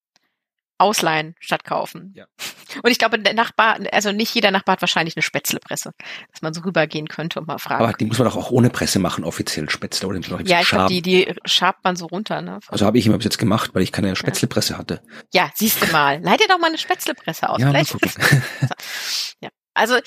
ausleihen 0.80 1.36
statt 1.40 1.64
kaufen. 1.64 2.14
Ja. 2.16 2.26
Und 2.84 2.92
ich 2.92 3.00
glaube, 3.00 3.20
der 3.20 3.34
Nachbar, 3.34 3.80
also 3.92 4.12
nicht 4.12 4.34
jeder 4.36 4.52
Nachbar 4.52 4.74
hat 4.74 4.82
wahrscheinlich 4.82 5.16
eine 5.16 5.24
Spätzlepresse, 5.24 5.92
dass 6.32 6.42
man 6.42 6.54
so 6.54 6.62
rübergehen 6.62 7.08
könnte 7.08 7.40
und 7.40 7.48
mal 7.48 7.58
fragen. 7.58 7.84
Aber 7.84 7.94
die 7.94 8.06
muss 8.06 8.20
man 8.20 8.28
doch 8.28 8.36
auch 8.36 8.52
ohne 8.52 8.70
Presse 8.70 9.00
machen, 9.00 9.24
offiziell 9.24 9.70
Spätzle 9.70 10.08
oder 10.08 10.20
die 10.20 10.50
Ja, 10.50 10.62
ich 10.62 10.70
glaube, 10.70 10.94
die, 10.94 11.02
die 11.02 11.34
schabt 11.46 11.84
man 11.84 11.96
so 11.96 12.06
runter, 12.06 12.42
ne? 12.42 12.60
Also 12.68 12.86
habe 12.86 12.98
ich 13.00 13.08
immer 13.08 13.18
bis 13.18 13.26
jetzt 13.26 13.38
gemacht, 13.38 13.72
weil 13.74 13.82
ich 13.82 13.92
keine 13.92 14.16
Spätzlepresse 14.16 14.74
ja. 14.74 14.80
hatte. 14.80 15.02
Ja, 15.34 15.50
siehst 15.56 15.82
du 15.82 15.92
mal. 15.92 16.22
Leite 16.22 16.44
doch 16.50 16.60
mal 16.60 16.68
eine 16.68 16.78
Spätzlepresse 16.78 17.50
aus. 17.50 17.60
Ja, 17.62 17.72
ja. 19.42 19.50
Also 19.74 19.98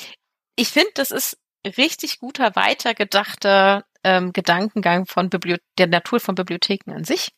ich 0.55 0.69
finde, 0.69 0.91
das 0.95 1.11
ist 1.11 1.39
richtig 1.65 2.21
guter, 2.21 2.57
weitergedachter 2.57 3.85
ähm, 4.05 4.33
Gedankengang 4.33 5.07
von 5.07 5.31
Bibliothe 5.31 5.63
der 5.79 5.89
Natur 5.89 6.21
von 6.21 6.35
Bibliotheken 6.35 6.93
an 6.93 7.05
sich. 7.05 7.33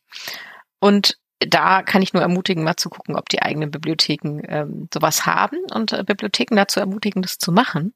Und 0.81 1.19
da 1.41 1.83
kann 1.83 2.03
ich 2.03 2.13
nur 2.13 2.23
ermutigen, 2.23 2.63
mal 2.63 2.77
zu 2.77 2.89
gucken, 2.89 3.17
ob 3.17 3.29
die 3.29 3.43
eigenen 3.43 3.71
Bibliotheken 3.71 4.43
ähm, 4.49 4.89
sowas 4.93 5.27
haben 5.27 5.59
und 5.73 5.93
äh, 5.93 6.05
Bibliotheken 6.05 6.57
dazu 6.57 6.81
ermutigen, 6.81 7.23
das 7.23 7.39
zu 7.39 7.53
machen. 7.53 7.95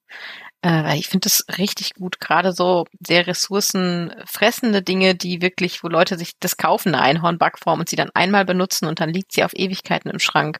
Äh, 0.62 0.84
weil 0.84 0.98
ich 0.98 1.08
finde 1.08 1.26
das 1.26 1.44
richtig 1.58 1.94
gut, 1.94 2.18
gerade 2.18 2.52
so 2.52 2.86
sehr 2.98 3.26
ressourcenfressende 3.26 4.82
Dinge, 4.82 5.14
die 5.14 5.42
wirklich, 5.42 5.84
wo 5.84 5.88
Leute 5.88 6.18
sich 6.18 6.32
das 6.40 6.56
kaufen, 6.56 6.94
eine 6.94 7.02
Einhornbackform 7.04 7.80
und 7.80 7.88
sie 7.88 7.96
dann 7.96 8.10
einmal 8.14 8.44
benutzen 8.44 8.86
und 8.86 9.00
dann 9.00 9.10
liegt 9.10 9.32
sie 9.32 9.44
auf 9.44 9.52
Ewigkeiten 9.54 10.10
im 10.10 10.18
Schrank. 10.18 10.58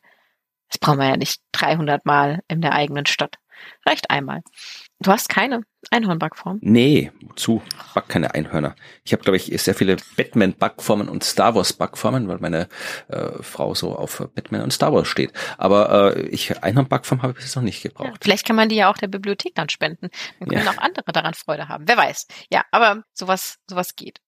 Das 0.69 0.79
brauchen 0.79 0.99
wir 0.99 1.09
ja 1.09 1.17
nicht 1.17 1.41
300 1.53 2.05
Mal 2.07 2.41
in 2.49 2.61
der 2.61 2.73
eigenen 2.73 3.07
Stadt. 3.07 3.37
Reicht 3.87 4.11
einmal. 4.11 4.43
Du 4.99 5.11
hast 5.11 5.29
keine 5.29 5.61
Einhorn-Backform? 5.91 6.59
Nee, 6.63 7.13
zu 7.37 7.63
back 7.95 8.09
keine 8.09 8.35
Einhörner. 8.35 8.75
Ich 9.05 9.13
habe, 9.13 9.23
glaube 9.23 9.37
ich, 9.37 9.45
sehr 9.63 9.75
viele 9.75 9.97
Batman-Backformen 10.17 11.09
und 11.09 11.23
Star 11.23 11.55
Wars-Backformen, 11.55 12.29
weil 12.29 12.39
meine 12.39 12.69
äh, 13.09 13.43
Frau 13.43 13.75
so 13.75 13.95
auf 13.95 14.27
Batman 14.35 14.63
und 14.63 14.73
Star 14.73 14.93
Wars 14.93 15.07
steht. 15.07 15.33
Aber 15.59 16.17
äh, 16.17 16.23
ich 16.29 16.63
Einhorn-Backform 16.63 17.23
habe 17.23 17.33
ich 17.33 17.45
bis 17.45 17.55
noch 17.57 17.63
nicht 17.63 17.83
gebraucht. 17.83 18.09
Ja, 18.09 18.15
vielleicht 18.23 18.47
kann 18.47 18.57
man 18.57 18.71
die 18.71 18.77
ja 18.77 18.91
auch 18.91 18.97
der 18.97 19.09
Bibliothek 19.09 19.55
dann 19.55 19.69
spenden. 19.69 20.09
Dann 20.41 20.49
können 20.49 20.65
ja. 20.65 20.71
auch 20.71 20.79
andere 20.79 21.13
daran 21.13 21.35
Freude 21.35 21.69
haben. 21.69 21.85
Wer 21.87 21.99
weiß. 21.99 22.27
Ja, 22.51 22.65
aber 22.71 23.05
sowas, 23.13 23.59
sowas 23.69 23.97
geht. 23.97 24.21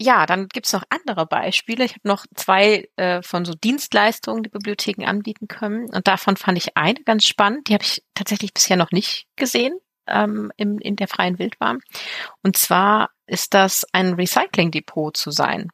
Ja, 0.00 0.26
dann 0.26 0.48
gibt's 0.48 0.72
noch 0.72 0.82
andere 0.90 1.26
Beispiele. 1.26 1.84
Ich 1.84 1.92
habe 1.92 2.08
noch 2.08 2.26
zwei 2.34 2.88
äh, 2.96 3.22
von 3.22 3.44
so 3.44 3.54
Dienstleistungen, 3.54 4.42
die 4.42 4.50
Bibliotheken 4.50 5.06
anbieten 5.06 5.46
können. 5.46 5.88
Und 5.90 6.08
davon 6.08 6.36
fand 6.36 6.58
ich 6.58 6.76
eine 6.76 7.00
ganz 7.04 7.24
spannend. 7.24 7.68
Die 7.68 7.74
habe 7.74 7.84
ich 7.84 8.02
tatsächlich 8.14 8.52
bisher 8.52 8.76
noch 8.76 8.90
nicht 8.90 9.26
gesehen 9.36 9.78
ähm, 10.08 10.50
im, 10.56 10.78
in 10.78 10.96
der 10.96 11.08
freien 11.08 11.38
Wildbahn. 11.38 11.78
Und 12.42 12.56
zwar 12.56 13.10
ist 13.26 13.54
das 13.54 13.86
ein 13.92 14.14
Recycling-Depot 14.14 15.16
zu 15.16 15.30
sein. 15.30 15.70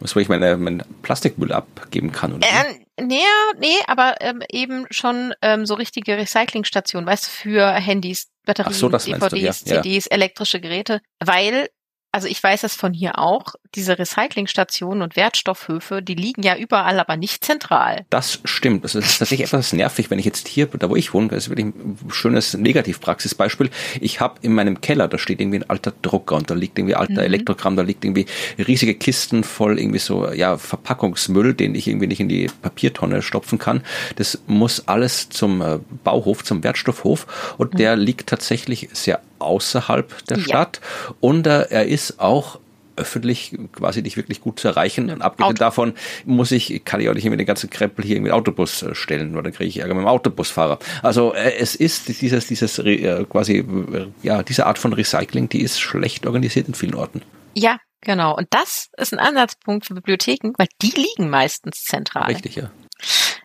Was, 0.00 0.16
wo 0.16 0.20
ich 0.20 0.28
meine, 0.28 0.56
mein 0.56 0.82
Plastikmüll 1.02 1.52
abgeben 1.52 2.10
kann? 2.10 2.34
Oder? 2.34 2.46
Ähm, 2.48 2.86
nee, 3.06 3.20
nee, 3.58 3.76
aber 3.86 4.16
ähm, 4.20 4.42
eben 4.50 4.86
schon 4.90 5.34
ähm, 5.42 5.66
so 5.66 5.74
richtige 5.74 6.16
Recyclingstationen, 6.16 7.06
weißt 7.06 7.26
du, 7.26 7.30
für 7.30 7.70
Handys, 7.72 8.28
Batterien, 8.46 8.74
so, 8.74 8.88
DVDs, 8.88 9.64
ja. 9.66 9.82
CDs, 9.82 10.06
elektrische 10.06 10.60
Geräte, 10.60 11.02
weil 11.22 11.68
also 12.12 12.26
ich 12.26 12.42
weiß 12.42 12.64
es 12.64 12.74
von 12.74 12.92
hier 12.92 13.18
auch, 13.18 13.54
diese 13.74 13.98
Recyclingstationen 13.98 15.02
und 15.02 15.16
Wertstoffhöfe, 15.16 16.02
die 16.02 16.14
liegen 16.14 16.42
ja 16.42 16.56
überall, 16.56 16.98
aber 16.98 17.16
nicht 17.16 17.44
zentral. 17.44 18.04
Das 18.10 18.40
stimmt. 18.44 18.84
Das 18.84 18.94
ist 18.94 19.18
tatsächlich 19.18 19.46
etwas 19.46 19.72
nervig, 19.72 20.10
wenn 20.10 20.18
ich 20.18 20.24
jetzt 20.24 20.48
hier, 20.48 20.66
da 20.66 20.90
wo 20.90 20.96
ich 20.96 21.14
wohne, 21.14 21.28
das 21.28 21.44
ist 21.44 21.50
wirklich 21.50 21.66
ein 21.66 21.98
schönes 22.10 22.54
Negativpraxisbeispiel. 22.54 23.70
Ich 24.00 24.20
habe 24.20 24.40
in 24.42 24.54
meinem 24.54 24.80
Keller, 24.80 25.06
da 25.06 25.18
steht 25.18 25.40
irgendwie 25.40 25.58
ein 25.58 25.70
alter 25.70 25.92
Drucker 26.02 26.36
und 26.36 26.50
da 26.50 26.54
liegt 26.54 26.78
irgendwie 26.78 26.96
alter 26.96 27.12
mhm. 27.12 27.18
Elektrokram, 27.18 27.76
da 27.76 27.82
liegt 27.82 28.04
irgendwie 28.04 28.26
riesige 28.58 28.94
Kisten 28.94 29.44
voll 29.44 29.78
irgendwie 29.78 30.00
so, 30.00 30.30
ja, 30.32 30.58
Verpackungsmüll, 30.58 31.54
den 31.54 31.74
ich 31.74 31.86
irgendwie 31.86 32.08
nicht 32.08 32.20
in 32.20 32.28
die 32.28 32.48
Papiertonne 32.62 33.22
stopfen 33.22 33.58
kann. 33.58 33.82
Das 34.16 34.42
muss 34.46 34.88
alles 34.88 35.28
zum 35.28 35.62
äh, 35.62 35.78
Bauhof, 36.02 36.42
zum 36.42 36.64
Wertstoffhof 36.64 37.54
und 37.56 37.74
mhm. 37.74 37.78
der 37.78 37.96
liegt 37.96 38.28
tatsächlich 38.28 38.88
sehr 38.92 39.20
außerhalb 39.40 40.26
der 40.26 40.38
ja. 40.38 40.44
Stadt 40.44 40.80
und 41.20 41.46
äh, 41.46 41.66
er 41.70 41.86
ist 41.86 42.20
auch 42.20 42.58
öffentlich 43.00 43.56
quasi 43.72 44.02
nicht 44.02 44.16
wirklich 44.16 44.40
gut 44.40 44.60
zu 44.60 44.68
erreichen. 44.68 45.10
Und 45.10 45.22
abgesehen 45.22 45.56
davon 45.56 45.94
muss 46.24 46.52
ich, 46.52 46.84
kann 46.84 47.00
ich 47.00 47.08
auch 47.08 47.14
nicht 47.14 47.24
irgendwie 47.24 47.38
den 47.38 47.46
ganzen 47.46 47.70
Krempel 47.70 48.04
hier 48.04 48.16
irgendwie 48.16 48.32
Autobus 48.32 48.82
äh, 48.82 48.94
stellen, 48.94 49.32
oder 49.32 49.44
dann 49.44 49.52
kriege 49.52 49.68
ich 49.68 49.78
Ärger 49.78 49.94
mit 49.94 50.02
dem 50.02 50.08
Autobusfahrer. 50.08 50.78
Also 51.02 51.34
äh, 51.34 51.54
es 51.56 51.74
ist 51.74 52.08
dieses, 52.20 52.46
dieses 52.46 52.78
äh, 52.78 53.24
quasi, 53.24 53.64
ja, 54.22 54.42
diese 54.42 54.66
Art 54.66 54.78
von 54.78 54.92
Recycling, 54.92 55.48
die 55.48 55.62
ist 55.62 55.80
schlecht 55.80 56.26
organisiert 56.26 56.68
in 56.68 56.74
vielen 56.74 56.94
Orten. 56.94 57.22
Ja, 57.54 57.78
genau. 58.02 58.36
Und 58.36 58.48
das 58.50 58.88
ist 58.96 59.12
ein 59.12 59.18
Ansatzpunkt 59.18 59.86
für 59.86 59.94
Bibliotheken, 59.94 60.52
weil 60.58 60.68
die 60.82 60.90
liegen 60.90 61.30
meistens 61.30 61.82
zentral. 61.84 62.30
Richtig, 62.30 62.56
ja. 62.56 62.70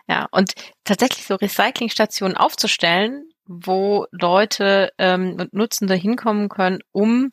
Ja, 0.08 0.28
und 0.30 0.52
tatsächlich 0.84 1.26
so 1.26 1.34
Recyclingstationen 1.34 2.36
aufzustellen, 2.36 3.24
wo 3.46 4.06
Leute 4.10 4.92
ähm, 4.98 5.36
und 5.38 5.52
Nutzende 5.52 5.94
hinkommen 5.94 6.48
können, 6.48 6.80
um 6.92 7.30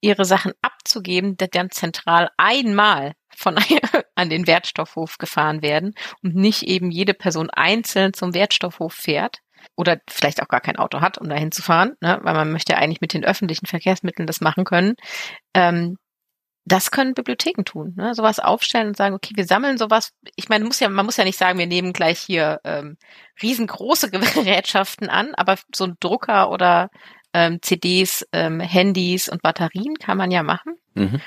ihre 0.00 0.24
Sachen 0.24 0.52
abzugeben, 0.62 1.36
die 1.36 1.48
dann 1.50 1.70
zentral 1.70 2.30
einmal 2.36 3.12
von 3.36 3.56
an 4.14 4.30
den 4.30 4.46
Wertstoffhof 4.46 5.18
gefahren 5.18 5.62
werden 5.62 5.94
und 6.22 6.34
nicht 6.34 6.62
eben 6.62 6.90
jede 6.90 7.14
Person 7.14 7.50
einzeln 7.50 8.12
zum 8.12 8.34
Wertstoffhof 8.34 8.94
fährt 8.94 9.38
oder 9.76 9.98
vielleicht 10.08 10.42
auch 10.42 10.48
gar 10.48 10.60
kein 10.60 10.76
Auto 10.76 11.00
hat, 11.00 11.18
um 11.18 11.28
dahin 11.28 11.52
zu 11.52 11.62
fahren, 11.62 11.94
ne, 12.00 12.18
weil 12.22 12.34
man 12.34 12.52
möchte 12.52 12.72
ja 12.72 12.78
eigentlich 12.78 13.00
mit 13.00 13.12
den 13.12 13.24
öffentlichen 13.24 13.66
Verkehrsmitteln 13.66 14.26
das 14.26 14.40
machen 14.40 14.64
können. 14.64 14.94
Ähm, 15.54 15.96
das 16.70 16.92
können 16.92 17.14
Bibliotheken 17.14 17.64
tun, 17.64 17.94
ne? 17.96 18.14
sowas 18.14 18.38
aufstellen 18.38 18.88
und 18.88 18.96
sagen, 18.96 19.14
okay, 19.14 19.32
wir 19.34 19.44
sammeln 19.44 19.76
sowas. 19.76 20.12
Ich 20.36 20.48
meine, 20.48 20.64
muss 20.64 20.78
ja, 20.78 20.88
man 20.88 21.04
muss 21.04 21.16
ja 21.16 21.24
nicht 21.24 21.38
sagen, 21.38 21.58
wir 21.58 21.66
nehmen 21.66 21.92
gleich 21.92 22.20
hier 22.20 22.60
ähm, 22.62 22.96
riesengroße 23.42 24.10
Gerätschaften 24.10 25.08
an, 25.08 25.34
aber 25.34 25.56
so 25.74 25.84
ein 25.84 25.96
Drucker 25.98 26.50
oder 26.50 26.90
ähm, 27.32 27.60
CDs, 27.60 28.24
ähm, 28.32 28.60
Handys 28.60 29.28
und 29.28 29.42
Batterien 29.42 29.96
kann 29.96 30.16
man 30.16 30.30
ja 30.30 30.44
machen. 30.44 30.76
Mhm. 30.94 31.20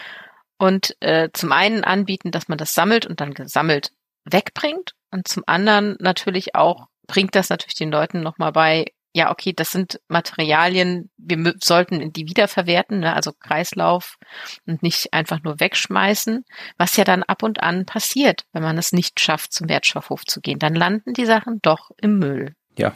Und 0.58 0.96
äh, 1.02 1.30
zum 1.34 1.52
einen 1.52 1.84
anbieten, 1.84 2.32
dass 2.32 2.48
man 2.48 2.58
das 2.58 2.74
sammelt 2.74 3.06
und 3.06 3.20
dann 3.20 3.34
gesammelt 3.34 3.92
wegbringt. 4.24 4.94
Und 5.12 5.28
zum 5.28 5.44
anderen 5.46 5.98
natürlich 6.00 6.56
auch 6.56 6.88
bringt 7.06 7.36
das 7.36 7.50
natürlich 7.50 7.76
den 7.76 7.92
Leuten 7.92 8.22
nochmal 8.22 8.54
bei, 8.54 8.86
ja, 9.13 9.32
okay, 9.32 9.54
das 9.56 9.71
sind 9.71 10.02
Materialien, 10.08 11.12
wir 11.17 11.54
sollten 11.63 12.12
die 12.12 12.28
wiederverwerten, 12.28 13.02
ne, 13.02 13.15
also 13.15 13.32
Kreislauf 13.32 14.17
und 14.65 14.82
nicht 14.82 15.13
einfach 15.13 15.41
nur 15.43 15.60
wegschmeißen, 15.60 16.43
was 16.78 16.97
ja 16.97 17.04
dann 17.04 17.21
ab 17.21 17.43
und 17.43 17.62
an 17.62 17.86
passiert, 17.86 18.45
wenn 18.54 18.63
man 18.63 18.78
es 18.78 18.91
nicht 18.91 19.19
schafft, 19.19 19.54
zum 19.54 19.69
Wertstoffhof 19.69 20.26
zu 20.26 20.41
gehen. 20.41 20.58
Dann 20.58 20.73
landen 20.73 21.13
die 21.13 21.26
Sachen 21.26 21.60
doch 21.62 21.91
im 22.02 22.17
Müll. 22.17 22.56
Ja, 22.78 22.91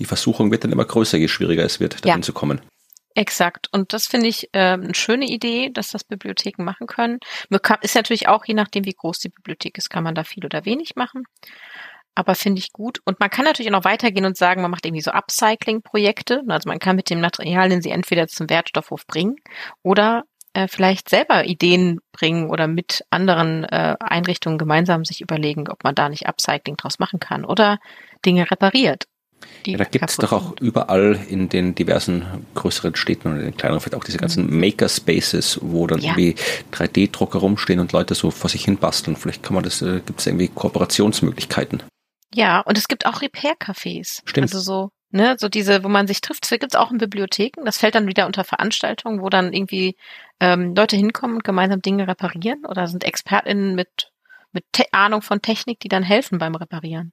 die 0.00 0.04
Versuchung 0.04 0.50
wird 0.50 0.64
dann 0.64 0.72
immer 0.72 0.84
größer, 0.84 1.16
je 1.16 1.28
schwieriger 1.28 1.64
es 1.64 1.78
wird, 1.78 2.04
dahin 2.04 2.20
ja. 2.20 2.22
zu 2.22 2.32
kommen. 2.32 2.60
Exakt. 3.14 3.68
Und 3.72 3.92
das 3.94 4.06
finde 4.06 4.26
ich 4.26 4.50
äh, 4.52 4.72
eine 4.72 4.94
schöne 4.94 5.26
Idee, 5.26 5.70
dass 5.72 5.88
das 5.88 6.04
Bibliotheken 6.04 6.64
machen 6.64 6.86
können. 6.86 7.20
Ist 7.80 7.94
natürlich 7.94 8.28
auch, 8.28 8.44
je 8.44 8.52
nachdem, 8.52 8.84
wie 8.84 8.92
groß 8.92 9.20
die 9.20 9.30
Bibliothek 9.30 9.78
ist, 9.78 9.88
kann 9.88 10.04
man 10.04 10.14
da 10.14 10.22
viel 10.22 10.44
oder 10.44 10.66
wenig 10.66 10.96
machen 10.96 11.22
aber 12.16 12.34
finde 12.34 12.58
ich 12.58 12.72
gut. 12.72 13.00
Und 13.04 13.20
man 13.20 13.30
kann 13.30 13.44
natürlich 13.44 13.70
auch 13.70 13.78
noch 13.78 13.84
weitergehen 13.84 14.24
und 14.24 14.36
sagen, 14.36 14.62
man 14.62 14.70
macht 14.70 14.86
irgendwie 14.86 15.02
so 15.02 15.12
Upcycling-Projekte. 15.12 16.42
Also 16.48 16.68
man 16.68 16.78
kann 16.78 16.96
mit 16.96 17.10
dem 17.10 17.20
Material, 17.20 17.68
den 17.68 17.82
sie 17.82 17.90
entweder 17.90 18.26
zum 18.26 18.50
Wertstoffhof 18.50 19.06
bringen 19.06 19.36
oder 19.82 20.24
äh, 20.54 20.66
vielleicht 20.66 21.10
selber 21.10 21.44
Ideen 21.44 22.00
bringen 22.12 22.48
oder 22.48 22.66
mit 22.66 23.04
anderen 23.10 23.64
äh, 23.64 23.96
Einrichtungen 24.00 24.58
gemeinsam 24.58 25.04
sich 25.04 25.20
überlegen, 25.20 25.68
ob 25.68 25.84
man 25.84 25.94
da 25.94 26.08
nicht 26.08 26.26
Upcycling 26.26 26.76
draus 26.76 26.98
machen 26.98 27.20
kann 27.20 27.44
oder 27.44 27.78
Dinge 28.24 28.50
repariert. 28.50 29.04
Ja, 29.66 29.76
da 29.76 29.84
gibt 29.84 30.08
es 30.08 30.16
doch 30.16 30.32
auch 30.32 30.54
überall 30.60 31.20
in 31.28 31.50
den 31.50 31.74
diversen 31.74 32.24
größeren 32.54 32.96
Städten 32.96 33.28
und 33.28 33.36
in 33.36 33.44
den 33.44 33.56
kleineren 33.56 33.80
vielleicht 33.80 33.96
auch 33.96 34.04
diese 34.04 34.16
ganzen 34.16 34.46
mhm. 34.46 34.60
Makerspaces, 34.60 35.58
wo 35.60 35.86
dann 35.86 36.00
ja. 36.00 36.16
irgendwie 36.16 36.36
3D-Drucker 36.72 37.40
rumstehen 37.40 37.80
und 37.80 37.92
Leute 37.92 38.14
so 38.14 38.30
vor 38.30 38.48
sich 38.48 38.64
hin 38.64 38.78
basteln. 38.78 39.16
Vielleicht 39.16 39.42
kann 39.42 39.54
man 39.54 39.64
das, 39.64 39.82
äh, 39.82 40.00
gibt 40.06 40.20
es 40.20 40.26
irgendwie 40.26 40.48
Kooperationsmöglichkeiten. 40.48 41.82
Ja, 42.34 42.60
und 42.60 42.76
es 42.76 42.88
gibt 42.88 43.06
auch 43.06 43.22
Repair-Cafés. 43.22 44.22
Stimmt. 44.24 44.44
Also 44.44 44.60
so, 44.60 44.90
ne, 45.10 45.36
so 45.38 45.48
diese, 45.48 45.84
wo 45.84 45.88
man 45.88 46.06
sich 46.06 46.20
trifft. 46.20 46.44
Das 46.44 46.50
gibt 46.50 46.74
es 46.74 46.74
auch 46.74 46.90
in 46.90 46.98
Bibliotheken. 46.98 47.64
Das 47.64 47.78
fällt 47.78 47.94
dann 47.94 48.06
wieder 48.06 48.26
unter 48.26 48.44
Veranstaltungen, 48.44 49.22
wo 49.22 49.28
dann 49.28 49.52
irgendwie 49.52 49.96
ähm, 50.40 50.74
Leute 50.74 50.96
hinkommen 50.96 51.36
und 51.36 51.44
gemeinsam 51.44 51.82
Dinge 51.82 52.08
reparieren 52.08 52.64
oder 52.66 52.86
sind 52.86 53.04
ExpertInnen 53.04 53.74
mit, 53.74 54.12
mit 54.52 54.64
Ahnung 54.92 55.22
von 55.22 55.40
Technik, 55.40 55.80
die 55.80 55.88
dann 55.88 56.02
helfen 56.02 56.38
beim 56.38 56.54
Reparieren. 56.54 57.12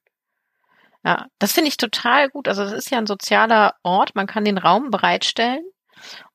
Ja, 1.06 1.28
das 1.38 1.52
finde 1.52 1.68
ich 1.68 1.78
total 1.78 2.30
gut. 2.30 2.48
Also 2.48 2.64
das 2.64 2.72
ist 2.72 2.90
ja 2.90 2.98
ein 2.98 3.08
sozialer 3.08 3.76
Ort. 3.84 4.16
Man 4.16 4.28
kann 4.28 4.46
den 4.46 4.58
Raum 4.58 4.90
bereitstellen 4.90 5.64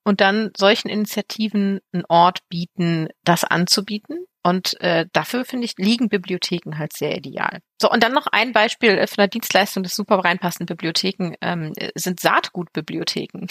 und 0.04 0.20
dann 0.20 0.50
solchen 0.56 0.88
Initiativen 0.88 1.80
einen 1.92 2.04
Ort 2.08 2.40
bieten, 2.48 3.08
das 3.24 3.44
anzubieten. 3.44 4.24
Und 4.42 4.80
äh, 4.80 5.06
dafür, 5.12 5.44
finde 5.44 5.66
ich, 5.66 5.74
liegen 5.76 6.08
Bibliotheken 6.08 6.78
halt 6.78 6.94
sehr 6.94 7.16
ideal. 7.16 7.60
So, 7.82 7.90
und 7.90 8.02
dann 8.02 8.12
noch 8.12 8.26
ein 8.28 8.52
Beispiel 8.52 8.90
äh, 8.90 9.06
von 9.06 9.16
der 9.18 9.28
Dienstleistung 9.28 9.82
des 9.82 9.94
super 9.94 10.16
reinpassenden 10.18 10.74
Bibliotheken 10.74 11.34
ähm, 11.42 11.72
sind 11.94 12.20
Saatgutbibliotheken. 12.20 13.46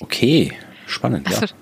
Okay, 0.00 0.52
spannend. 0.86 1.26
Also, 1.28 1.46
ja, 1.46 1.52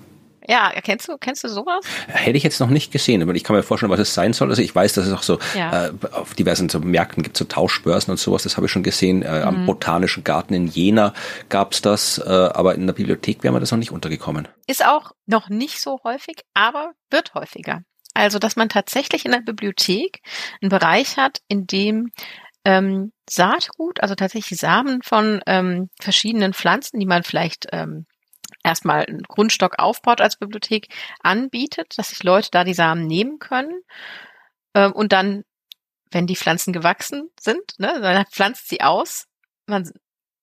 kennst 0.83 1.07
du, 1.07 1.17
kennst 1.17 1.43
du 1.43 1.47
sowas? 1.47 1.85
Hätte 2.07 2.37
ich 2.37 2.43
jetzt 2.43 2.59
noch 2.59 2.69
nicht 2.69 2.91
gesehen, 2.91 3.21
aber 3.21 3.33
ich 3.35 3.43
kann 3.43 3.55
mir 3.55 3.63
vorstellen, 3.63 3.91
was 3.91 3.99
es 3.99 4.13
sein 4.13 4.33
soll. 4.33 4.49
Also 4.49 4.61
ich 4.61 4.73
weiß, 4.73 4.93
dass 4.93 5.07
es 5.07 5.13
auch 5.13 5.23
so 5.23 5.39
ja. 5.55 5.87
äh, 5.87 5.91
auf 6.11 6.33
diversen 6.33 6.69
so 6.69 6.79
Märkten 6.79 7.23
gibt 7.23 7.37
so 7.37 7.45
Tauschbörsen 7.45 8.11
und 8.11 8.17
sowas, 8.17 8.43
das 8.43 8.57
habe 8.57 8.65
ich 8.65 8.71
schon 8.71 8.83
gesehen. 8.83 9.21
Äh, 9.21 9.39
mhm. 9.39 9.47
Am 9.47 9.65
Botanischen 9.65 10.23
Garten 10.23 10.53
in 10.53 10.67
Jena 10.67 11.13
gab's 11.49 11.81
das, 11.81 12.17
äh, 12.17 12.29
aber 12.29 12.75
in 12.75 12.85
der 12.85 12.93
Bibliothek 12.93 13.43
wäre 13.43 13.53
mir 13.53 13.59
das 13.59 13.71
noch 13.71 13.79
nicht 13.79 13.91
untergekommen. 13.91 14.47
Ist 14.67 14.85
auch 14.85 15.11
noch 15.25 15.49
nicht 15.49 15.79
so 15.79 15.99
häufig, 16.03 16.41
aber 16.53 16.91
wird 17.09 17.33
häufiger. 17.33 17.81
Also, 18.13 18.39
dass 18.39 18.55
man 18.55 18.69
tatsächlich 18.69 19.25
in 19.25 19.31
der 19.31 19.39
Bibliothek 19.39 20.19
einen 20.61 20.69
Bereich 20.69 21.17
hat, 21.17 21.39
in 21.47 21.65
dem 21.65 22.11
ähm, 22.65 23.11
Saatgut, 23.29 24.01
also 24.01 24.15
tatsächlich 24.15 24.59
Samen 24.59 25.01
von 25.01 25.41
ähm, 25.47 25.89
verschiedenen 25.99 26.53
Pflanzen, 26.53 26.99
die 26.99 27.05
man 27.05 27.23
vielleicht 27.23 27.67
ähm, 27.71 28.05
erstmal 28.63 29.05
einen 29.05 29.23
Grundstock 29.23 29.79
aufbaut 29.79 30.21
als 30.21 30.37
Bibliothek, 30.37 30.87
anbietet, 31.21 31.97
dass 31.97 32.09
sich 32.09 32.23
Leute 32.23 32.49
da 32.51 32.63
die 32.63 32.73
Samen 32.73 33.07
nehmen 33.07 33.39
können 33.39 33.81
ähm, 34.73 34.91
und 34.93 35.13
dann, 35.13 35.43
wenn 36.11 36.27
die 36.27 36.35
Pflanzen 36.35 36.73
gewachsen 36.73 37.29
sind, 37.39 37.79
ne, 37.79 37.99
dann 38.01 38.25
pflanzt 38.27 38.69
sie 38.69 38.81
aus, 38.81 39.27
man 39.67 39.89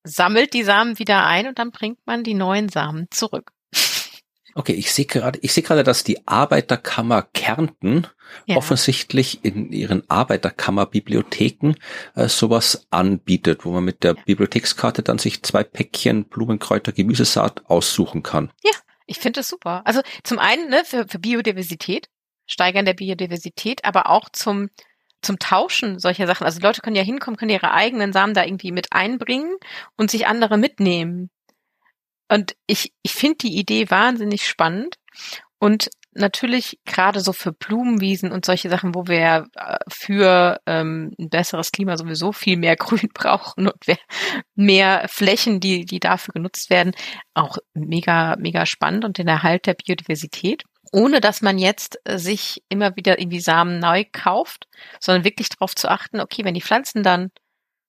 sammelt 0.04 0.54
die 0.54 0.62
Samen 0.62 0.98
wieder 0.98 1.26
ein 1.26 1.46
und 1.46 1.58
dann 1.58 1.70
bringt 1.70 2.06
man 2.06 2.24
die 2.24 2.34
neuen 2.34 2.68
Samen 2.68 3.08
zurück. 3.10 3.52
Okay, 4.58 4.72
ich 4.72 4.92
sehe 4.92 5.04
gerade, 5.04 5.38
ich 5.40 5.52
sehe 5.52 5.62
gerade, 5.62 5.84
dass 5.84 6.02
die 6.02 6.26
Arbeiterkammer 6.26 7.22
Kärnten 7.22 8.08
ja. 8.44 8.56
offensichtlich 8.56 9.44
in 9.44 9.70
ihren 9.70 10.02
Arbeiterkammerbibliotheken 10.10 11.76
äh, 12.16 12.26
sowas 12.28 12.88
anbietet, 12.90 13.64
wo 13.64 13.70
man 13.70 13.84
mit 13.84 14.02
der 14.02 14.14
Bibliothekskarte 14.14 15.04
dann 15.04 15.18
sich 15.18 15.44
zwei 15.44 15.62
Päckchen 15.62 16.24
Blumenkräuter 16.24 16.90
Gemüsesaat 16.90 17.66
aussuchen 17.66 18.24
kann. 18.24 18.50
Ja, 18.64 18.72
ich 19.06 19.20
finde 19.20 19.38
das 19.38 19.46
super. 19.46 19.82
Also 19.84 20.00
zum 20.24 20.40
einen 20.40 20.70
ne, 20.70 20.82
für, 20.84 21.06
für 21.06 21.20
Biodiversität, 21.20 22.08
Steigern 22.44 22.84
der 22.84 22.94
Biodiversität, 22.94 23.84
aber 23.84 24.10
auch 24.10 24.28
zum 24.30 24.70
zum 25.22 25.38
Tauschen 25.38 26.00
solcher 26.00 26.26
Sachen. 26.26 26.44
Also 26.44 26.60
Leute 26.60 26.80
können 26.80 26.96
ja 26.96 27.02
hinkommen, 27.02 27.36
können 27.36 27.50
ihre 27.50 27.72
eigenen 27.72 28.12
Samen 28.12 28.34
da 28.34 28.44
irgendwie 28.44 28.72
mit 28.72 28.92
einbringen 28.92 29.56
und 29.96 30.10
sich 30.10 30.26
andere 30.26 30.58
mitnehmen. 30.58 31.30
Und 32.28 32.54
ich, 32.66 32.92
ich 33.02 33.12
finde 33.12 33.38
die 33.38 33.56
Idee 33.56 33.90
wahnsinnig 33.90 34.46
spannend. 34.46 34.96
Und 35.58 35.90
natürlich 36.12 36.78
gerade 36.84 37.20
so 37.20 37.32
für 37.32 37.52
Blumenwiesen 37.52 38.32
und 38.32 38.44
solche 38.44 38.68
Sachen, 38.68 38.94
wo 38.94 39.06
wir 39.06 39.46
äh, 39.54 39.78
für 39.88 40.60
ähm, 40.66 41.14
ein 41.18 41.28
besseres 41.30 41.72
Klima 41.72 41.96
sowieso 41.96 42.32
viel 42.32 42.56
mehr 42.56 42.76
Grün 42.76 43.08
brauchen 43.14 43.68
und 43.68 43.78
mehr 44.54 45.06
Flächen, 45.08 45.60
die, 45.60 45.84
die 45.84 46.00
dafür 46.00 46.32
genutzt 46.32 46.70
werden, 46.70 46.92
auch 47.34 47.58
mega, 47.74 48.36
mega 48.38 48.66
spannend 48.66 49.04
und 49.04 49.18
den 49.18 49.28
Erhalt 49.28 49.66
der 49.66 49.74
Biodiversität. 49.74 50.64
Ohne 50.90 51.20
dass 51.20 51.42
man 51.42 51.58
jetzt 51.58 51.98
äh, 52.04 52.18
sich 52.18 52.62
immer 52.68 52.96
wieder 52.96 53.18
irgendwie 53.18 53.40
Samen 53.40 53.78
neu 53.78 54.04
kauft, 54.10 54.66
sondern 55.00 55.24
wirklich 55.24 55.48
darauf 55.50 55.74
zu 55.74 55.88
achten, 55.90 56.20
okay, 56.20 56.44
wenn 56.44 56.54
die 56.54 56.62
Pflanzen 56.62 57.02
dann 57.02 57.30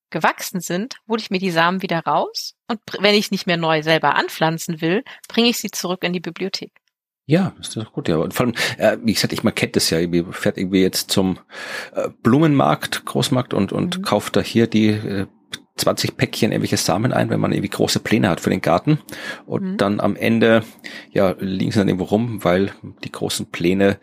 gewachsen 0.09 0.61
sind, 0.61 0.95
hole 1.07 1.19
ich 1.19 1.29
mir 1.29 1.39
die 1.39 1.51
Samen 1.51 1.81
wieder 1.81 1.99
raus 1.99 2.55
und 2.67 2.79
wenn 2.99 3.15
ich 3.15 3.31
nicht 3.31 3.47
mehr 3.47 3.57
neu 3.57 3.83
selber 3.83 4.15
anpflanzen 4.15 4.81
will, 4.81 5.03
bringe 5.27 5.49
ich 5.49 5.57
sie 5.57 5.71
zurück 5.71 6.03
in 6.03 6.13
die 6.13 6.19
Bibliothek. 6.19 6.71
Ja, 7.25 7.53
ist 7.59 7.77
doch 7.77 7.93
gut, 7.93 8.07
ja. 8.09 8.15
Und 8.17 8.33
vor 8.33 8.47
allem, 8.47 8.55
äh, 8.79 8.97
wie 9.03 9.13
gesagt, 9.13 9.33
ich 9.33 9.43
man 9.43 9.53
kennt 9.53 9.75
das 9.75 9.91
ja, 9.91 9.99
irgendwie 9.99 10.25
fährt 10.31 10.57
irgendwie 10.57 10.81
jetzt 10.81 11.11
zum 11.11 11.37
äh, 11.93 12.09
Blumenmarkt, 12.23 13.05
Großmarkt 13.05 13.53
und, 13.53 13.71
und 13.71 13.99
mhm. 13.99 14.01
kauft 14.01 14.35
da 14.35 14.41
hier 14.41 14.65
die 14.65 14.87
äh, 14.87 15.27
20 15.79 16.17
Päckchen 16.17 16.51
irgendwelche 16.51 16.77
Samen 16.77 17.13
ein, 17.13 17.29
wenn 17.29 17.39
man 17.39 17.51
irgendwie 17.51 17.69
große 17.69 17.99
Pläne 17.99 18.29
hat 18.29 18.39
für 18.39 18.49
den 18.49 18.61
Garten. 18.61 18.99
Und 19.45 19.63
mhm. 19.63 19.77
dann 19.77 19.99
am 19.99 20.15
Ende, 20.15 20.63
ja, 21.11 21.35
liegen 21.39 21.71
sie 21.71 21.79
dann 21.79 21.87
irgendwo 21.87 22.05
rum, 22.05 22.43
weil 22.43 22.71
die 23.03 23.11
großen 23.11 23.47
Pläne 23.47 23.97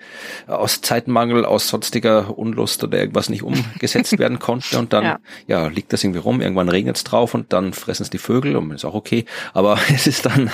aus 0.46 0.80
Zeitmangel, 0.80 1.44
aus 1.44 1.68
sonstiger 1.68 2.36
Unlust 2.38 2.82
oder 2.82 2.98
irgendwas 2.98 3.28
nicht 3.28 3.42
umgesetzt 3.42 4.18
werden 4.18 4.38
konnten. 4.38 4.76
Und 4.76 4.92
dann, 4.92 5.04
ja. 5.04 5.18
ja, 5.46 5.66
liegt 5.68 5.92
das 5.92 6.02
irgendwie 6.02 6.20
rum, 6.20 6.40
irgendwann 6.40 6.68
regnet 6.68 6.96
es 6.96 7.04
drauf 7.04 7.34
und 7.34 7.52
dann 7.52 7.72
fressen 7.72 8.02
es 8.02 8.10
die 8.10 8.18
Vögel 8.18 8.56
und 8.56 8.70
ist 8.72 8.84
auch 8.84 8.94
okay. 8.94 9.24
Aber 9.52 9.78
es 9.94 10.06
ist 10.06 10.26
dann 10.26 10.50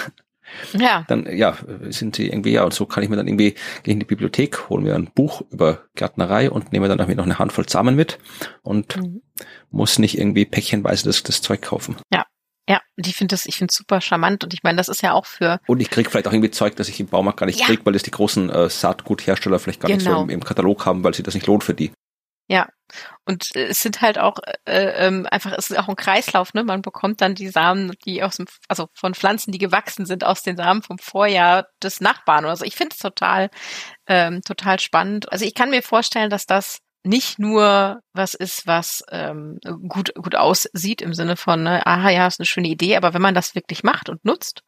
Ja. 0.79 1.05
Dann, 1.09 1.27
ja, 1.37 1.57
sind 1.91 2.17
sie 2.17 2.29
irgendwie, 2.29 2.53
ja, 2.53 2.65
und 2.65 2.75
so 2.75 2.87
kann 2.87 3.03
ich 3.03 3.09
mir 3.11 3.17
dann 3.17 3.29
irgendwie 3.29 3.55
gehen 3.83 3.95
in 3.95 4.01
die 4.01 4.07
Bibliothek, 4.07 4.69
holen 4.69 4.85
mir 4.85 4.95
ein 4.95 5.11
Buch 5.15 5.43
über 5.51 5.83
Gärtnerei 5.95 6.51
und 6.51 6.73
nehme 6.73 6.89
dann 6.89 6.99
irgendwie 6.99 7.17
noch 7.17 7.25
eine 7.25 7.39
Handvoll 7.39 7.69
Samen 7.69 7.95
mit 7.97 8.19
und 8.63 8.97
Mhm. 8.97 9.23
muss 9.71 9.99
nicht 9.99 10.19
irgendwie 10.19 10.45
päckchenweise 10.45 11.05
das, 11.05 11.23
das 11.23 11.43
Zeug 11.43 11.63
kaufen. 11.63 11.97
Ja, 12.69 12.81
und 12.97 13.07
ich 13.09 13.17
finde 13.17 13.33
das, 13.35 13.45
ich 13.45 13.57
finde 13.57 13.73
super 13.75 14.01
charmant 14.01 14.45
und 14.45 14.55
ich 14.55 14.63
meine, 14.63 14.77
das 14.77 14.89
ist 14.89 15.03
ja 15.03 15.13
auch 15.15 15.27
für 15.27 15.59
Und 15.67 15.81
ich 15.81 15.91
krieg 15.91 16.09
vielleicht 16.11 16.29
auch 16.29 16.33
irgendwie 16.33 16.53
Zeug, 16.53 16.77
das 16.77 16.89
ich 16.89 17.01
im 17.01 17.09
Baumarkt 17.09 17.41
gar 17.41 17.47
nicht 17.47 17.59
Ja. 17.59 17.67
krieg, 17.67 17.81
weil 17.85 17.93
das 17.93 18.05
die 18.05 18.13
großen 18.13 18.49
äh, 18.51 18.71
Saatguthersteller 18.71 19.59
vielleicht 19.59 19.81
gar 19.81 19.89
nicht 19.89 20.03
so 20.03 20.11
Genau. 20.11 20.23
im, 20.23 20.31
im 20.31 20.45
Katalog 20.45 20.87
haben, 20.87 21.03
weil 21.03 21.13
sie 21.13 21.23
das 21.25 21.35
nicht 21.35 21.47
lohnt 21.49 21.65
für 21.65 21.75
die. 21.75 21.91
Und 23.25 23.55
äh, 23.57 23.67
es 23.67 23.81
sind 23.81 24.01
halt 24.01 24.19
auch 24.19 24.39
äh, 24.67 25.07
ähm, 25.07 25.27
einfach, 25.31 25.53
es 25.57 25.71
ist 25.71 25.79
auch 25.79 25.89
ein 25.89 25.97
Kreislauf, 25.97 26.55
ne? 26.55 26.65
Man 26.65 26.83
bekommt 26.83 27.21
dann 27.21 27.35
die 27.35 27.49
Samen, 27.49 27.93
die 28.05 28.23
aus 28.23 28.37
dem, 28.37 28.47
also 28.69 28.89
von 28.95 29.15
Pflanzen, 29.15 29.53
die 29.53 29.59
gewachsen 29.59 30.07
sind, 30.07 30.25
aus 30.25 30.43
den 30.43 30.57
Samen 30.57 30.83
vom 30.83 30.99
Vorjahr 30.99 31.67
des 31.83 32.01
Nachbarn 32.01 32.45
oder 32.45 32.57
so. 32.57 32.65
Ich 32.65 32.77
finde 32.77 32.95
es 32.95 32.99
total, 32.99 33.51
ähm, 34.07 34.43
total 34.43 34.81
spannend. 34.81 35.31
Also 35.33 35.45
ich 35.45 35.55
kann 35.55 35.71
mir 35.71 35.83
vorstellen, 35.83 36.31
dass 36.31 36.47
das 36.47 36.79
nicht 37.05 37.39
nur 37.39 38.01
was 38.13 38.35
ist, 38.35 38.67
was 38.67 39.03
ähm, 39.11 39.59
gut 39.89 40.15
gut 40.15 40.37
aussieht 40.37 41.03
im 41.03 41.15
Sinne 41.15 41.37
von, 41.37 41.65
ne, 41.65 41.85
aha, 41.85 42.11
ja, 42.11 42.27
ist 42.29 42.39
eine 42.39 42.47
schöne 42.47 42.69
Idee, 42.69 42.97
aber 42.97 43.13
wenn 43.13 43.23
man 43.23 43.35
das 43.35 43.55
wirklich 43.57 43.83
macht 43.83 44.09
und 44.09 44.25
nutzt 44.25 44.63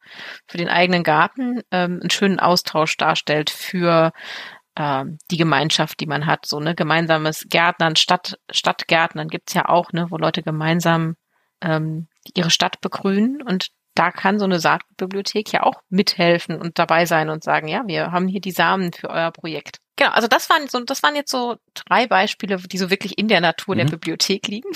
für 0.47 0.57
den 0.57 0.67
eigenen 0.67 1.03
Garten, 1.03 1.61
ähm, 1.71 1.99
einen 2.01 2.09
schönen 2.09 2.39
Austausch 2.39 2.97
darstellt 2.97 3.49
für 3.49 4.11
ähm, 4.75 5.17
die 5.31 5.37
Gemeinschaft, 5.37 5.99
die 5.99 6.07
man 6.07 6.25
hat, 6.25 6.45
so 6.45 6.59
ne 6.59 6.75
gemeinsames 6.75 7.45
Gärtnern, 7.49 7.95
Stadt 7.95 8.37
Stadtgärtnern 8.51 9.29
gibt's 9.29 9.53
ja 9.53 9.69
auch, 9.69 9.91
ne, 9.93 10.07
wo 10.09 10.17
Leute 10.17 10.43
gemeinsam 10.43 11.15
ähm, 11.61 12.07
ihre 12.33 12.49
Stadt 12.51 12.81
begrünen 12.81 13.41
und 13.41 13.69
da 13.95 14.11
kann 14.11 14.39
so 14.39 14.45
eine 14.45 14.59
Saatbibliothek 14.59 15.53
ja 15.53 15.63
auch 15.63 15.81
mithelfen 15.89 16.59
und 16.59 16.77
dabei 16.77 17.05
sein 17.05 17.29
und 17.29 17.45
sagen, 17.45 17.69
ja, 17.69 17.83
wir 17.87 18.11
haben 18.11 18.27
hier 18.27 18.41
die 18.41 18.51
Samen 18.51 18.91
für 18.91 19.09
euer 19.09 19.31
Projekt. 19.31 19.79
Genau, 19.95 20.11
also 20.11 20.27
das 20.27 20.49
waren 20.49 20.67
so, 20.67 20.81
das 20.81 21.01
waren 21.01 21.15
jetzt 21.15 21.31
so 21.31 21.55
drei 21.73 22.05
Beispiele, 22.05 22.57
die 22.57 22.77
so 22.77 22.89
wirklich 22.89 23.17
in 23.17 23.29
der 23.29 23.39
Natur 23.39 23.75
der 23.77 23.85
Mhm. 23.85 23.91
Bibliothek 23.91 24.47
liegen. 24.47 24.69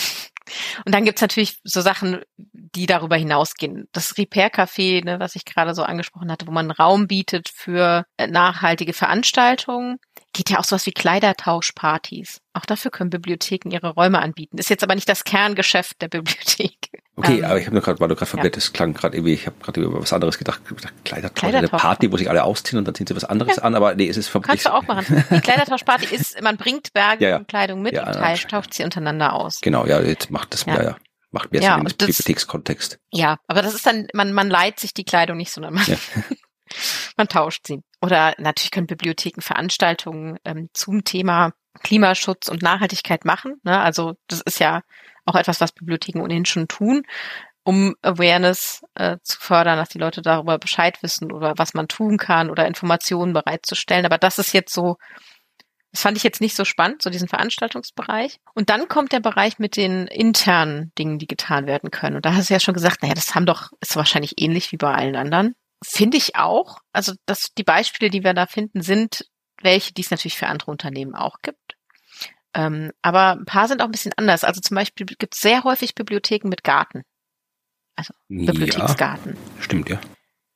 Und 0.85 0.93
dann 0.93 1.05
gibt's 1.05 1.21
natürlich 1.21 1.59
so 1.63 1.81
Sachen, 1.81 2.21
die 2.38 2.85
darüber 2.85 3.15
hinausgehen. 3.15 3.88
Das 3.91 4.17
Repair-Café, 4.17 5.03
ne, 5.03 5.19
was 5.19 5.35
ich 5.35 5.45
gerade 5.45 5.73
so 5.73 5.83
angesprochen 5.83 6.31
hatte, 6.31 6.47
wo 6.47 6.51
man 6.51 6.71
Raum 6.71 7.07
bietet 7.07 7.49
für 7.49 8.05
äh, 8.17 8.27
nachhaltige 8.27 8.93
Veranstaltungen. 8.93 9.97
Geht 10.33 10.51
ja 10.51 10.59
auch 10.59 10.63
sowas 10.63 10.85
wie 10.85 10.91
Kleidertauschpartys. 10.91 12.39
Auch 12.53 12.65
dafür 12.65 12.91
können 12.91 13.09
Bibliotheken 13.09 13.71
ihre 13.71 13.89
Räume 13.93 14.19
anbieten. 14.21 14.57
Ist 14.57 14.69
jetzt 14.69 14.83
aber 14.83 14.95
nicht 14.95 15.09
das 15.09 15.23
Kerngeschäft 15.23 16.01
der 16.01 16.07
Bibliothek. 16.07 16.75
Okay, 17.15 17.39
Ähm, 17.39 17.45
aber 17.45 17.59
ich 17.59 17.65
habe 17.65 17.73
nur 17.75 17.81
gerade, 17.83 17.99
war 17.99 18.07
nur 18.07 18.15
gerade 18.15 18.29
verwirrt, 18.29 18.55
das 18.55 18.71
klang 18.71 18.93
gerade 18.93 19.17
irgendwie, 19.17 19.33
ich 19.33 19.45
habe 19.47 19.57
gerade 19.61 19.81
über 19.81 19.99
was 20.01 20.13
anderes 20.13 20.37
gedacht. 20.37 20.61
Gedacht 20.65 20.93
Kleidertausch, 21.03 21.53
eine. 21.53 21.67
Party, 21.67 22.11
wo 22.11 22.17
sich 22.17 22.29
alle 22.29 22.43
ausziehen 22.43 22.77
und 22.79 22.85
dann 22.85 22.95
ziehen 22.95 23.07
sie 23.07 23.15
was 23.15 23.25
anderes 23.25 23.59
an, 23.59 23.75
aber 23.75 23.95
nee, 23.95 24.07
es 24.07 24.17
ist 24.17 24.31
Kannst 24.41 24.65
du 24.65 24.73
auch 24.73 24.83
machen. 24.83 25.25
Die 25.31 25.41
Kleidertauschparty 25.41 26.05
ist, 26.15 26.41
man 26.41 26.57
bringt 26.57 26.93
Berge 26.93 27.23
Ja, 27.23 27.29
ja. 27.31 27.37
und 27.37 27.47
Kleidung 27.47 27.81
mit 27.81 27.93
Ja, 27.93 28.07
und 28.07 28.15
ja, 28.15 28.21
tauscht, 28.21 28.49
tauscht 28.49 28.73
sie 28.73 28.83
untereinander 28.83 29.33
aus. 29.33 29.59
Genau, 29.61 29.85
ja, 29.85 29.99
jetzt 30.01 30.29
macht 30.31 30.53
das, 30.53 30.65
Ja. 30.65 30.75
ja, 30.75 30.83
ja, 30.83 30.97
macht 31.31 31.51
mehr 31.51 31.61
Ja, 31.61 31.71
Sinn 31.71 31.79
im 31.81 31.85
und 31.87 32.01
das- 32.01 32.07
Bibliothekskontext. 32.07 32.99
Ja, 33.11 33.37
aber 33.47 33.61
das 33.63 33.73
ist 33.73 33.85
dann, 33.85 34.07
man, 34.13 34.31
man 34.31 34.49
leiht 34.49 34.79
sich 34.79 34.93
die 34.93 35.03
Kleidung 35.05 35.37
nicht, 35.37 35.51
sondern 35.51 35.73
man, 35.73 35.85
Ja. 35.87 35.97
man 37.17 37.27
tauscht 37.27 37.65
sie. 37.67 37.81
Oder 38.01 38.35
natürlich 38.38 38.71
können 38.71 38.88
Bibliotheken 38.88 39.41
Veranstaltungen 39.41 40.38
ähm, 40.45 40.69
zum 40.73 41.03
Thema 41.03 41.51
Klimaschutz 41.83 42.47
und 42.47 42.62
Nachhaltigkeit 42.62 43.25
machen. 43.25 43.55
Ne? 43.63 43.79
Also 43.79 44.15
das 44.27 44.41
ist 44.41 44.59
ja 44.59 44.81
auch 45.25 45.35
etwas, 45.35 45.62
was 45.62 45.71
Bibliotheken 45.71 46.21
ohnehin 46.21 46.45
schon 46.45 46.67
tun, 46.67 47.03
um 47.63 47.95
Awareness 48.01 48.81
äh, 48.95 49.17
zu 49.23 49.39
fördern, 49.39 49.77
dass 49.77 49.89
die 49.89 49.99
Leute 49.99 50.21
darüber 50.21 50.57
Bescheid 50.57 51.01
wissen 51.03 51.31
oder 51.31 51.53
was 51.57 51.73
man 51.73 51.88
tun 51.88 52.17
kann 52.17 52.49
oder 52.49 52.65
Informationen 52.67 53.33
bereitzustellen. 53.33 54.05
Aber 54.05 54.17
das 54.17 54.39
ist 54.39 54.53
jetzt 54.53 54.73
so, 54.73 54.97
das 55.91 56.01
fand 56.01 56.17
ich 56.17 56.23
jetzt 56.23 56.41
nicht 56.41 56.55
so 56.55 56.65
spannend, 56.65 57.01
so 57.01 57.09
diesen 57.09 57.27
Veranstaltungsbereich. 57.27 58.39
Und 58.53 58.69
dann 58.69 58.88
kommt 58.88 59.12
der 59.12 59.19
Bereich 59.19 59.59
mit 59.59 59.75
den 59.75 60.07
internen 60.07 60.91
Dingen, 60.97 61.19
die 61.19 61.27
getan 61.27 61.67
werden 61.67 61.91
können. 61.91 62.15
Und 62.15 62.25
da 62.25 62.33
hast 62.33 62.49
du 62.49 62.53
ja 62.53 62.59
schon 62.59 62.73
gesagt, 62.73 63.01
naja, 63.01 63.13
das 63.13 63.35
haben 63.35 63.45
doch, 63.45 63.71
ist 63.81 63.95
wahrscheinlich 63.95 64.41
ähnlich 64.41 64.71
wie 64.71 64.77
bei 64.77 64.93
allen 64.93 65.15
anderen. 65.15 65.55
Finde 65.83 66.17
ich 66.17 66.35
auch. 66.35 66.79
Also, 66.91 67.13
dass 67.25 67.53
die 67.57 67.63
Beispiele, 67.63 68.09
die 68.09 68.23
wir 68.23 68.33
da 68.33 68.45
finden, 68.45 68.81
sind 68.81 69.25
welche, 69.61 69.93
die 69.93 70.01
es 70.01 70.11
natürlich 70.11 70.37
für 70.37 70.47
andere 70.47 70.71
Unternehmen 70.71 71.15
auch 71.15 71.37
gibt. 71.41 71.75
Ähm, 72.53 72.91
aber 73.01 73.31
ein 73.31 73.45
paar 73.45 73.67
sind 73.67 73.81
auch 73.81 73.85
ein 73.85 73.91
bisschen 73.91 74.13
anders. 74.15 74.43
Also 74.43 74.61
zum 74.61 74.75
Beispiel 74.75 75.05
gibt 75.05 75.35
es 75.35 75.41
sehr 75.41 75.63
häufig 75.63 75.95
Bibliotheken 75.95 76.49
mit 76.49 76.63
Garten. 76.63 77.03
Ja, 77.97 78.05
Bibliotheksgarten. 78.29 79.37
stimmt, 79.59 79.89
ja. 79.89 79.99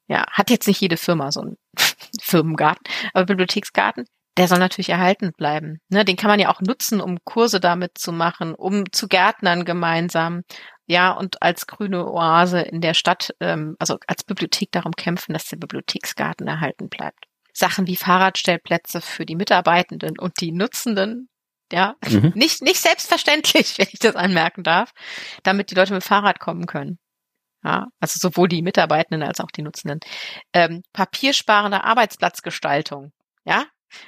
Ja, 0.07 0.25
hat 0.31 0.49
jetzt 0.49 0.67
nicht 0.67 0.81
jede 0.81 0.97
Firma 0.97 1.31
so 1.31 1.41
einen 1.41 1.57
Firmengarten, 2.21 2.83
aber 3.13 3.25
Bibliotheksgarten, 3.25 4.05
der 4.37 4.47
soll 4.47 4.59
natürlich 4.59 4.89
erhalten 4.89 5.31
bleiben. 5.37 5.79
Ne, 5.89 6.05
den 6.05 6.15
kann 6.15 6.29
man 6.29 6.39
ja 6.39 6.49
auch 6.53 6.61
nutzen, 6.61 7.01
um 7.01 7.19
Kurse 7.23 7.59
damit 7.59 7.97
zu 7.97 8.11
machen, 8.11 8.55
um 8.55 8.91
zu 8.91 9.07
Gärtnern 9.07 9.65
gemeinsam, 9.65 10.43
ja, 10.85 11.11
und 11.11 11.41
als 11.41 11.67
grüne 11.67 12.05
Oase 12.11 12.61
in 12.61 12.81
der 12.81 12.93
Stadt, 12.93 13.33
ähm, 13.39 13.75
also 13.79 13.97
als 14.07 14.23
Bibliothek 14.23 14.71
darum 14.71 14.93
kämpfen, 14.93 15.33
dass 15.33 15.45
der 15.45 15.57
Bibliotheksgarten 15.57 16.47
erhalten 16.47 16.89
bleibt. 16.89 17.25
Sachen 17.53 17.87
wie 17.87 17.95
Fahrradstellplätze 17.95 18.99
für 19.01 19.25
die 19.25 19.35
Mitarbeitenden 19.35 20.17
und 20.19 20.41
die 20.41 20.51
Nutzenden, 20.51 21.29
ja, 21.71 21.95
Mhm. 22.07 22.33
nicht, 22.35 22.61
nicht 22.61 22.81
selbstverständlich, 22.81 23.77
wenn 23.77 23.87
ich 23.91 23.99
das 23.99 24.15
anmerken 24.15 24.63
darf, 24.63 24.91
damit 25.43 25.71
die 25.71 25.75
Leute 25.75 25.93
mit 25.93 26.03
dem 26.03 26.07
Fahrrad 26.07 26.39
kommen 26.39 26.65
können. 26.65 26.99
Ja, 27.63 27.87
also 28.01 28.19
sowohl 28.19 28.49
die 28.49 28.61
Mitarbeitenden 28.61 29.23
als 29.23 29.39
auch 29.39 29.49
die 29.51 29.61
Nutzenden. 29.61 30.01
Ähm, 30.51 30.83
papiersparende 30.91 31.83
Arbeitsplatzgestaltung. 31.83 33.13
Ja, 33.45 33.65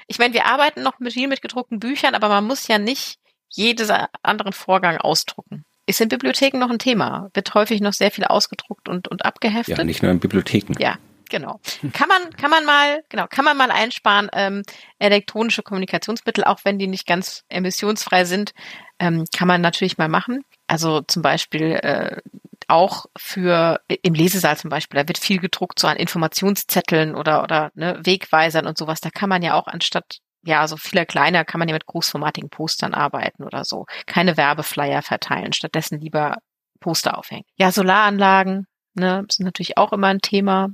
ich 0.07 0.19
meine, 0.19 0.33
wir 0.33 0.45
arbeiten 0.45 0.83
noch 0.83 0.99
mit 0.99 1.13
viel 1.13 1.27
mit 1.27 1.41
gedruckten 1.41 1.79
Büchern, 1.79 2.15
aber 2.15 2.27
man 2.27 2.45
muss 2.45 2.67
ja 2.67 2.77
nicht 2.79 3.17
jedes 3.49 3.89
anderen 4.23 4.51
Vorgang 4.51 4.97
ausdrucken. 4.97 5.63
Ist 5.87 6.01
in 6.01 6.09
Bibliotheken 6.09 6.57
noch 6.57 6.69
ein 6.69 6.79
Thema. 6.79 7.29
Wird 7.33 7.53
häufig 7.53 7.81
noch 7.81 7.93
sehr 7.93 8.11
viel 8.11 8.25
ausgedruckt 8.25 8.89
und, 8.89 9.07
und 9.07 9.25
abgeheftet. 9.25 9.77
Ja, 9.77 9.83
nicht 9.83 10.01
nur 10.01 10.11
in 10.11 10.19
Bibliotheken. 10.19 10.73
Ja, 10.79 10.97
genau. 11.29 11.59
Kann 11.93 12.07
man, 12.07 12.31
kann 12.35 12.49
man 12.49 12.65
mal, 12.65 13.03
genau, 13.09 13.27
kann 13.27 13.45
man 13.45 13.55
mal 13.57 13.69
einsparen, 13.71 14.29
ähm, 14.33 14.63
elektronische 14.97 15.61
Kommunikationsmittel, 15.61 16.43
auch 16.43 16.59
wenn 16.63 16.79
die 16.79 16.87
nicht 16.87 17.05
ganz 17.05 17.43
emissionsfrei 17.49 18.25
sind, 18.25 18.53
ähm, 18.99 19.25
kann 19.35 19.47
man 19.47 19.61
natürlich 19.61 19.97
mal 19.97 20.09
machen. 20.09 20.43
Also 20.67 21.01
zum 21.01 21.21
Beispiel 21.21 21.73
äh, 21.73 22.21
auch 22.67 23.05
für 23.15 23.79
im 23.87 24.13
Lesesaal 24.13 24.57
zum 24.57 24.69
Beispiel, 24.69 24.99
da 24.99 25.07
wird 25.07 25.19
viel 25.19 25.39
gedruckt 25.39 25.79
so 25.79 25.87
an 25.87 25.97
Informationszetteln 25.97 27.15
oder 27.15 27.43
oder 27.43 27.71
ne, 27.75 27.99
Wegweisern 28.03 28.65
und 28.65 28.77
sowas. 28.77 29.01
Da 29.01 29.09
kann 29.09 29.29
man 29.29 29.43
ja 29.43 29.53
auch 29.53 29.67
anstatt 29.67 30.19
ja, 30.45 30.67
so 30.67 30.77
vieler 30.77 31.05
kleiner 31.05 31.43
kann 31.43 31.59
man 31.59 31.67
ja 31.67 31.73
mit 31.73 31.85
großformatigen 31.85 32.49
Postern 32.49 32.93
arbeiten 32.93 33.43
oder 33.43 33.65
so. 33.65 33.85
Keine 34.05 34.37
Werbeflyer 34.37 35.01
verteilen, 35.01 35.53
stattdessen 35.53 35.99
lieber 35.99 36.37
Poster 36.79 37.17
aufhängen. 37.17 37.45
Ja, 37.55 37.71
Solaranlagen, 37.71 38.67
ne, 38.93 39.25
sind 39.29 39.45
natürlich 39.45 39.77
auch 39.77 39.91
immer 39.91 40.07
ein 40.07 40.21
Thema. 40.21 40.69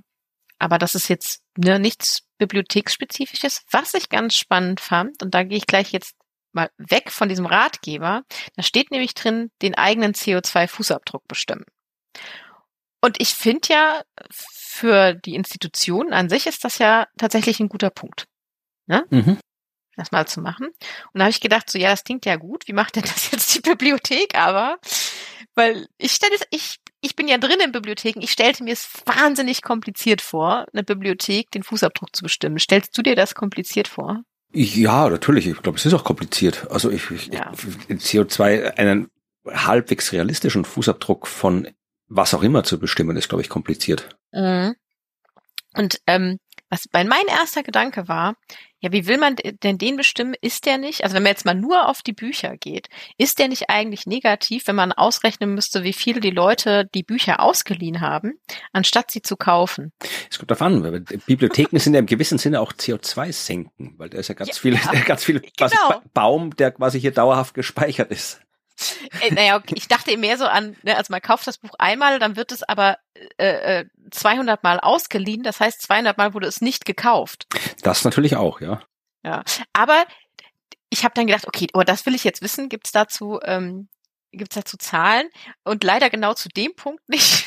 Aber 0.60 0.78
das 0.78 0.94
ist 0.94 1.08
jetzt 1.08 1.42
ne, 1.58 1.80
nichts 1.80 2.22
Bibliotheksspezifisches. 2.38 3.64
Was 3.72 3.94
ich 3.94 4.10
ganz 4.10 4.36
spannend 4.36 4.80
fand, 4.80 5.24
und 5.24 5.34
da 5.34 5.44
gehe 5.44 5.58
ich 5.58 5.68
gleich 5.68 5.92
jetzt 5.92 6.14
mal 6.54 6.70
weg 6.78 7.12
von 7.12 7.30
diesem 7.30 7.46
Ratgeber, 7.46 8.24
da 8.56 8.64
steht 8.64 8.92
nämlich 8.92 9.14
drin, 9.14 9.52
den 9.62 9.76
eigenen 9.76 10.14
CO2-Fußabdruck 10.14 11.22
bestimmen. 11.28 11.66
Und 13.02 13.20
ich 13.20 13.30
finde 13.30 13.70
ja, 13.70 14.04
für 14.32 15.14
die 15.14 15.36
Institution 15.36 16.14
an 16.14 16.30
sich 16.30 16.46
ist 16.46 16.64
das 16.64 16.78
ja 16.78 17.08
tatsächlich 17.18 17.60
ein 17.60 17.70
guter 17.70 17.90
Punkt, 17.90 18.26
Mhm. 19.10 19.40
Das 20.02 20.12
mal 20.12 20.28
zu 20.28 20.42
machen. 20.42 20.68
Und 20.68 21.20
da 21.20 21.22
habe 21.22 21.32
ich 21.32 21.40
gedacht, 21.42 21.70
so 21.70 21.78
ja, 21.78 21.92
das 21.92 22.04
klingt 22.04 22.26
ja 22.26 22.36
gut. 22.36 22.68
Wie 22.68 22.74
macht 22.74 22.96
denn 22.96 23.04
das 23.04 23.32
jetzt 23.32 23.56
die 23.56 23.62
Bibliothek? 23.62 24.36
Aber 24.36 24.78
weil 25.56 25.88
ich 25.98 26.12
stelle 26.12 26.36
es, 26.36 26.42
ich 26.50 26.78
ich 27.02 27.16
bin 27.16 27.28
ja 27.28 27.38
drin 27.38 27.60
in 27.64 27.72
Bibliotheken. 27.72 28.22
Ich 28.22 28.32
stellte 28.32 28.64
mir 28.64 28.74
es 28.74 28.88
wahnsinnig 29.06 29.64
kompliziert 29.64 30.22
vor, 30.22 30.68
eine 30.72 30.84
Bibliothek 30.84 31.50
den 31.52 31.64
Fußabdruck 31.64 32.16
zu 32.16 32.24
bestimmen. 32.24 32.60
Stellst 32.60 32.96
du 32.98 33.02
dir 33.02 33.16
das 33.16 33.34
kompliziert 33.34 33.88
vor? 33.88 34.22
Ja, 34.54 35.10
natürlich. 35.10 35.48
Ich 35.48 35.62
glaube, 35.62 35.78
es 35.78 35.86
ist 35.86 35.94
auch 35.94 36.04
kompliziert. 36.04 36.70
Also 36.70 36.92
ich, 36.92 37.10
ich, 37.10 37.28
Ja. 37.28 37.52
ich 37.54 37.90
in 37.90 38.00
CO2 38.00 38.78
einen 38.78 39.10
halbwegs 39.48 40.12
realistischen 40.12 40.64
Fußabdruck 40.64 41.26
von 41.26 41.68
was 42.08 42.34
auch 42.34 42.44
immer 42.44 42.64
zu 42.64 42.78
bestimmen, 42.80 43.18
ist, 43.18 43.30
glaube 43.30 43.42
ich, 43.42 43.50
kompliziert. 43.50 44.10
Mhm. 44.32 44.76
Und 45.74 46.02
ähm, 46.06 46.38
was 46.72 46.88
bei 46.88 47.04
mein 47.04 47.28
erster 47.28 47.62
Gedanke 47.62 48.08
war, 48.08 48.36
ja, 48.80 48.92
wie 48.92 49.06
will 49.06 49.20
man 49.20 49.36
denn 49.36 49.78
den 49.78 49.96
bestimmen? 49.96 50.34
Ist 50.42 50.66
der 50.66 50.80
nicht, 50.80 51.04
also 51.04 51.16
wenn 51.16 51.22
man 51.22 51.34
jetzt 51.34 51.46
mal 51.46 51.54
nur 51.54 51.88
auf 51.88 52.02
die 52.02 52.14
Bücher 52.14 52.58
geht, 52.58 52.88
ist 53.18 53.38
der 53.38 53.48
nicht 53.48 53.70
eigentlich 53.70 54.08
negativ, 54.08 54.66
wenn 54.66 54.76
man 54.76 54.92
ausrechnen 54.92 55.54
müsste, 55.54 55.84
wie 55.84 55.94
viel 55.94 56.20
die 56.20 56.32
Leute 56.32 56.90
die 56.96 57.04
Bücher 57.04 57.42
ausgeliehen 57.42 58.02
haben, 58.02 58.40
anstatt 58.74 59.12
sie 59.12 59.22
zu 59.22 59.38
kaufen? 59.38 59.92
Es 60.32 60.40
kommt 60.40 60.50
davon 60.50 60.78
an, 60.78 60.84
weil 60.84 61.02
Bibliotheken 61.02 61.78
sind 61.78 61.94
ja 61.94 62.00
im 62.00 62.08
gewissen 62.08 62.40
Sinne 62.40 62.60
auch 62.60 62.74
CO2 62.74 63.32
senken, 63.32 63.94
weil 64.00 64.10
da 64.10 64.18
ist 64.18 64.30
ja 64.30 64.34
ganz 64.34 64.50
Ja, 64.50 64.56
viel, 64.56 64.74
ja, 64.74 65.02
ganz 65.06 65.24
viel 65.24 65.42
genau. 65.42 65.70
Ba- 65.90 66.02
Baum, 66.16 66.56
der 66.56 66.72
quasi 66.72 67.00
hier 67.00 67.12
dauerhaft 67.12 67.54
gespeichert 67.54 68.10
ist. 68.10 68.42
Äh, 69.22 69.34
naja, 69.34 69.62
ich 69.74 69.88
dachte 69.88 70.16
mehr 70.18 70.38
so 70.38 70.46
an, 70.46 70.76
ne, 70.84 70.98
also 70.98 71.12
man 71.12 71.22
kauft 71.22 71.48
das 71.48 71.58
Buch 71.58 71.74
einmal, 71.80 72.20
dann 72.20 72.36
wird 72.36 72.52
es 72.52 72.64
aber 72.64 72.98
äh, 73.38 73.86
200 74.12 74.60
äh, 74.60 74.60
Mal 74.64 74.80
ausgeliehen. 74.80 75.44
Das 75.44 75.60
heißt, 75.60 75.82
200 75.82 76.18
Mal 76.18 76.34
wurde 76.34 76.48
es 76.48 76.62
nicht 76.62 76.86
gekauft. 76.86 77.48
Das 77.84 78.04
natürlich 78.04 78.36
auch, 78.36 78.62
ja. 78.62 78.82
Ja, 79.24 79.44
aber 79.74 80.06
ich 80.90 81.04
habe 81.04 81.14
dann 81.14 81.28
gedacht, 81.28 81.48
okay, 81.48 81.68
oh, 81.74 81.84
das 81.84 82.06
will 82.06 82.16
ich 82.16 82.24
jetzt 82.24 82.42
wissen. 82.42 82.70
Gibt 82.70 82.88
es 82.88 82.92
dazu, 82.92 83.40
ähm, 83.44 83.88
gibt's 84.32 84.56
dazu 84.56 84.78
Zahlen? 84.78 85.30
Und 85.64 85.84
leider 85.84 86.10
genau 86.10 86.34
zu 86.34 86.50
dem 86.50 86.76
Punkt 86.76 87.08
nicht 87.08 87.46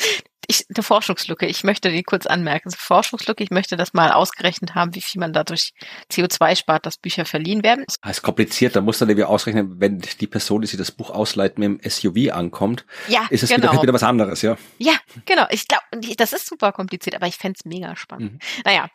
ich, 0.46 0.59
eine 0.74 0.82
Forschungslücke. 0.82 1.46
Ich 1.46 1.64
möchte 1.64 1.90
die 1.90 2.02
kurz 2.02 2.26
anmerken. 2.26 2.70
Forschungslücke. 2.70 3.42
Ich 3.42 3.50
möchte 3.50 3.76
das 3.76 3.92
mal 3.92 4.12
ausgerechnet 4.12 4.74
haben, 4.74 4.94
wie 4.94 5.00
viel 5.00 5.20
man 5.20 5.32
dadurch 5.32 5.72
CO2 6.10 6.56
spart, 6.56 6.86
dass 6.86 6.96
Bücher 6.96 7.24
verliehen 7.24 7.62
werden. 7.62 7.84
Das 7.86 8.18
ist 8.18 8.22
kompliziert. 8.22 8.76
Da 8.76 8.80
muss 8.80 8.98
dann 8.98 9.08
irgendwie 9.08 9.24
ausrechnen, 9.24 9.80
wenn 9.80 9.98
die 9.98 10.26
Person, 10.26 10.60
die 10.60 10.66
sich 10.66 10.78
das 10.78 10.90
Buch 10.90 11.10
ausleiht, 11.10 11.58
mit 11.58 11.66
dem 11.66 11.90
SUV 11.90 12.32
ankommt, 12.32 12.84
ja, 13.08 13.26
ist 13.30 13.42
es 13.42 13.50
genau. 13.50 13.72
wieder, 13.72 13.82
wieder 13.82 13.92
was 13.92 14.02
anderes, 14.02 14.42
ja? 14.42 14.56
Ja, 14.78 14.94
genau. 15.24 15.46
Ich 15.50 15.66
glaube, 15.66 15.84
das 16.16 16.32
ist 16.32 16.46
super 16.46 16.72
kompliziert, 16.72 17.16
aber 17.16 17.26
ich 17.26 17.36
fände 17.36 17.56
es 17.58 17.64
mega 17.64 17.96
spannend. 17.96 18.34
Mhm. 18.34 18.38
Naja, 18.64 18.88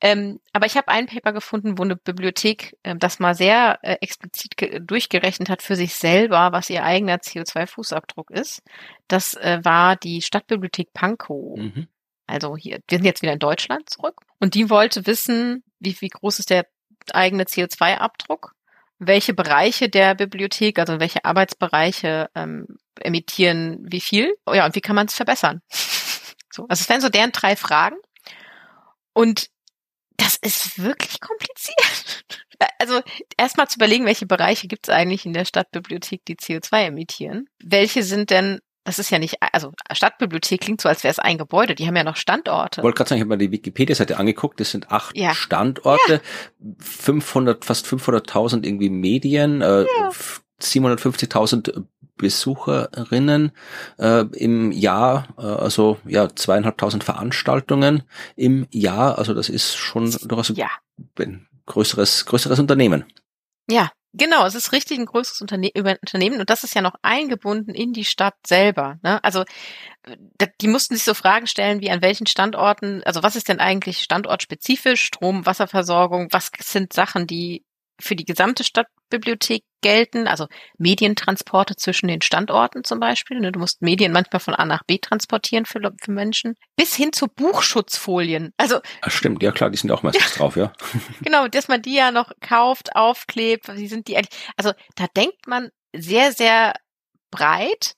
ähm, 0.00 0.40
aber 0.52 0.66
ich 0.66 0.76
habe 0.76 0.88
ein 0.88 1.06
Paper 1.06 1.32
gefunden, 1.32 1.78
wo 1.78 1.82
eine 1.82 1.96
Bibliothek 1.96 2.76
äh, 2.82 2.96
das 2.96 3.18
mal 3.18 3.34
sehr 3.34 3.78
äh, 3.82 3.96
explizit 4.02 4.54
durchgerechnet 4.80 5.48
hat 5.48 5.62
für 5.62 5.74
sich 5.74 5.94
selber, 5.94 6.52
was 6.52 6.68
ihr 6.68 6.84
eigener 6.84 7.16
CO2-Fußabdruck 7.16 8.30
ist. 8.30 8.62
Das 9.08 9.34
äh, 9.34 9.60
war 9.62 9.96
die 9.96 10.20
Stadtbibliothek 10.20 10.92
Pankow. 11.06 11.58
Mhm. 11.58 11.88
Also 12.26 12.56
hier, 12.56 12.80
wir 12.88 12.98
sind 12.98 13.04
jetzt 13.04 13.22
wieder 13.22 13.32
in 13.32 13.38
Deutschland 13.38 13.88
zurück. 13.88 14.20
Und 14.40 14.54
die 14.54 14.68
wollte 14.68 15.06
wissen, 15.06 15.62
wie, 15.78 15.96
wie 16.00 16.08
groß 16.08 16.40
ist 16.40 16.50
der 16.50 16.66
eigene 17.12 17.44
CO2-Abdruck, 17.44 18.54
welche 18.98 19.34
Bereiche 19.34 19.88
der 19.88 20.14
Bibliothek, 20.14 20.78
also 20.78 20.98
welche 20.98 21.24
Arbeitsbereiche 21.24 22.28
ähm, 22.34 22.66
emittieren 23.00 23.78
wie 23.82 24.00
viel, 24.00 24.34
oh 24.46 24.54
ja, 24.54 24.64
und 24.66 24.74
wie 24.74 24.80
kann 24.80 24.96
man 24.96 25.06
es 25.06 25.14
verbessern? 25.14 25.60
so, 25.70 26.66
also 26.68 26.80
es 26.82 26.88
wären 26.88 27.00
so 27.00 27.08
deren 27.08 27.32
drei 27.32 27.54
Fragen. 27.54 27.96
Und 29.12 29.48
das 30.16 30.36
ist 30.36 30.82
wirklich 30.82 31.20
kompliziert. 31.20 32.24
Also 32.78 33.02
erstmal 33.36 33.68
zu 33.68 33.76
überlegen, 33.76 34.06
welche 34.06 34.24
Bereiche 34.24 34.66
gibt 34.66 34.88
es 34.88 34.94
eigentlich 34.94 35.26
in 35.26 35.34
der 35.34 35.44
Stadtbibliothek, 35.44 36.24
die 36.24 36.36
CO2 36.36 36.86
emittieren. 36.86 37.50
Welche 37.62 38.02
sind 38.02 38.30
denn 38.30 38.60
das 38.86 39.00
ist 39.00 39.10
ja 39.10 39.18
nicht, 39.18 39.38
also 39.52 39.72
Stadtbibliothek 39.92 40.60
klingt 40.60 40.80
so, 40.80 40.88
als 40.88 41.02
wäre 41.02 41.10
es 41.10 41.18
ein 41.18 41.38
Gebäude. 41.38 41.74
Die 41.74 41.86
haben 41.88 41.96
ja 41.96 42.04
noch 42.04 42.14
Standorte. 42.14 42.80
Ich 42.80 42.84
wollte 42.84 42.96
gerade 42.96 43.08
sagen, 43.08 43.18
ich 43.18 43.22
habe 43.22 43.30
mal 43.30 43.38
die 43.38 43.50
Wikipedia-Seite 43.50 44.16
angeguckt. 44.16 44.60
Das 44.60 44.70
sind 44.70 44.92
acht 44.92 45.16
ja. 45.16 45.34
Standorte, 45.34 46.14
ja. 46.60 46.70
500, 46.78 47.64
fast 47.64 47.86
500.000 47.86 48.64
irgendwie 48.64 48.88
Medien, 48.88 49.60
äh, 49.60 49.82
ja. 49.82 50.10
750.000 50.62 51.84
Besucherinnen 52.16 53.50
äh, 53.98 54.24
im 54.36 54.70
Jahr, 54.70 55.28
äh, 55.36 55.42
also 55.42 55.98
ja 56.06 56.34
zweieinhalbtausend 56.34 57.02
Veranstaltungen 57.02 58.04
im 58.36 58.68
Jahr. 58.70 59.18
Also 59.18 59.34
das 59.34 59.48
ist 59.48 59.74
schon 59.76 60.10
durchaus 60.22 60.52
ja. 60.56 60.70
ein 61.18 61.48
größeres 61.66 62.24
größeres 62.24 62.60
Unternehmen. 62.60 63.04
Ja, 63.68 63.90
Genau, 64.18 64.46
es 64.46 64.54
ist 64.54 64.72
richtig 64.72 64.98
ein 64.98 65.04
größeres 65.04 65.42
Unterne 65.42 65.70
Unternehmen 65.74 66.40
und 66.40 66.48
das 66.48 66.64
ist 66.64 66.74
ja 66.74 66.80
noch 66.80 66.94
eingebunden 67.02 67.74
in 67.74 67.92
die 67.92 68.04
Stadt 68.06 68.34
selber. 68.46 68.98
Ne? 69.02 69.22
Also 69.22 69.44
die 70.60 70.68
mussten 70.68 70.94
sich 70.94 71.04
so 71.04 71.12
Fragen 71.12 71.46
stellen, 71.46 71.80
wie 71.82 71.90
an 71.90 72.00
welchen 72.00 72.26
Standorten, 72.26 73.02
also 73.04 73.22
was 73.22 73.36
ist 73.36 73.48
denn 73.48 73.60
eigentlich 73.60 73.98
standortspezifisch, 73.98 75.02
Strom, 75.02 75.44
Wasserversorgung, 75.44 76.28
was 76.30 76.50
sind 76.60 76.94
Sachen, 76.94 77.26
die 77.26 77.64
für 78.00 78.16
die 78.16 78.24
gesamte 78.24 78.64
Stadtbibliothek 78.64 79.62
gelten, 79.82 80.26
also 80.26 80.46
Medientransporte 80.78 81.76
zwischen 81.76 82.08
den 82.08 82.22
Standorten 82.22 82.84
zum 82.84 83.00
Beispiel. 83.00 83.40
Ne? 83.40 83.52
Du 83.52 83.58
musst 83.58 83.82
Medien 83.82 84.12
manchmal 84.12 84.40
von 84.40 84.54
A 84.54 84.64
nach 84.64 84.84
B 84.84 84.98
transportieren 84.98 85.66
für, 85.66 85.80
für 86.00 86.10
Menschen, 86.10 86.54
bis 86.76 86.94
hin 86.94 87.12
zu 87.12 87.28
Buchschutzfolien. 87.28 88.52
Also 88.56 88.80
Ach, 89.02 89.10
stimmt, 89.10 89.42
ja 89.42 89.52
klar, 89.52 89.70
die 89.70 89.78
sind 89.78 89.90
auch 89.90 90.02
meistens 90.02 90.30
ja, 90.30 90.36
drauf, 90.36 90.56
ja. 90.56 90.72
genau, 91.20 91.48
dass 91.48 91.68
man 91.68 91.82
die 91.82 91.94
ja 91.94 92.10
noch 92.10 92.32
kauft, 92.40 92.94
aufklebt, 92.94 93.68
wie 93.76 93.88
sind 93.88 94.08
die 94.08 94.16
eigentlich? 94.16 94.38
Also 94.56 94.72
da 94.94 95.06
denkt 95.16 95.46
man 95.46 95.70
sehr, 95.94 96.32
sehr 96.32 96.74
breit 97.30 97.95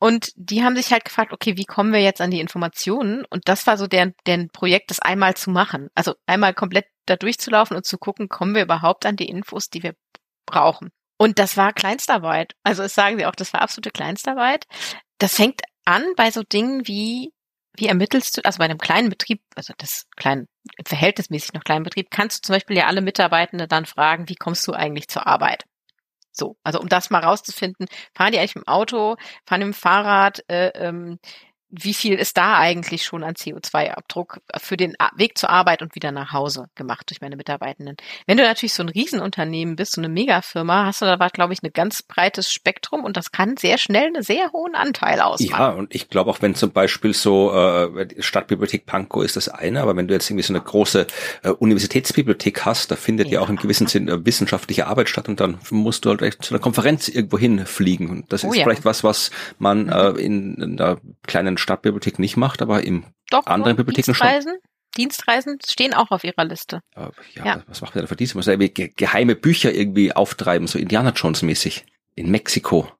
und 0.00 0.32
die 0.34 0.64
haben 0.64 0.76
sich 0.76 0.92
halt 0.92 1.04
gefragt, 1.04 1.32
okay, 1.32 1.58
wie 1.58 1.66
kommen 1.66 1.92
wir 1.92 2.00
jetzt 2.00 2.22
an 2.22 2.30
die 2.30 2.40
Informationen? 2.40 3.26
Und 3.26 3.48
das 3.48 3.66
war 3.66 3.76
so 3.76 3.86
deren, 3.86 4.14
deren 4.26 4.48
Projekt, 4.48 4.90
das 4.90 4.98
einmal 4.98 5.36
zu 5.36 5.50
machen. 5.50 5.88
Also 5.94 6.14
einmal 6.26 6.54
komplett 6.54 6.86
da 7.04 7.16
durchzulaufen 7.16 7.76
und 7.76 7.84
zu 7.84 7.98
gucken, 7.98 8.30
kommen 8.30 8.54
wir 8.54 8.62
überhaupt 8.62 9.04
an 9.04 9.16
die 9.16 9.28
Infos, 9.28 9.68
die 9.68 9.82
wir 9.82 9.94
brauchen. 10.46 10.88
Und 11.18 11.38
das 11.38 11.58
war 11.58 11.74
Kleinstarbeit. 11.74 12.54
Also 12.62 12.82
es 12.82 12.94
sagen 12.94 13.18
sie 13.18 13.26
auch, 13.26 13.34
das 13.34 13.52
war 13.52 13.60
absolute 13.60 13.90
Kleinstarbeit. 13.90 14.64
Das 15.18 15.34
fängt 15.34 15.60
an 15.84 16.04
bei 16.16 16.30
so 16.30 16.42
Dingen 16.44 16.88
wie, 16.88 17.34
wie 17.76 17.88
ermittelst 17.88 18.38
du, 18.38 18.44
also 18.46 18.56
bei 18.56 18.64
einem 18.64 18.78
kleinen 18.78 19.10
Betrieb, 19.10 19.42
also 19.54 19.74
das 19.76 20.06
kleinen, 20.16 20.48
verhältnismäßig 20.86 21.52
noch 21.52 21.62
kleinen 21.62 21.84
Betrieb, 21.84 22.10
kannst 22.10 22.38
du 22.38 22.46
zum 22.46 22.54
Beispiel 22.54 22.78
ja 22.78 22.86
alle 22.86 23.02
Mitarbeitende 23.02 23.68
dann 23.68 23.84
fragen, 23.84 24.30
wie 24.30 24.34
kommst 24.34 24.66
du 24.66 24.72
eigentlich 24.72 25.08
zur 25.08 25.26
Arbeit? 25.26 25.64
So, 26.40 26.56
also 26.64 26.80
um 26.80 26.88
das 26.88 27.10
mal 27.10 27.22
rauszufinden, 27.22 27.86
fahren 28.14 28.32
die 28.32 28.38
eigentlich 28.38 28.54
dem 28.54 28.66
Auto, 28.66 29.16
fahren 29.46 29.60
mit 29.60 29.68
dem 29.68 29.74
Fahrrad, 29.74 30.42
äh, 30.48 30.68
ähm, 30.74 31.18
wie 31.70 31.94
viel 31.94 32.14
ist 32.14 32.36
da 32.36 32.58
eigentlich 32.58 33.04
schon 33.04 33.22
an 33.22 33.34
CO2-Abdruck 33.34 34.40
für 34.58 34.76
den 34.76 34.94
Weg 35.16 35.38
zur 35.38 35.50
Arbeit 35.50 35.82
und 35.82 35.94
wieder 35.94 36.10
nach 36.10 36.32
Hause 36.32 36.66
gemacht 36.74 37.10
durch 37.10 37.20
meine 37.20 37.36
Mitarbeitenden. 37.36 37.96
Wenn 38.26 38.36
du 38.36 38.42
natürlich 38.42 38.74
so 38.74 38.82
ein 38.82 38.88
Riesenunternehmen 38.88 39.76
bist, 39.76 39.92
so 39.92 40.00
eine 40.00 40.08
Megafirma, 40.08 40.86
hast 40.86 41.02
du 41.02 41.06
da, 41.06 41.28
glaube 41.28 41.52
ich, 41.52 41.62
ein 41.62 41.72
ganz 41.72 42.02
breites 42.02 42.52
Spektrum 42.52 43.04
und 43.04 43.16
das 43.16 43.30
kann 43.30 43.56
sehr 43.56 43.78
schnell 43.78 44.08
einen 44.08 44.22
sehr 44.22 44.50
hohen 44.52 44.74
Anteil 44.74 45.20
ausmachen. 45.20 45.60
Ja, 45.60 45.70
und 45.70 45.94
ich 45.94 46.08
glaube 46.08 46.30
auch, 46.30 46.42
wenn 46.42 46.54
zum 46.54 46.72
Beispiel 46.72 47.14
so 47.14 47.52
äh, 47.52 48.20
Stadtbibliothek 48.20 48.86
Pankow 48.86 49.24
ist 49.24 49.36
das 49.36 49.48
eine, 49.48 49.80
aber 49.80 49.96
wenn 49.96 50.08
du 50.08 50.14
jetzt 50.14 50.28
irgendwie 50.28 50.44
so 50.44 50.52
eine 50.52 50.62
große 50.62 51.06
äh, 51.42 51.50
Universitätsbibliothek 51.50 52.64
hast, 52.64 52.90
da 52.90 52.96
findet 52.96 53.28
ja, 53.28 53.34
ja 53.34 53.40
auch 53.40 53.48
im 53.48 53.56
gewissen 53.56 53.86
Sinn 53.86 54.08
äh, 54.08 54.24
wissenschaftliche 54.24 54.86
Arbeit 54.86 55.08
statt 55.08 55.28
und 55.28 55.40
dann 55.40 55.58
musst 55.70 56.04
du 56.04 56.10
halt 56.10 56.22
echt 56.22 56.42
zu 56.42 56.54
einer 56.54 56.60
Konferenz 56.60 57.08
irgendwo 57.08 57.38
hinfliegen. 57.38 58.10
Und 58.10 58.32
das 58.32 58.44
oh, 58.44 58.50
ist 58.50 58.56
ja. 58.56 58.64
vielleicht 58.64 58.84
was, 58.84 59.04
was 59.04 59.30
man 59.58 59.84
mhm. 59.84 59.92
äh, 59.92 60.08
in 60.20 60.78
einer 60.80 60.98
kleinen 61.26 61.58
Stadtbibliothek 61.60 62.18
nicht 62.18 62.36
macht, 62.36 62.62
aber 62.62 62.82
im 62.84 63.04
Doch, 63.30 63.46
anderen 63.46 63.76
Bibliotheken 63.76 64.12
Dienstreisen, 64.12 64.52
schon. 64.52 64.70
Dienstreisen 64.96 65.58
stehen 65.64 65.94
auch 65.94 66.10
auf 66.10 66.24
ihrer 66.24 66.44
Liste. 66.44 66.80
Ja, 66.96 67.10
ja. 67.44 67.62
was 67.66 67.80
macht 67.80 67.94
man 67.94 68.02
denn 68.02 68.08
für 68.08 68.16
diese? 68.16 68.36
Muss 68.36 68.46
er 68.46 68.54
irgendwie 68.54 68.92
geheime 68.96 69.36
Bücher 69.36 69.72
irgendwie 69.72 70.12
auftreiben, 70.12 70.66
so 70.66 70.78
Indiana 70.78 71.10
Jones 71.10 71.42
mäßig. 71.42 71.86
In 72.16 72.30
Mexiko. 72.30 72.90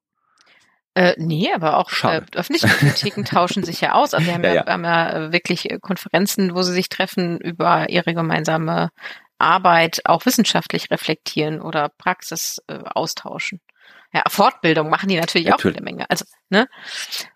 Äh, 0.94 1.14
nee, 1.18 1.52
aber 1.52 1.76
auch 1.76 1.90
äh, 2.04 2.22
öffentliche 2.34 2.68
Bibliotheken 2.68 3.24
tauschen 3.24 3.64
sich 3.64 3.80
ja 3.80 3.92
aus. 3.92 4.14
Also 4.14 4.26
wir 4.26 4.34
haben 4.34 4.44
ja, 4.44 4.54
ja, 4.54 4.66
haben 4.66 4.84
ja 4.84 5.12
äh, 5.12 5.32
wirklich 5.32 5.70
äh, 5.70 5.78
Konferenzen, 5.80 6.54
wo 6.54 6.62
sie 6.62 6.72
sich 6.72 6.88
treffen 6.88 7.38
über 7.38 7.88
ihre 7.90 8.14
gemeinsame 8.14 8.90
Arbeit, 9.38 10.00
auch 10.04 10.26
wissenschaftlich 10.26 10.90
reflektieren 10.90 11.60
oder 11.60 11.90
Praxis 11.96 12.60
äh, 12.66 12.78
austauschen. 12.84 13.60
Ja, 14.12 14.24
Fortbildung 14.28 14.90
machen 14.90 15.08
die 15.08 15.16
natürlich, 15.16 15.46
natürlich. 15.46 15.76
auch 15.76 15.80
eine 15.80 15.84
Menge. 15.84 16.10
Also, 16.10 16.24
ne? 16.48 16.66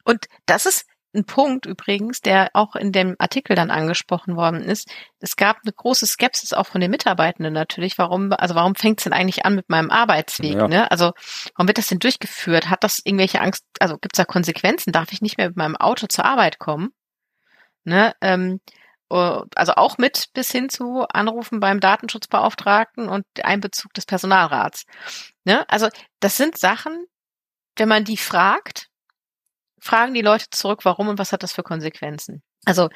Und 0.04 0.26
das 0.46 0.66
ist, 0.66 0.86
ein 1.14 1.24
Punkt 1.24 1.66
übrigens, 1.66 2.20
der 2.20 2.50
auch 2.54 2.76
in 2.76 2.92
dem 2.92 3.16
Artikel 3.18 3.56
dann 3.56 3.70
angesprochen 3.70 4.36
worden 4.36 4.62
ist. 4.62 4.88
Es 5.20 5.36
gab 5.36 5.58
eine 5.64 5.72
große 5.72 6.06
Skepsis 6.06 6.52
auch 6.52 6.66
von 6.66 6.80
den 6.80 6.90
Mitarbeitenden 6.90 7.52
natürlich. 7.52 7.98
Warum, 7.98 8.32
also 8.32 8.54
warum 8.54 8.74
fängt 8.74 9.00
es 9.00 9.04
denn 9.04 9.12
eigentlich 9.12 9.44
an 9.44 9.54
mit 9.54 9.68
meinem 9.68 9.90
Arbeitsweg? 9.90 10.54
Ja. 10.54 10.68
Ne? 10.68 10.90
Also 10.90 11.12
warum 11.54 11.68
wird 11.68 11.78
das 11.78 11.88
denn 11.88 11.98
durchgeführt? 11.98 12.68
Hat 12.70 12.84
das 12.84 13.00
irgendwelche 13.04 13.40
Angst, 13.40 13.64
also 13.80 13.94
gibt 13.98 14.16
es 14.16 14.18
da 14.18 14.24
Konsequenzen? 14.24 14.92
Darf 14.92 15.12
ich 15.12 15.22
nicht 15.22 15.38
mehr 15.38 15.48
mit 15.48 15.56
meinem 15.56 15.76
Auto 15.76 16.06
zur 16.06 16.24
Arbeit 16.24 16.58
kommen? 16.58 16.90
Ne? 17.84 18.14
Ähm, 18.20 18.60
also 19.10 19.74
auch 19.74 19.98
mit 19.98 20.30
bis 20.32 20.50
hin 20.50 20.68
zu 20.68 21.06
Anrufen 21.08 21.60
beim 21.60 21.78
Datenschutzbeauftragten 21.78 23.08
und 23.08 23.24
Einbezug 23.42 23.92
des 23.94 24.06
Personalrats. 24.06 24.84
Ne? 25.44 25.68
Also 25.68 25.88
das 26.20 26.36
sind 26.36 26.58
Sachen, 26.58 27.06
wenn 27.76 27.88
man 27.88 28.04
die 28.04 28.16
fragt, 28.16 28.88
fragen 29.84 30.14
die 30.14 30.22
Leute 30.22 30.46
zurück, 30.50 30.84
warum 30.84 31.08
und 31.08 31.18
was 31.18 31.32
hat 31.32 31.42
das 31.42 31.52
für 31.52 31.62
Konsequenzen. 31.62 32.42
Also 32.64 32.88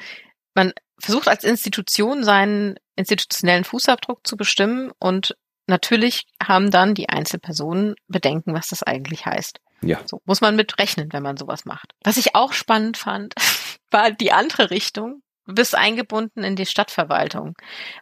man 0.55 0.73
versucht 0.99 1.27
als 1.27 1.43
Institution 1.43 2.23
seinen 2.23 2.75
institutionellen 2.95 3.63
Fußabdruck 3.63 4.25
zu 4.25 4.35
bestimmen 4.35 4.91
und 4.99 5.37
natürlich 5.67 6.25
haben 6.43 6.71
dann 6.71 6.95
die 6.95 7.07
Einzelpersonen 7.07 7.95
Bedenken, 8.07 8.53
was 8.55 8.69
das 8.69 8.81
eigentlich 8.81 9.25
heißt. 9.27 9.59
Ja. 9.81 10.01
So 10.05 10.21
muss 10.25 10.41
man 10.41 10.55
mit 10.55 10.79
rechnen, 10.79 11.13
wenn 11.13 11.23
man 11.23 11.37
sowas 11.37 11.63
macht. 11.63 11.93
Was 12.03 12.17
ich 12.17 12.35
auch 12.35 12.53
spannend 12.53 12.97
fand, 12.97 13.35
war 13.91 14.11
die 14.11 14.31
andere 14.31 14.71
Richtung. 14.71 15.21
Du 15.45 15.53
bist 15.53 15.75
eingebunden 15.75 16.43
in 16.43 16.55
die 16.55 16.65
Stadtverwaltung. 16.65 17.55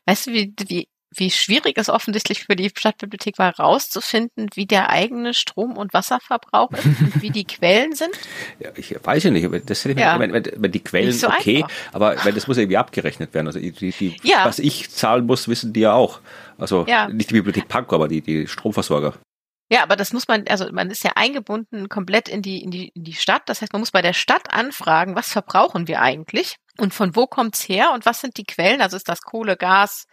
Weißt 0.06 0.28
du, 0.28 0.32
wie, 0.32 0.54
wie 0.68 0.88
wie 1.18 1.32
schwierig 1.32 1.78
es 1.78 1.90
offensichtlich 1.90 2.44
für 2.44 2.56
die 2.56 2.72
Stadtbibliothek 2.74 3.38
war, 3.38 3.58
rauszufinden, 3.58 4.50
wie 4.54 4.66
der 4.66 4.90
eigene 4.90 5.34
Strom- 5.34 5.78
und 5.78 5.94
Wasserverbrauch 5.94 6.72
ist 6.72 6.86
und 6.86 7.22
wie 7.22 7.30
die 7.30 7.46
Quellen 7.46 7.96
sind? 7.96 8.12
Ja, 8.60 8.70
ich 8.76 8.96
weiß 9.04 9.24
ja 9.26 9.32
nicht, 9.32 9.48
das 9.70 9.84
hätte 9.84 9.94
ich 9.94 10.00
ja. 10.00 10.20
wenn, 10.20 10.34
wenn, 10.34 10.44
wenn 10.56 10.72
die 10.72 10.80
Quellen 10.80 11.12
so 11.12 11.28
okay, 11.28 11.64
einfach. 11.64 11.70
aber 11.94 12.16
wenn 12.24 12.34
das 12.34 12.48
muss 12.48 12.58
irgendwie 12.58 12.78
abgerechnet 12.78 13.34
werden. 13.34 13.48
Also 13.48 13.60
die, 13.60 13.72
die, 13.72 14.16
ja. 14.24 14.46
was 14.46 14.60
ich 14.60 14.90
zahlen 14.90 15.26
muss, 15.26 15.48
wissen 15.48 15.74
die 15.74 15.82
ja 15.82 15.94
auch. 15.94 16.20
Also 16.58 16.86
ja. 16.88 17.08
nicht 17.08 17.30
die 17.30 17.36
Bibliothek 17.36 17.68
Pankow, 17.68 17.94
aber 17.94 18.08
die, 18.08 18.22
die 18.22 18.48
Stromversorger. 18.48 19.14
Ja, 19.70 19.84
aber 19.84 19.98
das 19.98 20.14
muss 20.14 20.28
man, 20.28 20.48
also 20.48 20.72
man 20.72 20.90
ist 20.90 21.04
ja 21.04 21.12
eingebunden 21.16 21.90
komplett 21.90 22.30
in 22.30 22.42
die, 22.42 22.62
in 22.62 22.72
die, 22.72 22.90
in 22.96 23.04
die 23.04 23.14
Stadt. 23.14 23.44
Das 23.48 23.62
heißt, 23.62 23.74
man 23.74 23.82
muss 23.82 23.92
bei 23.92 24.02
der 24.02 24.14
Stadt 24.14 24.54
anfragen, 24.54 25.16
was 25.16 25.32
verbrauchen 25.32 25.88
wir 25.88 26.02
eigentlich? 26.02 26.56
Und 26.78 26.94
von 26.94 27.16
wo 27.16 27.28
kommt's 27.28 27.68
her? 27.68 27.92
Und 27.94 28.06
was 28.06 28.22
sind 28.22 28.38
die 28.38 28.46
Quellen? 28.46 28.82
Also 28.82 28.96
ist 28.96 29.10
das 29.10 29.22
Kohle, 29.22 29.58
Gas, 29.58 30.06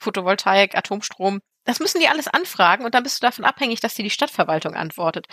Photovoltaik, 0.00 0.74
Atomstrom? 0.76 1.40
Das 1.64 1.80
müssen 1.80 2.00
die 2.00 2.08
alles 2.08 2.28
anfragen 2.28 2.84
und 2.84 2.94
dann 2.94 3.02
bist 3.02 3.22
du 3.22 3.26
davon 3.26 3.44
abhängig, 3.44 3.80
dass 3.80 3.94
dir 3.94 4.02
die 4.02 4.10
Stadtverwaltung 4.10 4.74
antwortet. 4.74 5.26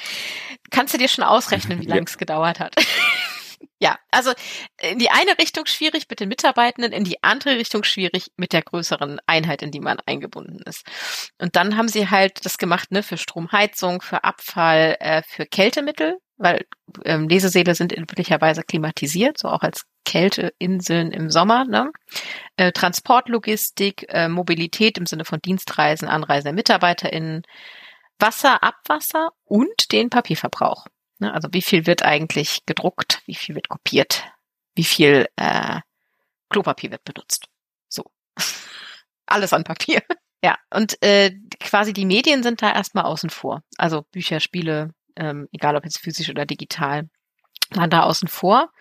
Kannst 0.70 0.93
du 0.93 0.97
dir 0.97 1.07
schon 1.07 1.24
ausrechnen, 1.24 1.80
wie 1.80 1.86
lange 1.86 2.03
es 2.05 2.18
gedauert 2.18 2.59
hat? 2.59 2.76
ja, 3.80 3.97
also 4.12 4.32
in 4.82 4.99
die 4.99 5.10
eine 5.10 5.38
Richtung 5.38 5.66
schwierig 5.66 6.06
mit 6.10 6.20
den 6.20 6.30
Mitarbeitenden, 6.30 6.91
in 6.91 7.03
die 7.03 7.22
andere 7.24 7.58
Richtung 7.58 7.84
schwierig 7.84 8.32
mit 8.38 8.53
der 8.53 8.62
größeren 8.62 9.20
Einheit, 9.26 9.62
in 9.62 9.72
die 9.72 9.80
man 9.80 9.99
eingebunden 10.06 10.62
ist. 10.66 10.86
Und 11.39 11.56
dann 11.56 11.78
haben 11.78 11.88
sie 11.88 12.10
halt 12.10 12.45
das 12.45 12.58
gemacht, 12.58 12.91
ne, 12.91 13.03
für 13.03 13.18
Stromheizung, 13.18 14.01
für 14.01 14.24
Abfall, 14.24 14.97
äh, 14.99 15.22
für 15.28 15.45
Kältemittel, 15.45 16.18
weil 16.38 16.66
ähm, 17.06 17.28
Lesesäle 17.28 17.76
sind 17.76 17.91
üblicherweise 17.91 18.64
klimatisiert, 18.64 19.38
so 19.38 19.47
auch 19.49 19.62
als 19.62 19.86
Kälteinseln 20.06 21.12
im 21.12 21.30
Sommer. 21.30 21.66
Ne? 21.66 21.91
Äh, 22.58 22.72
Transportlogistik, 22.72 24.06
äh, 24.10 24.28
Mobilität 24.30 24.97
im 24.97 25.06
Sinne 25.06 25.26
von 25.26 25.39
Dienstreisen, 25.39 26.08
Anreisen 26.08 26.45
der 26.45 26.53
MitarbeiterInnen, 26.53 27.43
Wasser, 28.20 28.64
Abwasser 28.64 29.30
und 29.43 29.91
den 29.91 30.10
Papierverbrauch. 30.10 30.86
Ne? 31.20 31.34
Also 31.34 31.49
wie 31.51 31.61
viel 31.61 31.86
wird 31.86 32.03
eigentlich 32.03 32.66
gedruckt, 32.66 33.22
wie 33.26 33.36
viel 33.36 33.55
wird 33.55 33.70
kopiert, 33.70 34.24
wie 34.76 34.84
viel 34.84 35.28
äh, 35.36 35.80
Klopapier 36.49 36.91
wird 36.91 37.03
benutzt. 37.03 37.47
So. 37.89 38.03
Alles 39.26 39.53
an 39.53 39.63
Papier. 39.63 40.01
ja, 40.43 40.57
und 40.74 41.01
äh, 41.01 41.32
quasi 41.59 41.93
die 41.93 42.05
Medien 42.05 42.43
sind 42.43 42.61
da 42.61 42.74
erstmal 42.74 43.05
außen 43.05 43.30
vor. 43.30 43.63
Also 43.78 44.03
Bücher, 44.11 44.39
Spiele, 44.39 44.93
ähm, 45.16 45.47
egal 45.51 45.76
ob 45.76 45.86
jetzt 45.86 45.99
physisch 45.99 46.30
oder 46.30 46.45
digital, 46.45 47.09
waren 47.72 47.89
da 47.89 48.03
außen 48.03 48.28
vor. 48.28 48.72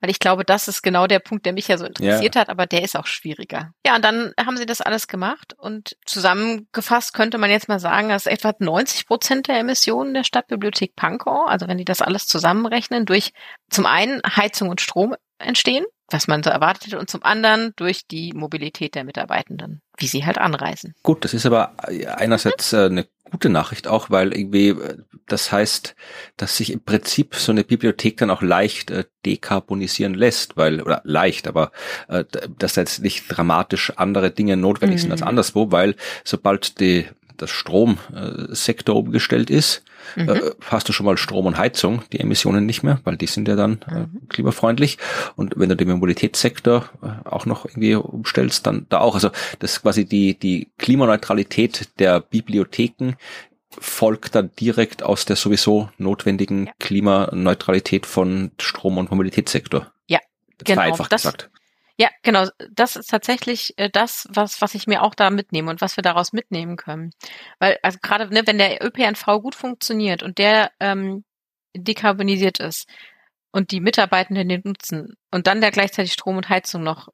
Weil 0.00 0.10
ich 0.10 0.18
glaube, 0.18 0.44
das 0.44 0.68
ist 0.68 0.82
genau 0.82 1.06
der 1.06 1.18
Punkt, 1.18 1.46
der 1.46 1.52
mich 1.52 1.68
ja 1.68 1.78
so 1.78 1.84
interessiert 1.84 2.34
ja. 2.34 2.40
hat, 2.40 2.48
aber 2.48 2.66
der 2.66 2.82
ist 2.82 2.96
auch 2.96 3.06
schwieriger. 3.06 3.72
Ja, 3.86 3.96
und 3.96 4.04
dann 4.04 4.32
haben 4.38 4.56
sie 4.56 4.66
das 4.66 4.80
alles 4.80 5.08
gemacht 5.08 5.54
und 5.58 5.96
zusammengefasst 6.06 7.12
könnte 7.12 7.38
man 7.38 7.50
jetzt 7.50 7.68
mal 7.68 7.80
sagen, 7.80 8.08
dass 8.08 8.26
etwa 8.26 8.54
90 8.58 9.06
Prozent 9.06 9.48
der 9.48 9.58
Emissionen 9.58 10.14
der 10.14 10.24
Stadtbibliothek 10.24 10.96
Pankow, 10.96 11.48
also 11.48 11.68
wenn 11.68 11.78
die 11.78 11.84
das 11.84 12.02
alles 12.02 12.26
zusammenrechnen, 12.26 13.04
durch 13.04 13.32
zum 13.68 13.86
einen 13.86 14.20
Heizung 14.24 14.68
und 14.68 14.80
Strom 14.80 15.14
entstehen, 15.38 15.84
was 16.10 16.28
man 16.28 16.42
so 16.42 16.50
erwartet 16.50 16.86
hätte, 16.86 16.98
und 16.98 17.08
zum 17.08 17.22
anderen 17.22 17.72
durch 17.76 18.06
die 18.06 18.32
Mobilität 18.32 18.94
der 18.94 19.04
Mitarbeitenden, 19.04 19.80
wie 19.96 20.06
sie 20.06 20.24
halt 20.26 20.38
anreisen. 20.38 20.94
Gut, 21.02 21.24
das 21.24 21.34
ist 21.34 21.46
aber 21.46 21.72
einerseits 22.16 22.72
äh, 22.72 22.86
eine 22.86 23.06
gute 23.30 23.48
Nachricht 23.48 23.86
auch, 23.86 24.10
weil 24.10 24.36
irgendwie 24.36 24.70
äh, 24.70 24.98
das 25.30 25.52
heißt, 25.52 25.94
dass 26.36 26.56
sich 26.56 26.72
im 26.72 26.82
Prinzip 26.82 27.36
so 27.36 27.52
eine 27.52 27.64
Bibliothek 27.64 28.16
dann 28.16 28.30
auch 28.30 28.42
leicht 28.42 28.90
äh, 28.90 29.04
dekarbonisieren 29.24 30.14
lässt, 30.14 30.56
weil 30.56 30.82
oder 30.82 31.02
leicht, 31.04 31.46
aber 31.46 31.70
äh, 32.08 32.24
dass 32.58 32.74
da 32.74 32.80
jetzt 32.80 33.02
nicht 33.02 33.24
dramatisch 33.28 33.92
andere 33.96 34.30
Dinge 34.30 34.56
notwendig 34.56 34.98
mhm. 34.98 35.02
sind 35.02 35.12
als 35.12 35.20
mhm. 35.20 35.28
anderswo, 35.28 35.70
weil 35.70 35.94
sobald 36.24 36.80
die 36.80 37.06
das 37.40 37.50
Stromsektor 37.50 38.96
umgestellt 38.96 39.50
ist, 39.50 39.82
mhm. 40.16 40.28
äh, 40.28 40.40
hast 40.66 40.88
du 40.88 40.92
schon 40.92 41.06
mal 41.06 41.16
Strom 41.16 41.46
und 41.46 41.58
Heizung, 41.58 42.02
die 42.12 42.20
Emissionen 42.20 42.66
nicht 42.66 42.82
mehr, 42.82 43.00
weil 43.04 43.16
die 43.16 43.26
sind 43.26 43.48
ja 43.48 43.56
dann 43.56 43.80
äh, 43.90 44.00
mhm. 44.00 44.28
klimafreundlich. 44.28 44.98
Und 45.36 45.54
wenn 45.56 45.68
du 45.68 45.76
den 45.76 45.88
Mobilitätssektor 45.88 46.88
äh, 47.02 47.28
auch 47.28 47.46
noch 47.46 47.64
irgendwie 47.64 47.94
umstellst, 47.94 48.66
dann 48.66 48.86
da 48.88 49.00
auch. 49.00 49.14
Also 49.14 49.30
das 49.58 49.82
quasi 49.82 50.04
die, 50.04 50.38
die 50.38 50.68
Klimaneutralität 50.78 51.88
der 51.98 52.20
Bibliotheken 52.20 53.14
folgt 53.78 54.34
dann 54.34 54.50
direkt 54.58 55.02
aus 55.02 55.24
der 55.24 55.36
sowieso 55.36 55.90
notwendigen 55.96 56.66
ja. 56.66 56.72
Klimaneutralität 56.80 58.06
von 58.06 58.50
Strom- 58.60 58.98
und 58.98 59.10
Mobilitätssektor. 59.10 59.92
Ja, 60.08 60.18
das 60.58 60.66
genau. 60.66 60.82
Einfach 60.82 61.08
das, 61.08 61.22
gesagt. 61.22 61.50
Ja, 62.00 62.08
genau. 62.22 62.46
Das 62.70 62.96
ist 62.96 63.10
tatsächlich 63.10 63.74
äh, 63.76 63.90
das, 63.90 64.26
was, 64.30 64.62
was 64.62 64.74
ich 64.74 64.86
mir 64.86 65.02
auch 65.02 65.14
da 65.14 65.28
mitnehme 65.28 65.68
und 65.70 65.82
was 65.82 65.98
wir 65.98 66.02
daraus 66.02 66.32
mitnehmen 66.32 66.76
können. 66.78 67.10
Weil, 67.58 67.78
also 67.82 67.98
gerade, 68.00 68.32
ne, 68.32 68.42
wenn 68.46 68.56
der 68.56 68.82
ÖPNV 68.82 69.26
gut 69.42 69.54
funktioniert 69.54 70.22
und 70.22 70.38
der 70.38 70.70
ähm, 70.80 71.24
dekarbonisiert 71.76 72.58
ist 72.58 72.88
und 73.52 73.70
die 73.70 73.80
Mitarbeitenden 73.80 74.48
den 74.48 74.62
nutzen 74.64 75.14
und 75.30 75.46
dann 75.46 75.60
der 75.60 75.72
gleichzeitig 75.72 76.14
Strom 76.14 76.38
und 76.38 76.48
Heizung 76.48 76.82
noch 76.82 77.08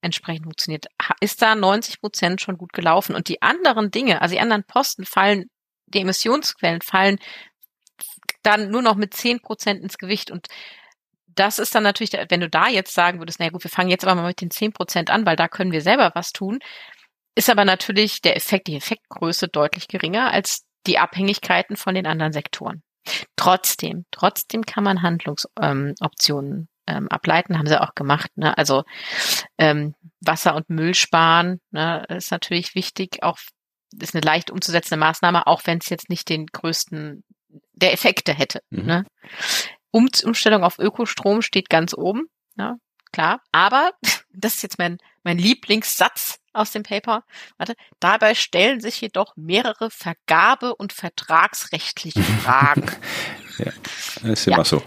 entsprechend 0.00 0.46
funktioniert, 0.46 0.86
ist 1.20 1.40
da 1.40 1.54
90 1.54 2.00
Prozent 2.00 2.40
schon 2.40 2.58
gut 2.58 2.72
gelaufen. 2.72 3.14
Und 3.14 3.28
die 3.28 3.42
anderen 3.42 3.92
Dinge, 3.92 4.22
also 4.22 4.34
die 4.34 4.40
anderen 4.40 4.64
Posten 4.64 5.04
fallen, 5.04 5.50
die 5.86 6.00
Emissionsquellen 6.00 6.82
fallen 6.82 7.18
dann 8.42 8.70
nur 8.70 8.82
noch 8.82 8.96
mit 8.96 9.14
10 9.14 9.40
Prozent 9.40 9.82
ins 9.84 9.98
Gewicht. 9.98 10.32
Und 10.32 10.48
das 11.34 11.58
ist 11.58 11.74
dann 11.74 11.82
natürlich, 11.82 12.12
wenn 12.28 12.40
du 12.40 12.48
da 12.48 12.68
jetzt 12.68 12.94
sagen 12.94 13.18
würdest, 13.18 13.38
naja 13.38 13.50
gut, 13.50 13.64
wir 13.64 13.70
fangen 13.70 13.90
jetzt 13.90 14.04
aber 14.04 14.20
mal 14.20 14.28
mit 14.28 14.40
den 14.40 14.50
zehn 14.50 14.72
Prozent 14.72 15.10
an, 15.10 15.26
weil 15.26 15.36
da 15.36 15.48
können 15.48 15.72
wir 15.72 15.80
selber 15.80 16.12
was 16.14 16.32
tun, 16.32 16.58
ist 17.34 17.50
aber 17.50 17.64
natürlich 17.64 18.20
der 18.20 18.36
Effekt, 18.36 18.66
die 18.66 18.76
Effektgröße 18.76 19.48
deutlich 19.48 19.88
geringer 19.88 20.32
als 20.32 20.64
die 20.86 20.98
von 21.76 21.94
den 21.94 22.06
anderen 22.06 22.32
Sektoren. 22.32 22.82
Trotzdem, 23.36 24.04
trotzdem 24.10 24.64
kann 24.64 24.84
man 24.84 25.02
Handlungsoptionen 25.02 26.68
ähm, 26.86 27.08
ableiten, 27.08 27.58
haben 27.58 27.66
sie 27.66 27.80
auch 27.80 27.94
gemacht. 27.94 28.30
Ne? 28.36 28.56
Also 28.56 28.84
ähm, 29.58 29.94
Wasser 30.20 30.54
und 30.54 30.68
Müll 30.70 30.94
sparen 30.94 31.60
ne, 31.70 32.04
ist 32.08 32.30
natürlich 32.30 32.74
wichtig, 32.74 33.22
auch 33.22 33.38
ist 34.00 34.14
eine 34.14 34.24
leicht 34.24 34.50
umzusetzende 34.50 34.98
Maßnahme, 34.98 35.46
auch 35.46 35.62
wenn 35.64 35.78
es 35.78 35.88
jetzt 35.88 36.08
nicht 36.08 36.28
den 36.28 36.46
größten 36.46 37.24
der 37.72 37.92
Effekte 37.92 38.32
hätte. 38.32 38.60
Mhm. 38.70 38.86
Ne? 38.86 39.06
Um 39.92 40.08
Umstellung 40.24 40.64
auf 40.64 40.78
Ökostrom 40.78 41.42
steht 41.42 41.68
ganz 41.68 41.94
oben, 41.94 42.26
ja, 42.56 42.76
klar. 43.12 43.40
Aber, 43.52 43.92
das 44.32 44.56
ist 44.56 44.62
jetzt 44.62 44.78
mein, 44.78 44.98
mein 45.22 45.38
Lieblingssatz 45.38 46.40
aus 46.52 46.72
dem 46.72 46.82
Paper, 46.82 47.24
warte, 47.58 47.74
dabei 48.00 48.34
stellen 48.34 48.80
sich 48.80 49.00
jedoch 49.00 49.36
mehrere 49.36 49.90
Vergabe- 49.90 50.74
und 50.74 50.92
vertragsrechtliche 50.92 52.22
Fragen. 52.44 52.90
ja, 53.58 53.72
ist 54.30 54.46
immer 54.48 54.58
ja. 54.58 54.64
so. 54.64 54.82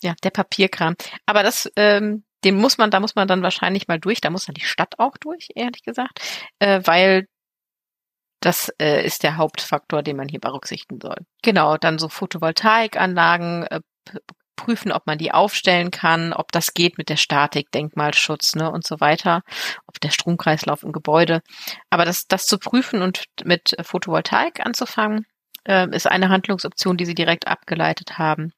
Ja, 0.00 0.14
der 0.22 0.30
Papierkram. 0.30 0.96
Aber 1.26 1.42
das, 1.42 1.70
ähm, 1.76 2.24
dem 2.44 2.56
muss 2.56 2.78
man, 2.78 2.90
da 2.90 3.00
muss 3.00 3.14
man 3.14 3.28
dann 3.28 3.42
wahrscheinlich 3.42 3.88
mal 3.88 3.98
durch, 3.98 4.20
da 4.20 4.30
muss 4.30 4.46
dann 4.46 4.54
die 4.54 4.64
Stadt 4.64 4.98
auch 4.98 5.16
durch, 5.18 5.48
ehrlich 5.54 5.82
gesagt, 5.82 6.20
äh, 6.58 6.80
weil 6.84 7.26
das 8.40 8.70
äh, 8.78 9.04
ist 9.04 9.22
der 9.22 9.36
Hauptfaktor, 9.38 10.02
den 10.02 10.16
man 10.16 10.28
hier 10.28 10.40
berücksichtigen 10.40 11.00
soll. 11.00 11.16
Genau, 11.42 11.78
dann 11.78 11.98
so 11.98 12.10
Photovoltaikanlagen, 12.10 13.62
äh, 13.64 13.80
prüfen, 14.56 14.92
ob 14.92 15.06
man 15.06 15.18
die 15.18 15.32
aufstellen 15.32 15.90
kann, 15.90 16.32
ob 16.32 16.52
das 16.52 16.74
geht 16.74 16.98
mit 16.98 17.08
der 17.08 17.16
Statik, 17.16 17.70
Denkmalschutz 17.72 18.54
ne, 18.54 18.70
und 18.70 18.86
so 18.86 19.00
weiter, 19.00 19.42
ob 19.86 20.00
der 20.00 20.10
Stromkreislauf 20.10 20.82
im 20.82 20.92
Gebäude. 20.92 21.42
Aber 21.90 22.04
das, 22.04 22.26
das 22.26 22.46
zu 22.46 22.58
prüfen 22.58 23.02
und 23.02 23.24
mit 23.44 23.76
Photovoltaik 23.82 24.64
anzufangen, 24.64 25.26
äh, 25.66 25.88
ist 25.94 26.06
eine 26.06 26.28
Handlungsoption, 26.28 26.96
die 26.96 27.06
sie 27.06 27.14
direkt 27.14 27.46
abgeleitet 27.46 28.18
haben. 28.18 28.52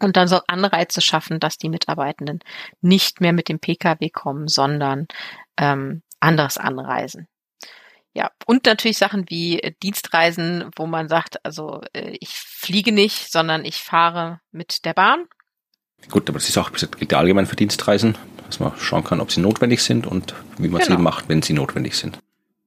Und 0.00 0.16
dann 0.16 0.26
so 0.26 0.40
Anreize 0.48 1.00
schaffen, 1.00 1.38
dass 1.38 1.58
die 1.58 1.68
Mitarbeitenden 1.68 2.40
nicht 2.80 3.20
mehr 3.20 3.32
mit 3.32 3.48
dem 3.48 3.60
Pkw 3.60 4.10
kommen, 4.10 4.48
sondern 4.48 5.06
ähm, 5.56 6.02
anderes 6.18 6.58
anreisen. 6.58 7.28
Ja, 8.14 8.30
und 8.46 8.66
natürlich 8.66 8.98
Sachen 8.98 9.24
wie 9.28 9.60
äh, 9.60 9.72
Dienstreisen, 9.82 10.70
wo 10.76 10.86
man 10.86 11.08
sagt, 11.08 11.44
also 11.44 11.80
äh, 11.94 12.16
ich 12.20 12.30
fliege 12.30 12.92
nicht, 12.92 13.32
sondern 13.32 13.64
ich 13.64 13.76
fahre 13.82 14.40
mit 14.50 14.84
der 14.84 14.92
Bahn. 14.92 15.26
Gut, 16.10 16.28
aber 16.28 16.38
das 16.38 16.48
ist 16.48 16.58
auch 16.58 16.72
gilt 16.72 17.14
allgemein 17.14 17.46
für 17.46 17.56
Dienstreisen, 17.56 18.18
dass 18.46 18.60
man 18.60 18.72
schauen 18.78 19.04
kann, 19.04 19.20
ob 19.20 19.30
sie 19.30 19.40
notwendig 19.40 19.82
sind 19.82 20.06
und 20.06 20.34
wie 20.58 20.68
man 20.68 20.82
genau. 20.82 20.96
sie 20.96 21.02
macht, 21.02 21.28
wenn 21.28 21.42
sie 21.42 21.52
notwendig 21.54 21.96
sind. 21.96 22.18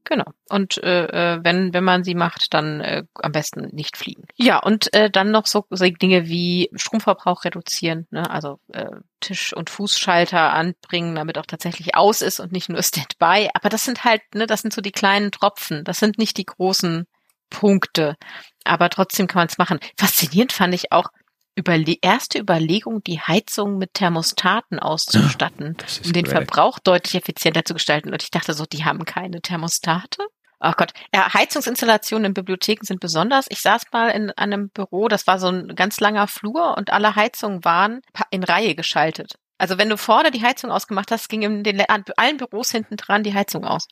Genau. 0.05 0.25
Und 0.49 0.77
äh, 0.83 1.05
äh, 1.33 1.39
wenn, 1.43 1.73
wenn 1.73 1.83
man 1.83 2.03
sie 2.03 2.13
macht, 2.13 2.53
dann 2.53 2.79
äh, 2.79 3.03
am 3.15 3.31
besten 3.31 3.69
nicht 3.73 3.97
fliegen. 3.97 4.23
Ja, 4.35 4.59
und 4.59 4.93
äh, 4.93 5.09
dann 5.09 5.31
noch 5.31 5.47
so, 5.47 5.65
so 5.71 5.83
Dinge 5.83 6.27
wie 6.27 6.69
Stromverbrauch 6.75 7.43
reduzieren, 7.43 8.07
ne? 8.11 8.29
also 8.29 8.59
äh, 8.71 8.85
Tisch- 9.19 9.53
und 9.53 9.71
Fußschalter 9.71 10.53
anbringen, 10.53 11.15
damit 11.15 11.39
auch 11.39 11.47
tatsächlich 11.47 11.95
aus 11.95 12.21
ist 12.21 12.39
und 12.39 12.51
nicht 12.51 12.69
nur 12.69 12.83
Standby. 12.83 13.49
Aber 13.55 13.69
das 13.69 13.83
sind 13.83 14.03
halt, 14.03 14.21
ne, 14.35 14.45
das 14.45 14.61
sind 14.61 14.73
so 14.73 14.81
die 14.81 14.91
kleinen 14.91 15.31
Tropfen. 15.31 15.83
Das 15.83 15.97
sind 15.97 16.19
nicht 16.19 16.37
die 16.37 16.45
großen 16.45 17.07
Punkte. 17.49 18.15
Aber 18.63 18.89
trotzdem 18.91 19.25
kann 19.25 19.39
man 19.39 19.47
es 19.47 19.57
machen. 19.57 19.79
Faszinierend 19.97 20.53
fand 20.53 20.75
ich 20.75 20.91
auch, 20.91 21.09
Überle 21.55 21.95
erste 22.01 22.39
Überlegung, 22.39 23.01
die 23.03 23.19
Heizung 23.19 23.77
mit 23.77 23.93
Thermostaten 23.93 24.77
auszustatten, 24.79 25.77
um 26.03 26.13
den 26.13 26.25
great. 26.25 26.35
Verbrauch 26.35 26.79
deutlich 26.79 27.15
effizienter 27.15 27.63
zu 27.63 27.73
gestalten. 27.73 28.11
Und 28.11 28.21
ich 28.21 28.29
dachte 28.29 28.53
so, 28.53 28.65
die 28.65 28.83
haben 28.83 29.05
keine 29.05 29.41
Thermostate. 29.41 30.25
Ach 30.59 30.73
oh 30.73 30.75
Gott. 30.77 30.93
Ja, 31.13 31.33
Heizungsinstallationen 31.33 32.25
in 32.25 32.33
Bibliotheken 32.33 32.85
sind 32.85 32.99
besonders. 32.99 33.45
Ich 33.49 33.61
saß 33.61 33.83
mal 33.91 34.09
in 34.09 34.31
einem 34.31 34.69
Büro, 34.69 35.07
das 35.07 35.27
war 35.27 35.39
so 35.39 35.47
ein 35.47 35.75
ganz 35.75 35.99
langer 35.99 36.27
Flur 36.27 36.75
und 36.77 36.91
alle 36.91 37.15
Heizungen 37.15 37.63
waren 37.63 38.01
in 38.31 38.43
Reihe 38.43 38.75
geschaltet. 38.75 39.33
Also 39.57 39.77
wenn 39.77 39.89
du 39.89 39.97
vorne 39.97 40.31
die 40.31 40.41
Heizung 40.43 40.71
ausgemacht 40.71 41.11
hast, 41.11 41.29
ging 41.29 41.41
in 41.43 41.63
den 41.63 41.81
allen 41.81 42.37
Büros 42.37 42.71
hinten 42.71 42.97
dran 42.97 43.23
die 43.23 43.33
Heizung 43.33 43.63
aus. 43.63 43.87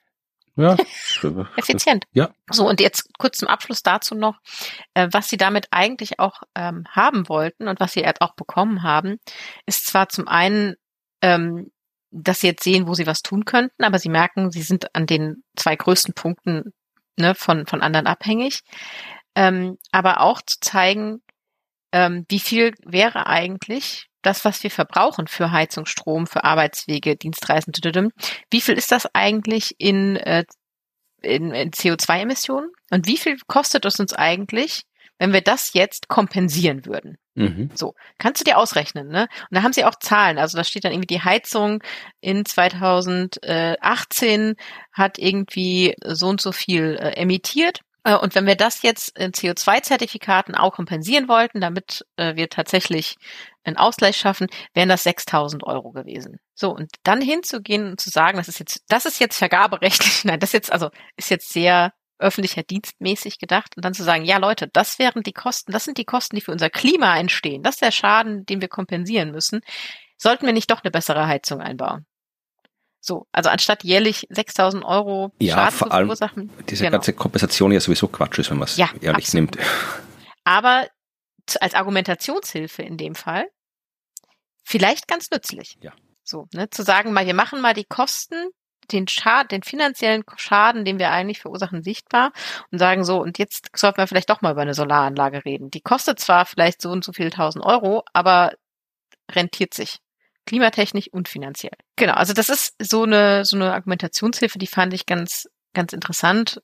Ja. 0.55 0.75
Effizient. 1.57 2.05
Ja. 2.11 2.31
So, 2.49 2.67
und 2.67 2.79
jetzt 2.79 3.09
kurz 3.17 3.37
zum 3.37 3.47
Abschluss 3.47 3.81
dazu 3.81 4.15
noch, 4.15 4.39
äh, 4.93 5.07
was 5.11 5.29
Sie 5.29 5.37
damit 5.37 5.67
eigentlich 5.71 6.19
auch 6.19 6.43
ähm, 6.55 6.85
haben 6.89 7.27
wollten 7.27 7.67
und 7.67 7.79
was 7.79 7.93
Sie 7.93 8.01
jetzt 8.01 8.21
auch 8.21 8.35
bekommen 8.35 8.83
haben, 8.83 9.17
ist 9.65 9.85
zwar 9.87 10.09
zum 10.09 10.27
einen, 10.27 10.75
ähm, 11.21 11.71
dass 12.11 12.41
Sie 12.41 12.47
jetzt 12.47 12.63
sehen, 12.63 12.87
wo 12.87 12.93
Sie 12.93 13.07
was 13.07 13.21
tun 13.21 13.45
könnten, 13.45 13.83
aber 13.83 13.97
Sie 13.97 14.09
merken, 14.09 14.51
Sie 14.51 14.61
sind 14.61 14.95
an 14.95 15.07
den 15.07 15.43
zwei 15.55 15.75
größten 15.75 16.13
Punkten 16.13 16.73
ne, 17.17 17.33
von, 17.35 17.65
von 17.65 17.81
anderen 17.81 18.07
abhängig. 18.07 18.61
Ähm, 19.35 19.77
aber 19.91 20.21
auch 20.21 20.41
zu 20.43 20.59
zeigen, 20.59 21.23
ähm, 21.91 22.25
wie 22.29 22.39
viel 22.39 22.73
wäre 22.83 23.25
eigentlich 23.25 24.07
das, 24.23 24.45
was 24.45 24.63
wir 24.63 24.71
verbrauchen 24.71 25.27
für 25.27 25.51
Heizung, 25.51 25.85
Strom, 25.85 26.27
für 26.27 26.43
Arbeitswege, 26.43 27.15
Dienstreisen, 27.15 27.73
wie 28.49 28.61
viel 28.61 28.75
ist 28.75 28.91
das 28.91 29.07
eigentlich 29.13 29.75
in, 29.77 30.15
äh, 30.15 30.45
in, 31.21 31.51
in 31.51 31.71
CO2-Emissionen? 31.71 32.71
Und 32.91 33.07
wie 33.07 33.17
viel 33.17 33.37
kostet 33.47 33.85
es 33.85 33.99
uns 33.99 34.13
eigentlich, 34.13 34.83
wenn 35.19 35.33
wir 35.33 35.41
das 35.41 35.73
jetzt 35.73 36.07
kompensieren 36.07 36.85
würden? 36.85 37.17
Mhm. 37.35 37.69
So, 37.73 37.95
kannst 38.17 38.41
du 38.41 38.45
dir 38.45 38.57
ausrechnen, 38.57 39.07
ne? 39.07 39.27
Und 39.49 39.57
da 39.57 39.63
haben 39.63 39.73
sie 39.73 39.85
auch 39.85 39.95
Zahlen. 39.99 40.37
Also 40.37 40.57
da 40.57 40.63
steht 40.63 40.83
dann 40.83 40.91
irgendwie 40.91 41.07
die 41.07 41.23
Heizung 41.23 41.81
in 42.21 42.45
2018 42.45 44.55
hat 44.91 45.17
irgendwie 45.17 45.95
so 46.05 46.27
und 46.27 46.41
so 46.41 46.51
viel 46.51 46.97
äh, 46.99 47.13
emittiert 47.13 47.79
äh, 48.03 48.15
und 48.15 48.35
wenn 48.35 48.45
wir 48.45 48.55
das 48.55 48.81
jetzt 48.81 49.17
in 49.17 49.31
CO2-Zertifikaten 49.31 50.55
auch 50.55 50.73
kompensieren 50.73 51.27
wollten, 51.27 51.61
damit 51.61 52.05
äh, 52.17 52.35
wir 52.35 52.49
tatsächlich 52.49 53.15
einen 53.63 53.77
Ausgleich 53.77 54.17
schaffen, 54.17 54.47
wären 54.73 54.89
das 54.89 55.05
6.000 55.05 55.63
Euro 55.63 55.91
gewesen. 55.91 56.39
So 56.53 56.71
und 56.71 56.91
dann 57.03 57.21
hinzugehen 57.21 57.91
und 57.91 58.01
zu 58.01 58.09
sagen, 58.09 58.37
das 58.37 58.47
ist 58.47 58.59
jetzt, 58.59 58.83
das 58.87 59.05
ist 59.05 59.19
jetzt 59.19 59.37
vergaberechtlich, 59.37 60.23
nein, 60.25 60.39
das 60.39 60.49
ist 60.49 60.53
jetzt 60.53 60.71
also 60.71 60.89
ist 61.17 61.29
jetzt 61.29 61.51
sehr 61.51 61.93
öffentlicher 62.19 62.63
dienstmäßig 62.63 63.39
gedacht 63.39 63.75
und 63.75 63.83
dann 63.83 63.93
zu 63.93 64.03
sagen, 64.03 64.23
ja 64.23 64.37
Leute, 64.37 64.67
das 64.71 64.99
wären 64.99 65.23
die 65.23 65.33
Kosten, 65.33 65.71
das 65.71 65.83
sind 65.83 65.97
die 65.97 66.05
Kosten, 66.05 66.35
die 66.35 66.41
für 66.41 66.51
unser 66.51 66.69
Klima 66.69 67.17
entstehen, 67.17 67.63
das 67.63 67.75
ist 67.75 67.81
der 67.81 67.91
Schaden, 67.91 68.45
den 68.45 68.61
wir 68.61 68.69
kompensieren 68.69 69.31
müssen. 69.31 69.61
Sollten 70.17 70.45
wir 70.45 70.53
nicht 70.53 70.71
doch 70.71 70.83
eine 70.83 70.91
bessere 70.91 71.27
Heizung 71.27 71.59
einbauen? 71.59 72.05
So, 73.05 73.27
also 73.33 73.49
anstatt 73.49 73.83
jährlich 73.83 74.27
6000 74.29 74.85
Euro 74.85 75.33
ja, 75.37 75.55
Schaden 75.55 75.77
vor 75.77 75.91
allem 75.91 76.49
Diese 76.69 76.85
genau. 76.85 76.95
ganze 76.95 77.11
Kompensation 77.11 77.73
ja 77.73 77.81
sowieso 77.81 78.07
Quatsch 78.07 78.39
ist, 78.39 78.49
wenn 78.49 78.59
man 78.59 78.69
es 78.69 78.77
ja, 78.77 78.89
ehrlich 79.01 79.25
absolut. 79.25 79.57
nimmt. 79.57 79.57
Aber 80.45 80.87
als 81.59 81.73
Argumentationshilfe 81.73 82.81
in 82.81 82.97
dem 82.97 83.15
Fall 83.15 83.45
vielleicht 84.63 85.07
ganz 85.07 85.29
nützlich. 85.29 85.77
Ja. 85.81 85.93
So, 86.23 86.47
ne, 86.53 86.69
zu 86.69 86.83
sagen 86.83 87.13
mal, 87.13 87.25
wir 87.25 87.33
machen 87.33 87.61
mal 87.61 87.73
die 87.73 87.83
Kosten, 87.83 88.49
den 88.91 89.07
Schaden, 89.07 89.49
den 89.49 89.63
finanziellen 89.63 90.23
Schaden, 90.35 90.85
den 90.85 90.99
wir 90.99 91.11
eigentlich 91.11 91.39
verursachen, 91.39 91.83
sichtbar 91.83 92.31
und 92.71 92.79
sagen 92.79 93.03
so, 93.03 93.21
und 93.21 93.37
jetzt 93.37 93.69
sollten 93.75 93.97
wir 93.97 94.07
vielleicht 94.07 94.29
doch 94.29 94.41
mal 94.41 94.51
über 94.51 94.61
eine 94.61 94.73
Solaranlage 94.73 95.45
reden. 95.45 95.69
Die 95.69 95.81
kostet 95.81 96.19
zwar 96.19 96.45
vielleicht 96.45 96.81
so 96.81 96.89
und 96.91 97.03
so 97.03 97.13
viel 97.13 97.29
tausend 97.29 97.65
Euro, 97.65 98.03
aber 98.13 98.53
rentiert 99.31 99.73
sich 99.73 99.99
klimatechnisch 100.45 101.07
und 101.11 101.29
finanziell. 101.29 101.77
Genau, 101.95 102.13
also 102.13 102.33
das 102.33 102.49
ist 102.49 102.75
so 102.79 103.03
eine, 103.03 103.45
so 103.45 103.55
eine 103.55 103.73
Argumentationshilfe, 103.73 104.59
die 104.59 104.67
fand 104.67 104.93
ich 104.93 105.05
ganz, 105.05 105.47
ganz 105.73 105.93
interessant. 105.93 106.61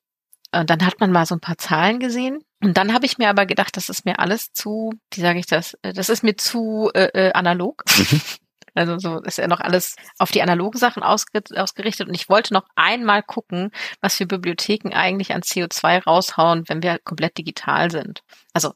Und 0.52 0.70
dann 0.70 0.86
hat 0.86 1.00
man 1.00 1.12
mal 1.12 1.26
so 1.26 1.36
ein 1.36 1.42
paar 1.42 1.58
Zahlen 1.58 2.00
gesehen. 2.00 2.40
Und 2.62 2.78
dann 2.78 2.94
habe 2.94 3.06
ich 3.06 3.18
mir 3.18 3.30
aber 3.30 3.46
gedacht, 3.46 3.78
das 3.78 3.90
ist 3.90 4.06
mir 4.06 4.20
alles 4.20 4.52
zu, 4.52 4.92
wie 5.14 5.22
sage 5.22 5.40
ich 5.40 5.46
das, 5.46 5.78
das 5.82 6.10
ist 6.10 6.24
mir 6.24 6.36
zu 6.36 6.90
äh, 6.94 7.10
äh 7.14 7.32
analog. 7.34 7.84
Mhm. 7.98 8.22
Also 8.76 8.98
so 9.00 9.20
ist 9.22 9.38
ja 9.38 9.48
noch 9.48 9.60
alles 9.60 9.96
auf 10.20 10.32
die 10.32 10.42
analogen 10.42 10.78
Sachen 10.80 11.04
ausgerichtet. 11.04 12.08
Und 12.08 12.14
ich 12.14 12.30
wollte 12.30 12.54
noch 12.54 12.66
einmal 12.76 13.24
gucken, 13.24 13.72
was 14.00 14.20
wir 14.20 14.28
Bibliotheken 14.28 14.94
eigentlich 14.94 15.34
an 15.34 15.42
CO2 15.42 16.04
raushauen, 16.04 16.64
wenn 16.68 16.84
wir 16.84 17.00
komplett 17.00 17.38
digital 17.38 17.92
sind. 17.92 18.22
Also 18.54 18.74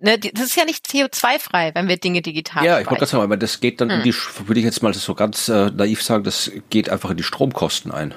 ne, 0.00 0.18
das 0.18 0.44
ist 0.44 0.56
ja 0.56 0.64
nicht 0.64 0.86
CO2-frei, 0.86 1.74
wenn 1.74 1.88
wir 1.88 1.96
Dinge 1.96 2.22
digital 2.22 2.64
Ja, 2.64 2.80
ich 2.80 2.86
wollte 2.86 2.98
gerade 2.98 3.10
sagen, 3.10 3.24
aber 3.24 3.36
das 3.36 3.60
geht 3.60 3.80
dann 3.80 3.90
hm. 3.90 3.98
in 3.98 4.02
die, 4.02 4.14
würde 4.14 4.60
ich 4.60 4.66
jetzt 4.66 4.82
mal 4.82 4.92
so 4.92 5.14
ganz 5.14 5.48
äh, 5.48 5.70
naiv 5.70 6.02
sagen, 6.02 6.24
das 6.24 6.50
geht 6.70 6.88
einfach 6.88 7.10
in 7.10 7.16
die 7.16 7.22
Stromkosten 7.22 7.92
ein. 7.92 8.14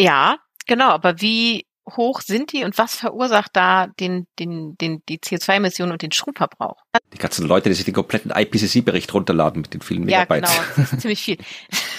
Ja, 0.00 0.38
genau, 0.66 0.88
aber 0.88 1.20
wie 1.20 1.67
hoch 1.96 2.20
sind 2.20 2.52
die 2.52 2.64
und 2.64 2.78
was 2.78 2.96
verursacht 2.96 3.50
da 3.54 3.86
den, 3.86 4.26
den, 4.38 4.76
den, 4.78 5.02
die 5.08 5.18
CO2-Emissionen 5.18 5.92
und 5.92 6.02
den 6.02 6.12
Stromverbrauch? 6.12 6.82
Die 7.12 7.18
ganzen 7.18 7.46
Leute, 7.46 7.68
die 7.68 7.74
sich 7.74 7.84
den 7.84 7.94
kompletten 7.94 8.30
IPCC-Bericht 8.30 9.12
runterladen 9.14 9.62
mit 9.62 9.74
den 9.74 9.80
vielen 9.80 10.04
Megabytes. 10.04 10.54
Ja, 10.54 10.62
genau, 10.62 10.72
das 10.76 10.92
ist 10.92 11.00
ziemlich 11.02 11.22
viel. 11.22 11.38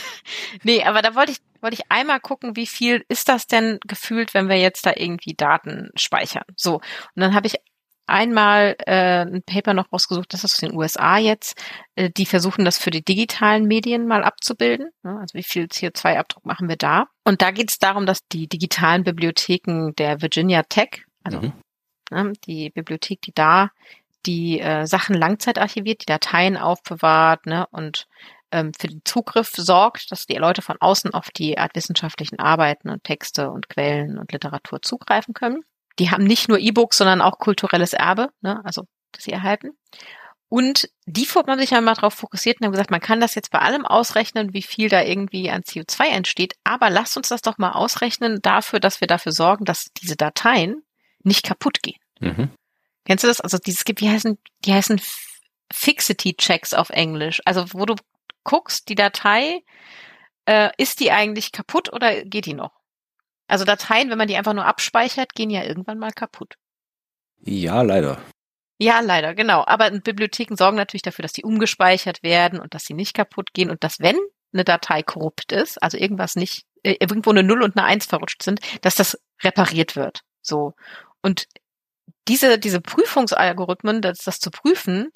nee, 0.64 0.84
aber 0.84 1.02
da 1.02 1.16
wollte 1.16 1.32
ich, 1.32 1.40
wollte 1.62 1.76
ich 1.76 1.92
einmal 1.92 2.20
gucken, 2.20 2.56
wie 2.56 2.68
viel 2.68 3.04
ist 3.10 3.30
das 3.30 3.48
denn 3.48 3.80
gefühlt, 3.86 4.34
wenn 4.34 4.50
wir 4.50 4.58
jetzt 4.58 4.86
da 4.86 4.94
irgendwie 4.96 5.34
Daten 5.36 5.90
speichern? 5.96 6.44
So. 6.56 6.76
Und 6.76 6.84
dann 7.16 7.34
habe 7.34 7.48
ich 7.48 7.56
einmal 8.10 8.76
äh, 8.86 9.26
ein 9.26 9.44
Paper 9.44 9.74
noch 9.74 9.92
rausgesucht, 9.92 10.34
das 10.34 10.44
ist 10.44 10.54
aus 10.56 10.60
den 10.60 10.76
USA 10.76 11.18
jetzt. 11.18 11.62
Äh, 11.96 12.10
die 12.10 12.26
versuchen 12.26 12.66
das 12.66 12.78
für 12.78 12.92
die 12.92 13.04
digitalen 13.04 13.66
Medien 13.66 14.08
mal 14.08 14.24
abzubilden. 14.24 14.90
Ne? 15.04 15.18
Also 15.20 15.34
wie 15.36 15.44
viel 15.44 15.66
CO2-Abdruck 15.66 16.46
machen 16.46 16.68
wir 16.68 16.76
da? 16.76 17.08
Und 17.24 17.42
da 17.42 17.52
geht 17.52 17.72
es 17.72 17.80
darum, 17.80 18.06
dass 18.06 18.28
die 18.28 18.48
digitalen 18.48 19.04
Bibliotheken 19.04 19.94
der 19.98 20.22
Virginia 20.22 20.64
Tech, 20.64 21.04
also 21.24 21.40
mhm. 21.40 21.54
ne, 22.12 22.34
die 22.46 22.70
Bibliothek, 22.70 23.22
die 23.22 23.34
da 23.34 23.72
die 24.26 24.60
äh, 24.60 24.86
Sachen 24.86 25.16
langzeitarchiviert, 25.16 26.02
die 26.02 26.06
Dateien 26.06 26.58
aufbewahrt 26.58 27.46
ne, 27.46 27.68
und 27.72 28.08
ähm, 28.52 28.72
für 28.78 28.88
den 28.88 29.02
Zugriff 29.06 29.52
sorgt, 29.56 30.12
dass 30.12 30.26
die 30.26 30.36
Leute 30.36 30.62
von 30.62 30.78
außen 30.80 31.14
auf 31.14 31.30
die 31.30 31.58
Art 31.58 31.76
wissenschaftlichen 31.76 32.40
Arbeiten 32.40 32.90
und 32.90 33.04
Texte 33.04 33.50
und 33.52 33.70
Quellen 33.70 34.18
und 34.18 34.32
Literatur 34.32 34.82
zugreifen 34.82 35.34
können. 35.34 35.64
Die 36.00 36.12
haben 36.12 36.24
nicht 36.24 36.50
nur 36.50 36.60
E-Books, 36.60 36.98
sondern 36.98 37.22
auch 37.22 37.40
kulturelles 37.40 37.94
Erbe, 37.94 38.30
ne? 38.42 38.62
also 38.64 38.84
das 39.12 39.24
sie 39.24 39.32
erhalten. 39.32 39.78
Und 40.48 40.90
die 41.06 41.26
haben 41.26 41.60
sich 41.60 41.70
ja 41.70 41.82
mal 41.82 41.94
darauf 41.94 42.16
fokussiert 42.16 42.60
und 42.60 42.66
haben 42.66 42.72
gesagt, 42.72 42.90
man 42.90 43.02
kann 43.02 43.20
das 43.20 43.36
jetzt 43.36 43.52
bei 43.52 43.60
allem 43.60 43.86
ausrechnen, 43.86 44.54
wie 44.54 44.64
viel 44.64 44.90
da 44.90 45.04
irgendwie 45.04 45.52
an 45.52 45.62
CO2 45.62 46.08
entsteht, 46.08 46.56
aber 46.64 46.90
lasst 46.90 47.18
uns 47.18 47.30
das 47.30 47.42
doch 47.42 47.60
mal 47.60 47.74
ausrechnen 47.74 48.40
dafür, 48.42 48.80
dass 48.80 49.00
wir 49.00 49.08
dafür 49.08 49.32
sorgen, 49.32 49.66
dass 49.66 49.92
diese 50.02 50.16
Dateien 50.16 50.82
nicht 51.24 51.44
kaputt 51.44 51.84
gehen. 51.84 52.00
Mhm. 52.20 52.50
Kennst 53.06 53.24
du 53.24 53.28
das? 53.28 53.42
Also 53.42 53.60
dieses 53.60 53.86
gibt, 53.86 54.02
wie 54.02 54.10
heißen, 54.10 54.40
die 54.66 54.74
heißen 54.74 55.00
Fixity 55.72 56.34
Checks 56.36 56.74
auf 56.74 56.90
Englisch. 56.90 57.42
Also 57.46 57.66
wo 57.74 57.86
du 57.86 57.96
guckst, 58.44 58.90
die 58.90 58.96
Datei, 58.96 59.64
äh, 60.46 60.72
ist 60.78 61.00
die 61.00 61.12
eigentlich 61.12 61.52
kaputt 61.52 61.94
oder 61.94 62.24
geht 62.24 62.48
die 62.48 62.56
noch? 62.56 62.79
Also 63.50 63.66
Dateien, 63.66 64.10
wenn 64.10 64.18
man 64.18 64.28
die 64.28 64.38
einfach 64.38 64.54
nur 64.54 64.66
abspeichert, 64.66 65.34
gehen 65.34 65.50
ja 65.50 65.64
irgendwann 65.64 65.98
mal 65.98 66.12
kaputt. 66.12 66.56
Ja, 67.42 67.82
leider. 67.82 68.22
Ja, 68.78 69.02
leider, 69.02 69.36
genau. 69.36 69.66
Aber 69.66 69.92
Bibliotheken 69.92 70.56
sorgen 70.56 70.78
natürlich 70.78 71.02
dafür, 71.02 71.24
dass 71.24 71.34
die 71.34 71.44
umgespeichert 71.44 72.24
werden 72.24 72.60
und 72.60 72.74
dass 72.74 72.86
sie 72.86 72.94
nicht 72.94 73.14
kaputt 73.14 73.54
gehen 73.54 73.70
und 73.70 73.84
dass, 73.84 74.00
wenn 74.00 74.18
eine 74.54 74.64
Datei 74.64 75.04
korrupt 75.04 75.52
ist, 75.52 75.82
also 75.82 75.98
irgendwas 75.98 76.36
nicht, 76.36 76.64
äh, 76.84 76.96
irgendwo 77.00 77.32
eine 77.32 77.44
Null 77.44 77.62
und 77.62 77.76
eine 77.78 77.86
Eins 77.86 78.06
verrutscht 78.06 78.42
sind, 78.42 78.62
dass 78.82 78.96
das 78.96 79.20
repariert 79.44 79.96
wird. 79.96 80.22
So. 80.42 80.74
Und 81.22 81.46
diese, 82.28 82.60
diese 82.60 82.82
Prüfungsalgorithmen, 82.82 84.02
das, 84.02 84.20
das 84.20 84.40
zu 84.40 84.52
prüfen, 84.52 85.12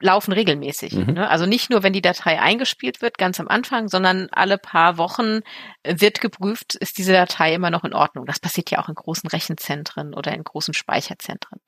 laufen 0.00 0.32
regelmäßig. 0.32 0.92
Mhm. 0.94 1.14
Ne? 1.14 1.28
Also 1.28 1.46
nicht 1.46 1.70
nur, 1.70 1.82
wenn 1.82 1.92
die 1.92 2.02
Datei 2.02 2.40
eingespielt 2.40 3.02
wird, 3.02 3.18
ganz 3.18 3.40
am 3.40 3.48
Anfang, 3.48 3.88
sondern 3.88 4.28
alle 4.32 4.58
paar 4.58 4.98
Wochen 4.98 5.40
äh, 5.82 5.96
wird 5.98 6.20
geprüft, 6.20 6.74
ist 6.74 6.98
diese 6.98 7.12
Datei 7.12 7.54
immer 7.54 7.70
noch 7.70 7.84
in 7.84 7.94
Ordnung. 7.94 8.26
Das 8.26 8.40
passiert 8.40 8.70
ja 8.70 8.80
auch 8.80 8.88
in 8.88 8.94
großen 8.94 9.28
Rechenzentren 9.28 10.14
oder 10.14 10.32
in 10.32 10.44
großen 10.44 10.74
Speicherzentren. 10.74 11.60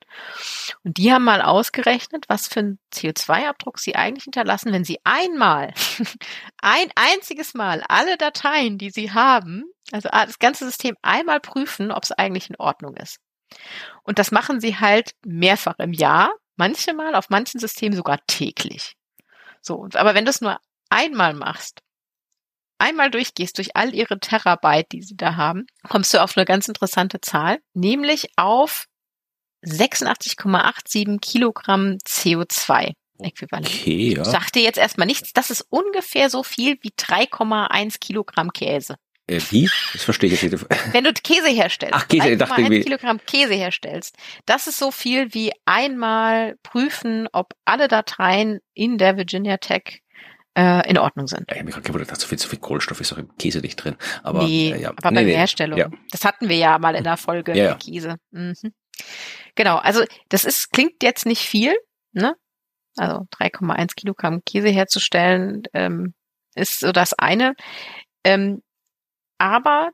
Und 0.83 0.97
die 0.97 1.11
haben 1.11 1.23
mal 1.23 1.41
ausgerechnet, 1.41 2.25
was 2.27 2.47
für 2.47 2.59
einen 2.59 2.79
CO2-Abdruck 2.93 3.79
sie 3.79 3.95
eigentlich 3.95 4.25
hinterlassen, 4.25 4.73
wenn 4.73 4.83
sie 4.83 4.99
einmal, 5.03 5.73
ein 6.61 6.89
einziges 6.95 7.53
Mal 7.53 7.83
alle 7.87 8.17
Dateien, 8.17 8.77
die 8.77 8.89
sie 8.89 9.11
haben, 9.11 9.65
also 9.91 10.09
das 10.09 10.39
ganze 10.39 10.65
System 10.65 10.95
einmal 11.01 11.39
prüfen, 11.39 11.91
ob 11.91 12.03
es 12.03 12.11
eigentlich 12.11 12.49
in 12.49 12.57
Ordnung 12.57 12.95
ist. 12.95 13.19
Und 14.03 14.19
das 14.19 14.31
machen 14.31 14.59
sie 14.59 14.77
halt 14.77 15.15
mehrfach 15.25 15.79
im 15.79 15.93
Jahr 15.93 16.33
Manche 16.57 16.93
Mal, 16.93 17.15
auf 17.15 17.29
manchen 17.29 17.59
Systemen 17.59 17.95
sogar 17.95 18.19
täglich. 18.27 18.95
So, 19.61 19.87
aber 19.93 20.15
wenn 20.15 20.25
du 20.25 20.31
es 20.31 20.41
nur 20.41 20.59
einmal 20.89 21.33
machst, 21.33 21.81
einmal 22.79 23.09
durchgehst 23.11 23.57
durch 23.57 23.75
all 23.75 23.93
ihre 23.93 24.19
Terabyte, 24.19 24.91
die 24.91 25.01
sie 25.01 25.15
da 25.15 25.35
haben, 25.35 25.65
kommst 25.87 26.13
du 26.13 26.21
auf 26.21 26.37
eine 26.37 26.45
ganz 26.45 26.67
interessante 26.67 27.21
Zahl, 27.21 27.59
nämlich 27.73 28.29
auf 28.35 28.85
86,87 29.63 31.19
Kilogramm 31.19 31.97
CO2. 32.05 32.93
Äquivalent. 33.19 33.67
Okay, 33.67 34.13
ja. 34.15 34.21
Ich 34.21 34.27
sagte 34.27 34.59
jetzt 34.59 34.77
erstmal 34.77 35.07
nichts. 35.07 35.33
Das 35.33 35.49
ist 35.49 35.65
ungefähr 35.69 36.29
so 36.29 36.43
viel 36.43 36.77
wie 36.81 36.91
3,1 36.91 37.99
Kilogramm 37.99 38.53
Käse. 38.53 38.97
Äh, 39.27 39.41
wie? 39.49 39.69
Das 39.93 40.03
verstehe 40.03 40.31
ich 40.31 40.41
jetzt 40.41 40.51
nicht. 40.51 40.93
Wenn 40.93 41.03
du 41.03 41.13
Käse 41.13 41.49
herstellst, 41.49 41.95
Ach, 41.95 42.07
Käse, 42.07 42.29
ich 42.29 42.37
dachte 42.37 42.61
irgendwie. 42.61 42.81
Kilogramm 42.81 43.19
Käse 43.25 43.53
herstellst, 43.53 44.15
das 44.45 44.67
ist 44.67 44.79
so 44.79 44.91
viel 44.91 45.33
wie 45.33 45.51
einmal 45.65 46.55
prüfen, 46.63 47.27
ob 47.33 47.53
alle 47.65 47.87
Dateien 47.87 48.59
in 48.73 48.97
der 48.97 49.17
Virginia 49.17 49.57
Tech 49.57 50.01
äh, 50.57 50.89
in 50.89 50.97
Ordnung 50.97 51.27
sind. 51.27 51.41
Ja, 51.49 51.55
ich 51.55 51.57
habe 51.57 51.65
mich 51.65 51.75
gerade 51.75 51.87
gewundert, 51.87 52.19
so 52.19 52.27
viel, 52.27 52.39
so 52.39 52.47
viel 52.47 52.59
Kohlenstoff 52.59 53.01
ist 53.01 53.13
auch 53.13 53.17
im 53.17 53.35
Käse 53.37 53.59
nicht 53.59 53.75
drin. 53.75 53.97
Aber, 54.23 54.43
nee, 54.43 54.71
äh, 54.71 54.81
ja. 54.81 54.89
aber 54.89 55.11
nee, 55.11 55.15
bei 55.15 55.23
nee. 55.23 55.31
der 55.31 55.39
Herstellung. 55.39 55.77
Ja. 55.77 55.89
Das 56.11 56.23
hatten 56.23 56.47
wir 56.47 56.57
ja 56.57 56.79
mal 56.79 56.95
in 56.95 57.03
der 57.03 57.17
Folge 57.17 57.55
ja. 57.55 57.67
der 57.67 57.75
Käse. 57.75 58.15
Mhm. 58.31 58.55
Genau, 59.55 59.77
also 59.77 60.03
das 60.29 60.45
ist, 60.45 60.71
klingt 60.71 61.03
jetzt 61.03 61.25
nicht 61.25 61.41
viel, 61.41 61.75
ne? 62.13 62.35
Also 62.95 63.27
3,1 63.35 63.95
Kilogramm 63.95 64.41
Käse 64.43 64.69
herzustellen, 64.69 65.63
ähm, 65.73 66.15
ist 66.55 66.79
so 66.79 66.91
das 66.91 67.13
eine. 67.13 67.53
Ähm, 68.23 68.63
aber 69.37 69.91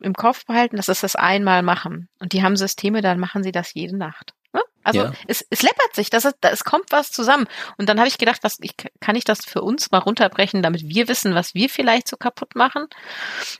im 0.00 0.14
Kopf 0.14 0.44
behalten, 0.46 0.76
das 0.76 0.88
ist 0.88 1.02
das 1.02 1.16
einmal 1.16 1.62
machen. 1.62 2.08
Und 2.18 2.32
die 2.32 2.42
haben 2.42 2.56
Systeme, 2.56 3.00
dann 3.00 3.18
machen 3.20 3.42
sie 3.42 3.52
das 3.52 3.72
jede 3.74 3.96
Nacht. 3.96 4.32
Ne? 4.52 4.60
Also 4.82 5.00
Ja. 5.04 5.12
es, 5.28 5.46
es 5.50 5.62
läppert 5.62 5.94
sich, 5.94 6.10
das 6.10 6.24
ist, 6.24 6.36
da- 6.40 6.50
es 6.50 6.64
kommt 6.64 6.90
was 6.90 7.10
zusammen. 7.12 7.46
Und 7.78 7.88
dann 7.88 7.98
habe 7.98 8.08
ich 8.08 8.18
gedacht, 8.18 8.40
was 8.42 8.58
ich, 8.60 8.74
kann 9.00 9.16
ich 9.16 9.24
das 9.24 9.44
für 9.44 9.62
uns 9.62 9.90
mal 9.92 9.98
runterbrechen, 9.98 10.62
damit 10.62 10.82
wir 10.82 11.08
wissen, 11.08 11.34
was 11.34 11.54
wir 11.54 11.68
vielleicht 11.70 12.08
so 12.08 12.16
kaputt 12.16 12.54
machen 12.56 12.86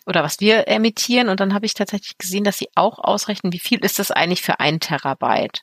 oder 0.06 0.22
was 0.22 0.40
wir 0.40 0.66
emittieren. 0.68 1.28
Und 1.28 1.40
dann 1.40 1.54
habe 1.54 1.66
ich 1.66 1.74
tatsächlich 1.74 2.18
gesehen, 2.18 2.44
dass 2.44 2.58
sie 2.58 2.68
auch 2.74 2.98
ausrechnen, 2.98 3.52
wie 3.52 3.60
viel 3.60 3.84
ist 3.84 3.98
das 3.98 4.10
eigentlich 4.10 4.42
für 4.42 4.60
ein 4.60 4.80
Terabyte. 4.80 5.60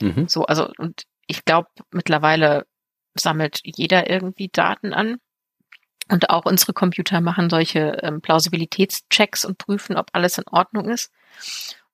Mhm. 0.00 0.26
So, 0.28 0.44
also, 0.46 0.70
und 0.78 1.02
ich 1.26 1.44
glaube, 1.44 1.68
mittlerweile 1.92 2.66
sammelt 3.14 3.60
jeder 3.62 4.10
irgendwie 4.10 4.48
Daten 4.52 4.92
an. 4.92 5.18
Und 6.10 6.30
auch 6.30 6.44
unsere 6.44 6.72
Computer 6.72 7.20
machen 7.20 7.48
solche 7.48 7.98
ähm, 8.02 8.20
Plausibilitätschecks 8.20 9.44
und 9.44 9.58
prüfen, 9.58 9.96
ob 9.96 10.08
alles 10.12 10.38
in 10.38 10.44
Ordnung 10.50 10.88
ist. 10.90 11.10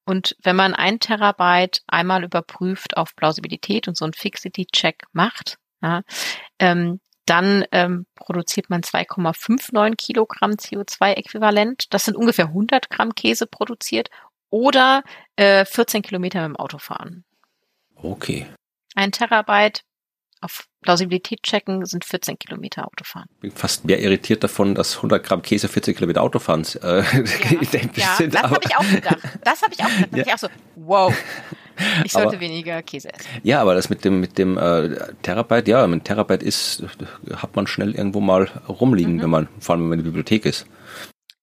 Und 0.04 0.36
wenn 0.42 0.56
man 0.56 0.74
ein 0.74 0.98
Terabyte 0.98 1.82
einmal 1.86 2.24
überprüft 2.24 2.96
auf 2.96 3.14
Plausibilität 3.14 3.86
und 3.86 3.96
so 3.96 4.04
einen 4.04 4.14
Fixity-Check 4.14 5.04
macht, 5.12 5.58
ja, 5.82 6.02
ähm, 6.58 7.00
dann 7.26 7.64
ähm, 7.70 8.06
produziert 8.16 8.70
man 8.70 8.82
2,59 8.82 9.94
Kilogramm 9.96 10.52
CO2-Äquivalent. 10.52 11.86
Das 11.90 12.04
sind 12.04 12.16
ungefähr 12.16 12.46
100 12.46 12.90
Gramm 12.90 13.14
Käse 13.14 13.46
produziert 13.46 14.10
oder 14.48 15.04
äh, 15.36 15.64
14 15.64 16.02
Kilometer 16.02 16.40
mit 16.40 16.56
dem 16.56 16.60
Auto 16.60 16.78
fahren. 16.78 17.24
Okay. 17.94 18.46
Ein 18.96 19.12
Terabyte 19.12 19.82
auf 20.40 20.66
Plausibilität 20.82 21.42
checken 21.42 21.84
sind 21.84 22.04
14 22.04 22.38
Kilometer 22.38 22.86
Autofahren. 22.86 23.26
Bin 23.40 23.50
fast 23.50 23.84
mehr 23.84 24.00
irritiert 24.00 24.42
davon, 24.42 24.74
dass 24.74 24.96
100 24.96 25.22
Gramm 25.22 25.42
Käse 25.42 25.68
40 25.68 25.96
Kilometer 25.96 26.22
Autofahren 26.22 26.64
äh, 26.82 27.02
identisch 27.60 28.04
ja 28.04 28.14
sind. 28.16 28.34
das 28.34 28.42
habe 28.44 28.60
ich 28.64 28.76
auch 28.76 28.88
gedacht. 28.90 29.18
Das 29.44 29.62
habe 29.62 29.72
ich 29.74 29.80
auch 29.84 29.88
gedacht. 29.88 30.08
Da 30.12 30.16
Ja. 30.18 30.24
ich 30.26 30.32
auch 30.34 30.38
so, 30.38 30.48
wow, 30.76 31.14
ich 32.04 32.12
sollte 32.12 32.28
Aber- 32.28 32.40
weniger 32.40 32.82
Käse 32.82 33.12
essen. 33.12 33.26
Ja, 33.42 33.60
aber 33.60 33.74
das 33.74 33.90
mit 33.90 34.04
dem 34.04 34.20
mit 34.20 34.38
dem 34.38 34.56
äh, 34.56 34.96
Terabyte, 35.22 35.68
ja, 35.68 35.84
ein 35.84 36.02
Terabyte 36.04 36.42
ist 36.42 36.82
hat 37.36 37.54
man 37.56 37.66
schnell 37.66 37.94
irgendwo 37.94 38.20
mal 38.20 38.44
rumliegen, 38.68 39.16
Mhm. 39.16 39.22
wenn 39.22 39.30
man 39.30 39.48
vor 39.60 39.74
allem 39.74 39.82
wenn 39.82 39.88
man 39.90 39.98
in 39.98 40.04
der 40.04 40.10
Bibliothek 40.10 40.46
ist. 40.46 40.66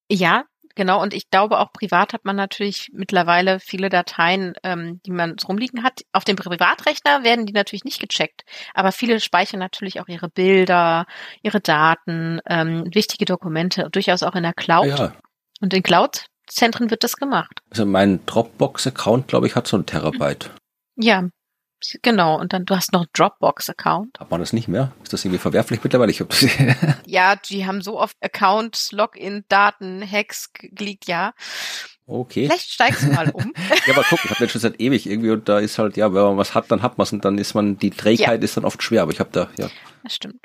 Ja, 0.09 0.45
genau. 0.77 1.01
Und 1.01 1.13
ich 1.13 1.29
glaube, 1.29 1.59
auch 1.59 1.73
privat 1.73 2.13
hat 2.13 2.23
man 2.23 2.37
natürlich 2.37 2.89
mittlerweile 2.93 3.59
viele 3.59 3.89
Dateien, 3.89 4.53
ähm, 4.63 5.01
die 5.05 5.11
man 5.11 5.35
rumliegen 5.45 5.83
hat. 5.83 6.05
Auf 6.13 6.23
dem 6.23 6.37
Privatrechner 6.37 7.23
werden 7.23 7.45
die 7.45 7.51
natürlich 7.51 7.83
nicht 7.83 7.99
gecheckt. 7.99 8.43
Aber 8.73 8.93
viele 8.93 9.19
speichern 9.19 9.59
natürlich 9.59 9.99
auch 9.99 10.07
ihre 10.07 10.29
Bilder, 10.29 11.05
ihre 11.41 11.59
Daten, 11.59 12.39
ähm, 12.47 12.85
wichtige 12.93 13.25
Dokumente, 13.25 13.89
durchaus 13.91 14.23
auch 14.23 14.35
in 14.35 14.43
der 14.43 14.53
Cloud. 14.53 14.87
Ja, 14.87 15.13
Und 15.59 15.73
in 15.73 15.83
Cloud-Zentren 15.83 16.89
wird 16.89 17.03
das 17.03 17.17
gemacht. 17.17 17.59
also 17.71 17.85
mein 17.85 18.25
Dropbox-Account, 18.25 19.27
glaube 19.27 19.47
ich, 19.47 19.55
hat 19.55 19.67
so 19.67 19.77
ein 19.77 19.85
Terabyte. 19.85 20.51
Ja, 20.95 21.27
genau. 22.01 22.39
Und 22.39 22.53
dann, 22.53 22.65
du 22.65 22.75
hast 22.75 22.91
noch 22.91 23.01
einen 23.01 23.09
Dropbox-Account. 23.13 24.19
Hat 24.19 24.31
man 24.31 24.39
das 24.39 24.53
nicht 24.53 24.67
mehr? 24.67 24.91
Ist 25.03 25.13
das 25.13 25.23
irgendwie 25.23 25.39
verwerflich 25.39 25.83
mittlerweile? 25.83 26.11
Ich 26.11 26.17
das 26.17 26.45
Ja, 27.05 27.35
die 27.35 27.65
haben 27.65 27.81
so 27.81 27.99
oft 27.99 28.15
Accounts, 28.21 28.91
Login, 28.91 29.45
Daten, 29.49 30.03
Hacks 30.09 30.51
geleakt, 30.53 31.07
ja. 31.07 31.33
okay. 32.05 32.47
Vielleicht 32.47 32.71
steigst 32.71 33.03
du 33.03 33.07
mal 33.07 33.29
um. 33.29 33.53
Ja, 33.85 33.93
aber 33.93 34.05
guck, 34.09 34.23
ich 34.23 34.31
habe 34.31 34.39
den 34.39 34.49
schon 34.49 34.61
seit 34.61 34.79
ewig 34.79 35.09
irgendwie 35.09 35.31
und 35.31 35.47
da 35.47 35.59
ist 35.59 35.77
halt, 35.77 35.97
ja, 35.97 36.13
wenn 36.13 36.21
man 36.21 36.37
was 36.37 36.55
hat, 36.55 36.71
dann 36.71 36.81
hat 36.81 36.97
man 36.97 37.03
es 37.03 37.13
und 37.13 37.23
dann 37.23 37.37
ist 37.37 37.53
man, 37.53 37.77
die 37.77 37.91
Trägheit 37.91 38.43
ist 38.43 38.57
dann 38.57 38.65
oft 38.65 38.81
schwer, 38.83 39.03
aber 39.03 39.11
ich 39.11 39.19
habe 39.19 39.29
da, 39.31 39.49
ja. 39.57 39.69
Das 40.03 40.15
stimmt. 40.15 40.39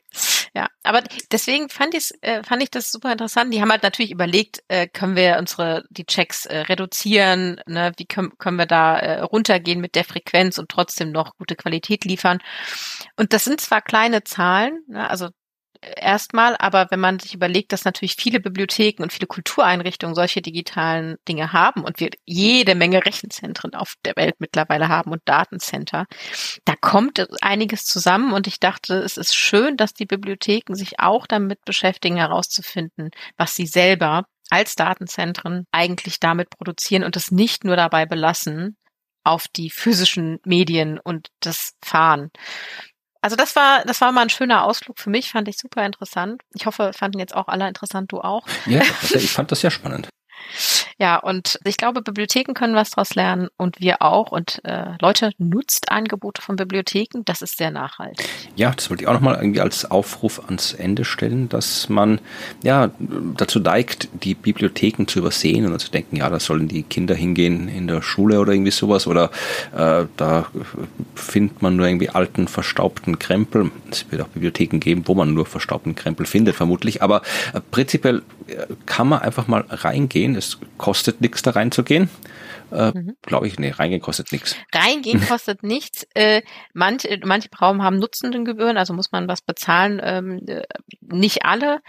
Ja, 0.54 0.68
aber 0.82 1.02
deswegen 1.30 1.70
fand, 1.70 1.94
ich's, 1.94 2.12
äh, 2.20 2.42
fand 2.42 2.62
ich 2.62 2.70
das 2.70 2.90
super 2.92 3.10
interessant. 3.10 3.54
Die 3.54 3.62
haben 3.62 3.70
halt 3.70 3.82
natürlich 3.82 4.10
überlegt, 4.10 4.62
äh, 4.68 4.86
können 4.86 5.16
wir 5.16 5.38
unsere 5.38 5.84
die 5.88 6.04
Checks 6.04 6.44
äh, 6.44 6.58
reduzieren, 6.58 7.58
ne? 7.66 7.92
wie 7.96 8.04
können, 8.04 8.36
können 8.36 8.58
wir 8.58 8.66
da 8.66 8.98
äh, 8.98 9.20
runtergehen 9.20 9.80
mit 9.80 9.94
der 9.94 10.04
Frequenz 10.04 10.58
und 10.58 10.68
trotzdem 10.68 11.10
noch 11.10 11.36
gute 11.38 11.56
Qualität 11.56 12.04
liefern. 12.04 12.40
Und 13.16 13.32
das 13.32 13.44
sind 13.44 13.62
zwar 13.62 13.80
kleine 13.80 14.24
Zahlen, 14.24 14.84
ne? 14.88 15.08
also 15.08 15.30
erstmal, 15.96 16.56
aber 16.58 16.88
wenn 16.90 17.00
man 17.00 17.18
sich 17.18 17.34
überlegt, 17.34 17.72
dass 17.72 17.84
natürlich 17.84 18.16
viele 18.16 18.40
Bibliotheken 18.40 19.02
und 19.02 19.12
viele 19.12 19.26
Kultureinrichtungen 19.26 20.14
solche 20.14 20.40
digitalen 20.40 21.16
Dinge 21.28 21.52
haben 21.52 21.84
und 21.84 22.00
wir 22.00 22.10
jede 22.24 22.74
Menge 22.74 23.04
Rechenzentren 23.04 23.74
auf 23.74 23.94
der 24.04 24.16
Welt 24.16 24.36
mittlerweile 24.38 24.88
haben 24.88 25.12
und 25.12 25.22
Datencenter, 25.24 26.06
da 26.64 26.74
kommt 26.80 27.26
einiges 27.42 27.84
zusammen 27.84 28.32
und 28.32 28.46
ich 28.46 28.60
dachte, 28.60 28.94
es 28.98 29.16
ist 29.16 29.34
schön, 29.34 29.76
dass 29.76 29.94
die 29.94 30.06
Bibliotheken 30.06 30.74
sich 30.74 31.00
auch 31.00 31.26
damit 31.26 31.64
beschäftigen, 31.64 32.16
herauszufinden, 32.16 33.10
was 33.36 33.54
sie 33.54 33.66
selber 33.66 34.24
als 34.50 34.74
Datenzentren 34.74 35.66
eigentlich 35.72 36.20
damit 36.20 36.50
produzieren 36.50 37.04
und 37.04 37.16
es 37.16 37.30
nicht 37.30 37.64
nur 37.64 37.76
dabei 37.76 38.06
belassen 38.06 38.76
auf 39.24 39.46
die 39.48 39.70
physischen 39.70 40.40
Medien 40.44 40.98
und 40.98 41.28
das 41.40 41.74
Fahren. 41.82 42.30
Also 43.22 43.36
das 43.36 43.54
war, 43.54 43.84
das 43.84 44.00
war 44.00 44.10
mal 44.10 44.22
ein 44.22 44.30
schöner 44.30 44.64
Ausflug 44.64 44.98
für 44.98 45.08
mich, 45.08 45.30
fand 45.30 45.48
ich 45.48 45.56
super 45.56 45.86
interessant. 45.86 46.42
Ich 46.54 46.66
hoffe, 46.66 46.92
fanden 46.92 47.20
jetzt 47.20 47.34
auch 47.34 47.46
alle 47.46 47.68
interessant, 47.68 48.10
du 48.10 48.20
auch. 48.20 48.46
Ja, 48.66 48.82
ich 49.14 49.30
fand 49.30 49.52
das 49.52 49.60
sehr 49.60 49.70
spannend. 49.70 50.08
Ja, 50.98 51.18
und 51.18 51.58
ich 51.64 51.76
glaube, 51.76 52.02
Bibliotheken 52.02 52.54
können 52.54 52.74
was 52.74 52.90
daraus 52.90 53.14
lernen 53.14 53.48
und 53.56 53.80
wir 53.80 54.02
auch. 54.02 54.32
Und 54.32 54.64
äh, 54.64 54.92
Leute, 55.00 55.32
nutzt 55.38 55.90
Angebote 55.90 56.42
von 56.42 56.56
Bibliotheken, 56.56 57.22
das 57.24 57.42
ist 57.42 57.56
sehr 57.56 57.70
nachhaltig. 57.70 58.28
Ja, 58.56 58.70
das 58.70 58.90
wollte 58.90 59.04
ich 59.04 59.08
auch 59.08 59.14
nochmal 59.14 59.36
irgendwie 59.36 59.60
als 59.60 59.90
Aufruf 59.90 60.44
ans 60.46 60.72
Ende 60.72 61.04
stellen, 61.04 61.48
dass 61.48 61.88
man 61.88 62.20
ja 62.62 62.90
dazu 63.36 63.60
neigt, 63.60 64.08
die 64.12 64.34
Bibliotheken 64.34 65.06
zu 65.06 65.20
übersehen 65.20 65.66
und 65.66 65.78
zu 65.78 65.90
denken, 65.90 66.16
ja, 66.16 66.28
da 66.28 66.40
sollen 66.40 66.68
die 66.68 66.82
Kinder 66.82 67.14
hingehen 67.14 67.68
in 67.68 67.86
der 67.86 68.02
Schule 68.02 68.40
oder 68.40 68.52
irgendwie 68.52 68.70
sowas 68.70 69.06
oder 69.06 69.30
äh, 69.76 70.06
da 70.16 70.46
findet 71.14 71.62
man 71.62 71.76
nur 71.76 71.86
irgendwie 71.86 72.10
alten, 72.10 72.48
verstaubten 72.48 73.18
Krempel. 73.18 73.70
Es 73.90 74.10
wird 74.10 74.22
auch 74.22 74.28
Bibliotheken 74.28 74.78
geben, 74.78 75.02
wo 75.06 75.14
man 75.14 75.34
nur 75.34 75.46
verstaubten 75.46 75.94
Krempel 75.94 76.26
findet, 76.26 76.56
vermutlich. 76.56 77.02
Aber 77.02 77.22
äh, 77.52 77.60
prinzipiell 77.70 78.22
äh, 78.48 78.66
kann 78.86 79.08
man 79.08 79.20
einfach 79.20 79.48
mal 79.48 79.64
reingehen. 79.68 80.34
Es 80.34 80.58
kostet 80.82 81.20
nichts, 81.22 81.40
da 81.42 81.52
reinzugehen. 81.52 82.10
Äh, 82.70 82.90
Mhm. 82.92 83.16
Glaube 83.22 83.46
ich, 83.46 83.58
nee, 83.58 83.70
reingehen 83.70 84.02
kostet 84.02 84.32
nichts. 84.32 84.56
Reingehen 84.74 85.20
kostet 85.28 85.62
nichts. 85.62 86.06
Äh, 86.14 86.42
manche, 86.74 87.18
manche 87.24 87.48
Raum 87.60 87.82
haben 87.82 87.98
Nutzendengebühren, 87.98 88.76
also 88.76 88.92
muss 88.92 89.12
man 89.12 89.28
was 89.28 89.40
bezahlen. 89.42 90.00
Ähm, 90.02 90.40
äh, 90.46 90.62
nicht 91.00 91.44
alle. 91.44 91.80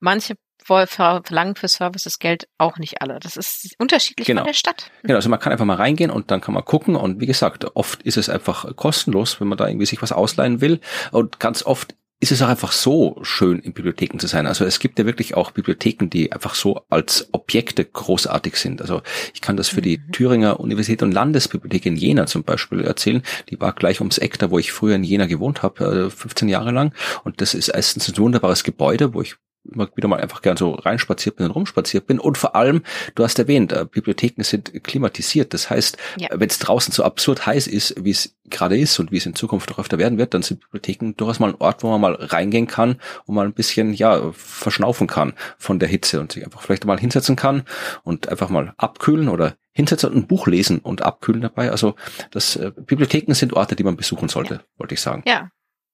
Manche 0.00 0.34
verlangen 0.64 1.56
für 1.56 1.66
Services 1.66 2.18
Geld 2.20 2.46
auch 2.56 2.78
nicht 2.78 3.02
alle. 3.02 3.18
Das 3.18 3.36
ist 3.36 3.74
unterschiedlich 3.78 4.26
Genau. 4.28 4.42
von 4.42 4.46
der 4.46 4.54
Stadt. 4.54 4.90
Genau, 5.02 5.16
also 5.16 5.28
man 5.28 5.40
kann 5.40 5.50
einfach 5.52 5.64
mal 5.64 5.76
reingehen 5.76 6.10
und 6.10 6.30
dann 6.30 6.40
kann 6.40 6.54
man 6.54 6.64
gucken 6.64 6.94
und 6.94 7.20
wie 7.20 7.26
gesagt, 7.26 7.74
oft 7.74 8.02
ist 8.02 8.16
es 8.16 8.28
einfach 8.28 8.76
kostenlos, 8.76 9.40
wenn 9.40 9.48
man 9.48 9.58
da 9.58 9.66
irgendwie 9.66 9.86
sich 9.86 10.00
was 10.02 10.12
ausleihen 10.12 10.60
will 10.60 10.80
und 11.10 11.40
ganz 11.40 11.64
oft 11.64 11.96
ist 12.22 12.30
es 12.30 12.40
auch 12.40 12.46
einfach 12.46 12.70
so 12.70 13.18
schön, 13.22 13.58
in 13.58 13.72
Bibliotheken 13.72 14.20
zu 14.20 14.28
sein. 14.28 14.46
Also 14.46 14.64
es 14.64 14.78
gibt 14.78 14.96
ja 14.96 15.04
wirklich 15.06 15.34
auch 15.34 15.50
Bibliotheken, 15.50 16.06
die 16.08 16.30
einfach 16.30 16.54
so 16.54 16.82
als 16.88 17.28
Objekte 17.32 17.84
großartig 17.84 18.54
sind. 18.54 18.80
Also 18.80 19.02
ich 19.34 19.40
kann 19.40 19.56
das 19.56 19.68
für 19.68 19.82
die 19.82 19.98
Mhm. 19.98 20.12
Thüringer 20.12 20.60
Universität 20.60 21.02
und 21.02 21.10
Landesbibliothek 21.10 21.84
in 21.84 21.96
Jena 21.96 22.26
zum 22.26 22.44
Beispiel 22.44 22.82
erzählen. 22.82 23.22
Die 23.50 23.60
war 23.60 23.72
gleich 23.72 24.00
ums 24.00 24.18
Eck, 24.18 24.38
da 24.38 24.52
wo 24.52 24.60
ich 24.60 24.70
früher 24.70 24.94
in 24.94 25.02
Jena 25.02 25.26
gewohnt 25.26 25.64
habe, 25.64 26.06
äh, 26.06 26.10
15 26.10 26.48
Jahre 26.48 26.70
lang. 26.70 26.94
Und 27.24 27.40
das 27.40 27.54
ist 27.54 27.66
erstens 27.66 28.08
ein 28.08 28.16
wunderbares 28.16 28.62
Gebäude, 28.62 29.14
wo 29.14 29.22
ich 29.22 29.34
immer 29.70 29.88
wieder 29.94 30.08
mal 30.08 30.20
einfach 30.20 30.42
gern 30.42 30.56
so 30.56 30.72
reinspaziert 30.72 31.36
bin 31.36 31.46
und 31.46 31.52
rumspaziert 31.52 32.06
bin. 32.06 32.18
Und 32.18 32.36
vor 32.38 32.56
allem, 32.56 32.82
du 33.14 33.22
hast 33.24 33.38
erwähnt, 33.38 33.72
äh, 33.72 33.86
Bibliotheken 33.90 34.42
sind 34.42 34.82
klimatisiert. 34.84 35.54
Das 35.54 35.70
heißt, 35.70 35.96
Ja. 36.18 36.28
wenn 36.32 36.48
es 36.48 36.58
draußen 36.58 36.92
so 36.92 37.04
absurd 37.04 37.46
heiß 37.46 37.66
ist, 37.68 37.94
wie 38.02 38.10
es 38.10 38.34
gerade 38.50 38.76
ist 38.76 38.98
und 38.98 39.12
wie 39.12 39.16
es 39.18 39.26
in 39.26 39.34
Zukunft 39.34 39.70
noch 39.70 39.78
öfter 39.78 39.98
werden 39.98 40.18
wird, 40.18 40.34
dann 40.34 40.42
sind 40.42 40.60
Bibliotheken 40.60 41.12
durchaus 41.16 41.38
mal 41.38 41.50
ein 41.50 41.60
Ort, 41.60 41.82
wo 41.82 41.90
man 41.90 42.00
mal 42.00 42.14
reingehen 42.14 42.66
kann 42.66 42.96
und 43.26 43.34
mal 43.34 43.46
ein 43.46 43.52
bisschen, 43.54 43.94
ja, 43.94 44.32
verschnaufen 44.32 45.06
kann 45.06 45.32
von 45.58 45.78
der 45.78 45.88
Hitze 45.88 46.20
und 46.20 46.32
sich 46.32 46.44
einfach 46.44 46.62
vielleicht 46.62 46.84
mal 46.84 46.98
hinsetzen 46.98 47.36
kann 47.36 47.62
und 48.02 48.28
einfach 48.28 48.48
mal 48.50 48.74
abkühlen 48.76 49.28
oder 49.28 49.54
hinsetzen 49.72 50.10
und 50.10 50.16
ein 50.16 50.26
Buch 50.26 50.46
lesen 50.48 50.80
und 50.80 51.02
abkühlen 51.02 51.40
dabei. 51.40 51.70
Also 51.70 51.94
das 52.30 52.56
äh, 52.56 52.72
Bibliotheken 52.76 53.32
sind 53.34 53.54
Orte, 53.54 53.74
die 53.76 53.84
man 53.84 53.96
besuchen 53.96 54.28
sollte, 54.28 54.60
wollte 54.76 54.94
ich 54.94 55.00
sagen. 55.00 55.22
Ja, 55.26 55.48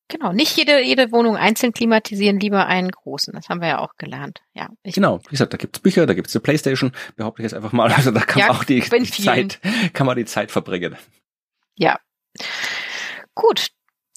genau. 0.09 0.33
Nicht 0.33 0.57
jede, 0.57 0.83
jede 0.83 1.13
Wohnung 1.13 1.37
einzeln 1.37 1.73
klimatisieren, 1.73 2.41
lieber 2.41 2.67
einen 2.67 2.91
großen. 2.91 3.33
Das 3.35 3.49
haben 3.49 3.61
wir 3.61 3.69
ja 3.69 3.79
auch 3.79 3.95
gelernt. 3.97 4.41
Ja, 4.55 4.69
Genau, 4.85 5.21
wie 5.27 5.31
gesagt, 5.31 5.53
da 5.53 5.57
gibt's 5.57 5.79
Bücher, 5.81 6.07
da 6.07 6.15
gibt's 6.15 6.35
eine 6.35 6.43
Playstation, 6.43 6.93
behaupte 7.17 7.43
ich 7.43 7.45
jetzt 7.45 7.55
einfach 7.55 7.73
mal. 7.73 7.93
Also 7.93 8.11
da 8.11 8.21
kann 8.21 8.41
Ja, 8.41 8.49
man 8.49 8.57
auch 8.57 8.65
die, 8.65 8.81
die. 8.81 9.23
Zeit, 9.23 9.61
kann 9.93 10.07
man 10.07 10.17
die 10.17 10.25
Zeit 10.25 10.51
verbringen. 10.51 10.97
Ja. 11.77 11.99
Gut. 13.35 13.69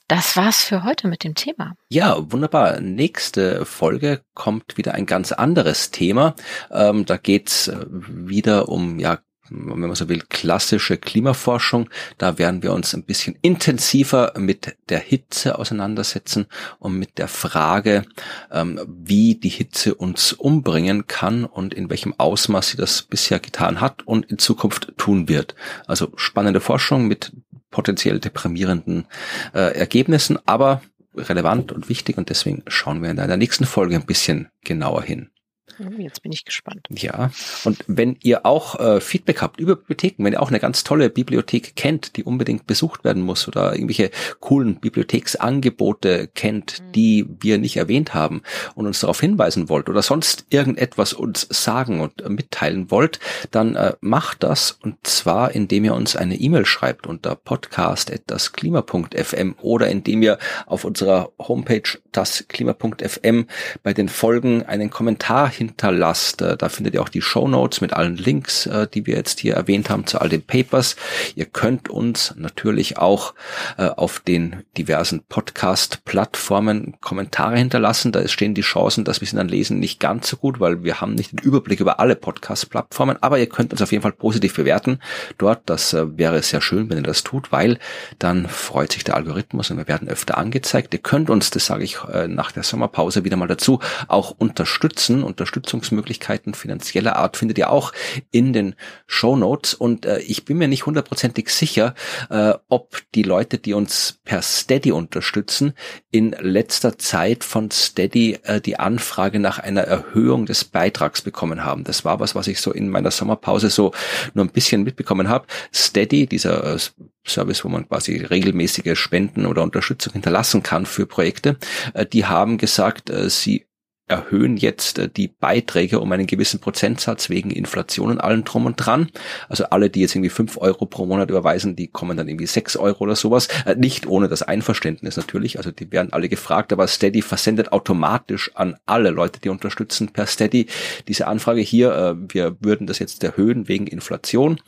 das 0.08 0.36
war's 0.36 0.64
für 0.66 0.84
heute 0.84 1.08
mit 1.08 1.24
dem 1.24 1.36
Thema. 1.36 1.76
Ja, 1.90 2.18
wunderbar. 2.32 2.82
Nächste 2.82 3.66
Folge 3.66 4.24
kommt 4.34 4.76
wieder 4.78 4.94
ein 4.94 5.06
ganz 5.06 5.32
anderes 5.32 5.92
Thema. 5.92 6.36
Ähm, 6.70 7.06
da 7.06 7.16
geht's 7.18 7.70
äh, 7.70 7.86
wieder 7.90 8.68
um 8.68 9.00
ja 9.00 9.20
wenn 9.52 9.80
man 9.80 9.96
so 9.96 10.08
will, 10.08 10.24
klassische 10.30 10.98
Klimaforschung. 10.98 11.90
Da 12.18 12.38
werden 12.38 12.64
wir 12.64 12.74
uns 12.74 12.94
ein 12.94 13.04
bisschen 13.04 13.38
intensiver 13.42 14.34
mit 14.38 14.76
der 14.90 15.00
Hitze 15.00 15.60
auseinandersetzen 15.60 16.48
und 16.80 16.98
mit 16.98 17.18
der 17.18 17.28
Frage, 17.28 18.04
ähm, 18.52 18.80
wie 18.88 19.36
die 19.36 19.50
Hitze 19.50 19.96
uns 19.96 20.34
umbringen 20.34 21.08
kann 21.08 21.46
und 21.46 21.74
in 21.74 21.90
welchem 21.90 22.14
Ausmaß 22.18 22.70
sie 22.70 22.78
das 22.78 23.02
bisher 23.02 23.40
getan 23.40 23.82
hat 23.82 24.08
und 24.08 24.26
in 24.26 24.38
Zukunft 24.38 24.94
tun 24.98 25.28
wird. 25.28 25.56
Also 25.88 26.12
spannende 26.16 26.62
Forschung 26.62 27.08
mit 27.08 27.32
potenziell 27.72 28.20
deprimierenden 28.20 29.06
äh, 29.54 29.78
Ergebnissen, 29.78 30.38
aber 30.46 30.82
relevant 31.16 31.72
und 31.72 31.90
wichtig 31.90 32.18
und 32.18 32.30
deswegen 32.30 32.64
schauen 32.68 33.02
wir 33.02 33.10
in 33.10 33.18
der 33.18 33.38
nächsten 33.38 33.66
Folge 33.66 33.96
ein 33.96 34.06
bisschen 34.06 34.50
genauer 34.64 35.04
hin. 35.04 35.31
Hm, 35.78 36.00
jetzt 36.02 36.22
bin 36.22 36.32
ich 36.32 36.46
gespannt. 36.46 36.88
Ja, 36.90 37.32
und 37.64 37.84
wenn 37.88 38.18
ihr 38.22 38.46
auch 38.46 38.80
äh, 38.80 39.02
Feedback 39.02 39.42
habt 39.42 39.60
über 39.60 39.76
Bibliotheken, 39.76 40.24
wenn 40.24 40.34
ihr 40.34 40.42
auch 40.42 40.50
eine 40.50 40.60
ganz 40.60 40.84
tolle 40.84 41.10
Bibliothek 41.10 41.76
kennt, 41.76 42.18
die 42.18 42.24
unbedingt 42.24 42.68
besucht 42.68 43.04
werden 43.04 43.24
muss 43.24 43.48
oder 43.48 43.74
irgendwelche 43.74 44.12
coolen 44.40 44.80
Bibliotheksangebote 44.80 46.28
kennt, 46.28 46.82
mhm. 46.82 46.92
die 46.94 47.28
wir 47.40 47.58
nicht 47.58 47.78
erwähnt 47.78 48.14
haben 48.14 48.42
und 48.76 48.86
uns 48.88 49.00
darauf 49.00 49.20
hinweisen 49.20 49.70
wollt 49.70 49.90
oder 49.90 50.02
sonst 50.02 50.46
irgendetwas 50.50 51.14
uns 51.14 51.48
sagen 51.50 52.02
und 52.02 52.22
äh, 52.22 52.30
mitteilen 52.30 52.92
wollt, 52.92 53.20
dann 53.52 53.76
äh, 53.76 53.94
macht 54.02 54.44
das 54.44 54.72
und 54.72 54.98
zwar 55.06 55.52
indem 55.52 55.86
ihr 55.86 55.96
uns 55.96 56.16
eine 56.16 56.36
E-Mail 56.36 56.66
schreibt 56.66 57.08
unter 57.08 57.36
podcast@dasklima.fm 57.36 59.56
oder 59.62 59.90
indem 59.90 60.22
ihr 60.22 60.38
auf 60.66 60.86
unserer 60.86 61.32
Homepage 61.40 61.82
dasklima.fm 62.12 63.48
bei 63.84 63.94
den 63.94 64.10
Folgen 64.10 64.64
einen 64.64 64.90
Kommentar 64.90 65.48
hinterlasst. 65.62 66.42
Äh, 66.42 66.58
da 66.58 66.70
findet 66.70 66.96
ihr 66.96 67.02
auch 67.02 67.10
die 67.10 67.22
Show 67.22 67.48
Notes 67.48 67.82
mit 67.82 67.94
allen 67.94 68.18
Links, 68.18 68.66
äh, 68.66 68.88
die 68.88 69.06
wir 69.06 69.16
jetzt 69.16 69.40
hier 69.40 69.54
erwähnt 69.54 69.90
haben 69.90 70.08
zu 70.08 70.20
all 70.20 70.30
den 70.30 70.42
Papers. 70.42 70.96
Ihr 71.36 71.46
könnt 71.46 71.90
uns 71.90 72.34
natürlich 72.36 72.98
auch 72.98 73.36
äh, 73.78 73.86
auf 73.86 74.20
den 74.20 74.64
diversen 74.78 75.24
Podcast-Plattformen 75.30 76.96
Kommentare 77.00 77.58
hinterlassen. 77.58 78.12
Da 78.12 78.28
stehen 78.28 78.56
die 78.56 78.62
Chancen, 78.62 79.04
dass 79.04 79.22
wir 79.22 79.28
sie 79.28 79.36
dann 79.36 79.48
lesen, 79.48 79.80
nicht 79.80 80.00
ganz 80.00 80.28
so 80.30 80.38
gut, 80.38 80.60
weil 80.60 80.84
wir 80.84 81.00
haben 81.00 81.14
nicht 81.14 81.32
den 81.32 81.40
Überblick 81.40 81.80
über 81.80 82.00
alle 82.00 82.16
Podcast-Plattformen. 82.16 83.18
Aber 83.22 83.38
ihr 83.38 83.48
könnt 83.48 83.72
uns 83.72 83.82
auf 83.82 83.92
jeden 83.92 84.02
Fall 84.02 84.14
positiv 84.14 84.56
bewerten 84.56 85.00
dort. 85.38 85.62
Das 85.68 85.94
wäre 85.94 86.42
sehr 86.42 86.62
schön, 86.62 86.90
wenn 86.90 86.98
ihr 86.98 87.04
das 87.04 87.24
tut, 87.24 87.52
weil 87.52 87.78
dann 88.18 88.48
freut 88.48 88.92
sich 88.94 89.04
der 89.04 89.16
Algorithmus 89.16 89.70
und 89.70 89.78
wir 89.78 89.88
werden 89.88 90.10
öfter 90.10 90.38
angezeigt. 90.38 90.94
Ihr 90.94 91.02
könnt 91.02 91.30
uns, 91.30 91.52
das 91.52 91.68
sage 91.68 91.84
ich 91.84 91.98
nach 92.28 92.52
der 92.52 92.64
Sommerpause 92.64 93.24
wieder 93.24 93.38
mal 93.38 93.48
dazu, 93.48 93.80
auch 94.08 94.32
unterstützen. 94.38 95.24
Unterstützen 95.24 95.51
Unterstützungsmöglichkeiten 95.52 96.54
finanzieller 96.54 97.18
Art 97.18 97.36
findet 97.36 97.58
ihr 97.58 97.70
auch 97.70 97.92
in 98.32 98.54
den 98.54 98.76
Show 99.06 99.36
Notes. 99.36 99.74
Und 99.74 100.06
äh, 100.06 100.20
ich 100.20 100.46
bin 100.46 100.58
mir 100.58 100.68
nicht 100.68 100.86
hundertprozentig 100.86 101.50
sicher, 101.50 101.94
äh, 102.30 102.54
ob 102.70 103.02
die 103.14 103.24
Leute, 103.24 103.58
die 103.58 103.74
uns 103.74 104.20
per 104.24 104.42
Steady 104.42 104.94
unterstützen, 104.94 105.74
in 106.10 106.32
letzter 106.40 106.98
Zeit 106.98 107.44
von 107.44 107.70
Steady 107.70 108.40
äh, 108.44 108.62
die 108.62 108.80
Anfrage 108.80 109.40
nach 109.40 109.60
einer 109.60 109.82
Erhöhung 109.82 110.46
des 110.46 110.64
Beitrags 110.64 111.22
bekommen 111.22 111.66
haben. 111.66 111.84
Das 111.84 112.06
war 112.06 112.20
was, 112.22 112.34
was 112.34 112.48
ich 112.48 112.62
so 112.62 112.72
in 112.72 112.90
meiner 112.90 113.12
Sommerpause 113.12 113.70
so 113.70 113.92
nur 114.34 114.46
ein 114.46 114.52
bisschen 114.52 114.84
mitbekommen 114.84 115.28
habe. 115.28 115.48
Steady, 115.74 116.28
dieser 116.28 116.76
äh, 116.76 116.80
Service, 117.28 117.64
wo 117.64 117.70
man 117.70 117.88
quasi 117.88 118.18
regelmäßige 118.18 118.98
Spenden 118.98 119.46
oder 119.46 119.64
Unterstützung 119.64 120.14
hinterlassen 120.14 120.64
kann 120.64 120.86
für 120.86 121.06
Projekte, 121.06 121.58
äh, 121.94 122.06
die 122.06 122.26
haben 122.26 122.58
gesagt, 122.58 123.10
äh, 123.10 123.30
sie 123.30 123.66
erhöhen 124.12 124.58
jetzt 124.58 125.00
äh, 125.00 125.10
die 125.10 125.30
Beiträge 125.30 126.00
um 126.00 126.12
einen 126.12 126.28
gewissen 126.28 126.60
Prozentsatz 126.60 127.30
wegen 127.30 127.50
Inflation 127.50 128.12
und 128.12 128.20
allem 128.20 128.44
drum 128.44 128.66
und 128.66 128.76
dran. 128.76 129.10
Also 129.50 129.66
alle, 129.66 129.90
die 129.90 130.02
jetzt 130.02 130.16
irgendwie 130.16 130.30
fünf 130.30 130.58
Euro 130.58 130.86
pro 130.86 131.06
Monat 131.06 131.30
überweisen, 131.30 131.76
die 131.76 131.88
kommen 131.88 132.18
dann 132.18 132.28
irgendwie 132.28 132.46
sechs 132.46 132.76
Euro 132.76 133.06
oder 133.06 133.16
sowas. 133.16 133.48
Äh, 133.66 133.76
nicht 133.76 134.06
ohne 134.06 134.28
das 134.28 134.44
Einverständnis 134.44 135.18
natürlich. 135.18 135.58
Also 135.58 135.72
die 135.72 135.92
werden 135.92 136.14
alle 136.14 136.30
gefragt, 136.30 136.74
aber 136.74 136.88
Steady 136.88 137.22
versendet 137.22 137.72
automatisch 137.72 138.52
an 138.54 138.76
alle 138.86 139.10
Leute, 139.10 139.40
die 139.40 139.50
unterstützen 139.50 140.10
per 140.10 140.28
Steady 140.28 140.68
diese 141.08 141.28
Anfrage 141.28 141.62
hier. 141.62 141.96
Äh, 141.96 142.34
wir 142.34 142.58
würden 142.60 142.86
das 142.88 143.00
jetzt 143.00 143.24
erhöhen 143.24 143.68
wegen 143.68 143.88
Inflation. 143.88 144.60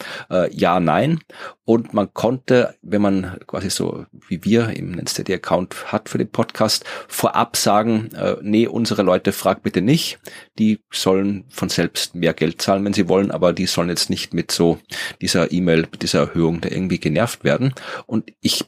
Ja, 0.52 0.80
nein. 0.80 1.20
Und 1.66 1.94
man 1.94 2.14
konnte, 2.14 2.76
wenn 2.82 3.02
man 3.02 3.38
quasi 3.48 3.70
so 3.70 4.06
wie 4.28 4.44
wir 4.44 4.68
einen 4.68 5.08
Steady-Account 5.08 5.94
hat 5.94 6.10
für 6.10 6.18
den 6.18 6.30
Podcast, 6.30 6.84
vorab 7.08 7.56
sagen, 7.56 8.10
nee, 8.42 8.68
unsere 8.68 9.04
Leute 9.04 9.32
fragt 9.32 9.64
bitte 9.64 9.82
nicht. 9.82 10.20
Die 10.60 10.82
sollen 10.92 11.46
von 11.50 11.70
selbst 11.70 12.16
mehr 12.16 12.34
Geld 12.34 12.62
zahlen, 12.62 12.84
wenn 12.84 12.94
sie 12.94 13.08
wollen, 13.08 13.32
aber 13.32 13.54
die 13.54 13.66
sollen 13.66 13.90
jetzt 13.90 14.10
nicht 14.10 14.34
mit 14.34 14.52
so 14.52 14.78
dieser 15.22 15.52
E-Mail, 15.52 15.88
dieser 16.02 16.20
Erhöhung 16.20 16.60
da 16.60 16.70
irgendwie 16.70 17.00
genervt 17.00 17.44
werden. 17.44 17.74
Und 18.08 18.32
ich 18.42 18.66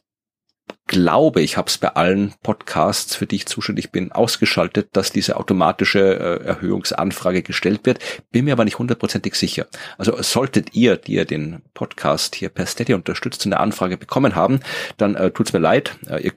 glaube, 0.88 1.42
ich 1.42 1.58
habe 1.58 1.68
es 1.68 1.78
bei 1.78 1.90
allen 1.90 2.34
Podcasts, 2.44 3.16
für 3.16 3.26
die 3.26 3.38
ich 3.38 3.46
zuständig 3.48 3.92
bin, 3.92 4.12
ausgeschaltet, 4.12 4.90
dass 4.94 5.12
diese 5.12 5.38
automatische 5.38 6.00
äh, 6.00 6.46
Erhöhungsanfrage 6.46 7.42
gestellt 7.42 7.82
wird. 7.86 8.00
Bin 8.32 8.46
mir 8.46 8.54
aber 8.54 8.66
nicht 8.66 8.78
hundertprozentig 8.78 9.36
sicher. 9.36 9.68
Also 9.98 10.22
solltet 10.22 10.76
ihr, 10.76 10.98
die 10.98 11.14
ihr 11.14 11.26
den 11.26 11.62
Podcast 11.74 12.36
hier 12.36 12.50
per 12.50 12.66
Steady 12.66 12.94
unterstützt, 12.94 13.46
eine 13.46 13.60
Anfrage 13.60 13.98
bekommen 13.98 14.36
haben, 14.36 14.60
dann 14.98 15.16
äh, 15.16 15.32
tut's 15.32 15.54
mir 15.54 15.60
leid. 15.60 15.96
Äh, 16.08 16.22
ihr 16.22 16.32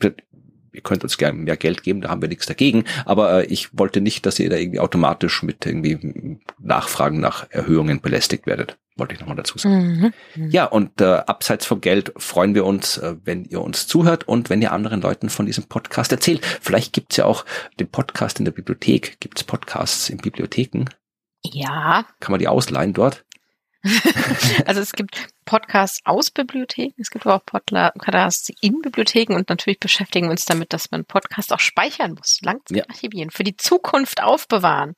ihr 0.73 0.81
könnt 0.81 1.03
uns 1.03 1.19
gerne 1.19 1.39
mehr 1.39 1.57
Geld 1.57 1.83
geben, 1.83 2.01
da 2.01 2.11
haben 2.11 2.23
wir 2.23 2.29
nichts 2.29 2.47
dagegen. 2.47 2.85
Aber 3.05 3.45
äh, 3.45 3.47
ich 3.47 3.77
wollte 3.77 4.01
nicht, 4.01 4.27
dass 4.27 4.39
ihr 4.39 4.51
da 4.51 4.57
irgendwie 4.57 4.81
automatisch 4.81 5.43
mit 5.43 5.65
irgendwie 5.65 6.39
Nachfragen 6.59 7.21
nach 7.21 7.47
Erhöhungen 7.51 8.01
belästigt 8.01 8.47
werdet. 8.47 8.79
Wollte 8.97 9.15
ich 9.15 9.21
nochmal 9.21 9.37
dazu 9.37 9.59
sagen. 9.59 10.13
Mhm. 10.35 10.51
Ja, 10.51 10.65
und 10.65 11.01
äh, 11.01 11.05
abseits 11.05 11.67
vom 11.67 11.81
Geld 11.81 12.13
freuen 12.17 12.55
wir 12.55 12.65
uns, 12.65 12.99
äh, 12.99 13.15
wenn 13.25 13.45
ihr 13.45 13.61
uns 13.61 13.87
zuhört 13.87 14.27
und 14.27 14.51
wenn 14.51 14.61
ihr 14.61 14.73
anderen 14.73 15.01
Leuten 15.01 15.29
von 15.29 15.47
diesem 15.47 15.65
Podcast 15.65 16.11
erzählt. 16.11 16.45
Vielleicht 16.61 16.93
gibt's 16.93 17.17
ja 17.17 17.25
auch 17.25 17.45
den 17.79 17.89
Podcast 17.89 18.41
in 18.41 18.45
der 18.45 18.53
Bibliothek. 18.53 19.21
Gibt's 19.21 19.45
Podcasts 19.45 20.11
in 20.11 20.19
Bibliotheken? 20.19 20.87
Ja. 21.45 22.07
Kann 22.19 22.33
man 22.33 22.41
die 22.41 22.49
ausleihen 22.49 22.93
dort? 22.93 23.25
also 24.67 24.81
es 24.81 24.93
gibt 24.93 25.29
Podcasts 25.49 26.03
aus 26.05 26.31
Bibliotheken, 26.31 26.93
es 26.99 27.09
gibt 27.09 27.25
aber 27.25 27.37
auch 27.37 27.45
Podcasts 27.47 28.51
in 28.61 28.83
Bibliotheken 28.83 29.35
und 29.35 29.49
natürlich 29.49 29.81
beschäftigen 29.81 30.27
wir 30.27 30.33
uns 30.33 30.45
damit, 30.45 30.75
dass 30.75 30.91
man 30.91 31.07
Podcasts 31.07 31.51
auch 31.53 31.59
speichern 31.59 32.13
muss, 32.13 32.41
Langzeitarchivieren, 32.43 33.31
ja. 33.31 33.35
für 33.35 33.45
die 33.45 33.57
Zukunft 33.57 34.23
aufbewahren. 34.23 34.95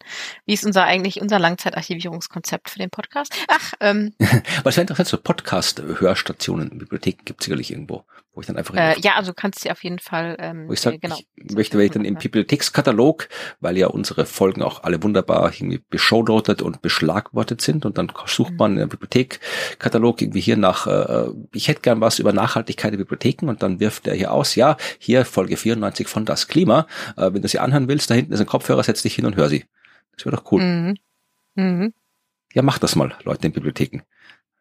Wie 0.47 0.55
ist 0.55 0.67
unser 0.67 0.83
eigentlich 0.83 1.21
unser 1.21 1.39
Langzeitarchivierungskonzept 1.39 2.69
für 2.69 2.81
den 2.81 2.91
Podcast? 2.91 3.33
Ach, 3.47 3.75
ähm. 3.79 4.13
Was 4.65 4.77
wäre 4.77 4.81
interessant, 4.81 5.07
so 5.07 5.19
Podcast-Hörstationen 5.19 6.73
in 6.73 6.79
Bibliotheken 6.79 7.23
gibt 7.25 7.43
es 7.43 7.45
sicherlich 7.45 7.71
irgendwo, 7.71 8.05
wo 8.35 8.41
ich 8.41 8.49
dann 8.49 8.57
einfach. 8.57 8.75
Äh, 8.75 8.99
ja, 8.99 9.15
also 9.15 9.31
du 9.31 9.35
kannst 9.37 9.61
sie 9.61 9.71
auf 9.71 9.85
jeden 9.85 10.01
Fall. 10.01 10.37
Ähm, 10.41 10.67
wo 10.67 10.73
ich 10.73 10.81
sage, 10.81 10.99
genau, 10.99 11.17
ich 11.37 11.55
möchte, 11.55 11.79
wenn 11.79 11.87
ich 11.87 11.93
dann 11.93 12.05
im 12.05 12.17
Bibliothekskatalog, 12.17 13.29
weil 13.61 13.79
ja 13.79 13.87
unsere 13.87 14.27
Folgen 14.27 14.63
auch 14.63 14.83
alle 14.83 15.01
wunderbar 15.01 15.53
irgendwie 15.55 15.81
beschaudotet 15.91 16.61
und 16.61 16.83
beschlagwortet 16.83 17.61
sind 17.61 17.87
und 17.87 17.99
dann 17.99 18.13
sucht 18.27 18.55
man 18.55 18.73
mhm. 18.73 18.79
in 18.79 18.81
der 18.81 18.97
Bibliothekkatalog 18.97 20.21
irgendwie 20.21 20.40
hier 20.41 20.57
nach, 20.57 20.87
äh, 20.87 21.29
ich 21.53 21.69
hätte 21.69 21.83
gern 21.83 22.01
was 22.01 22.19
über 22.19 22.33
Nachhaltigkeit 22.33 22.93
der 22.93 22.99
Bibliotheken 22.99 23.49
und 23.49 23.63
dann 23.63 23.81
wirft 23.81 24.07
er 24.07 24.15
hier 24.15 24.33
aus, 24.33 24.55
ja, 24.55 24.77
hier 24.99 25.25
Folge 25.25 25.57
94 25.57 26.09
von 26.09 26.25
Das 26.25 26.49
Klima. 26.49 26.87
Äh, 27.17 27.33
wenn 27.33 27.43
du 27.43 27.49
sie 27.49 27.59
anhören 27.59 27.89
willst, 27.89 28.11
da 28.11 28.15
hinten 28.15 28.33
ist 28.33 28.41
ein 28.41 28.47
Kopfhörer, 28.47 28.83
setz 28.83 29.03
dich 29.03 29.15
hin 29.15 29.27
und 29.27 29.37
hör 29.37 29.49
sie. 29.49 29.65
Das 30.17 30.25
wäre 30.25 30.37
doch 30.37 30.51
cool. 30.53 30.63
Mhm. 30.63 30.97
Mhm. 31.55 31.95
Ja, 32.53 32.63
mach 32.63 32.79
das 32.79 32.97
mal, 32.97 33.15
Leute 33.23 33.47
in 33.47 33.53
Bibliotheken. 33.53 34.03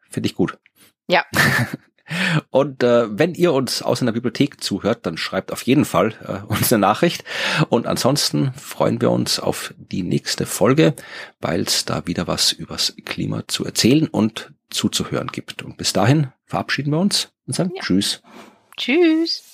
Finde 0.08 0.28
ich 0.28 0.34
gut. 0.34 0.58
Ja. 1.08 1.24
Und 2.50 2.82
äh, 2.82 3.06
wenn 3.18 3.34
ihr 3.34 3.52
uns 3.52 3.82
aus 3.82 4.02
einer 4.02 4.12
Bibliothek 4.12 4.62
zuhört, 4.62 5.06
dann 5.06 5.16
schreibt 5.16 5.52
auf 5.52 5.62
jeden 5.62 5.84
Fall 5.84 6.14
äh, 6.26 6.44
uns 6.52 6.72
eine 6.72 6.80
Nachricht. 6.80 7.24
Und 7.68 7.86
ansonsten 7.86 8.52
freuen 8.54 9.00
wir 9.00 9.10
uns 9.10 9.38
auf 9.38 9.74
die 9.76 10.02
nächste 10.02 10.46
Folge, 10.46 10.94
weil 11.40 11.62
es 11.62 11.84
da 11.84 12.06
wieder 12.06 12.26
was 12.26 12.52
übers 12.52 12.96
Klima 13.04 13.46
zu 13.46 13.64
erzählen 13.64 14.08
und 14.08 14.52
zuzuhören 14.70 15.28
gibt. 15.28 15.62
Und 15.62 15.76
bis 15.76 15.92
dahin 15.92 16.28
verabschieden 16.46 16.92
wir 16.92 16.98
uns 16.98 17.32
und 17.46 17.54
sagen 17.54 17.72
ja. 17.74 17.82
Tschüss. 17.82 18.22
Tschüss. 18.76 19.49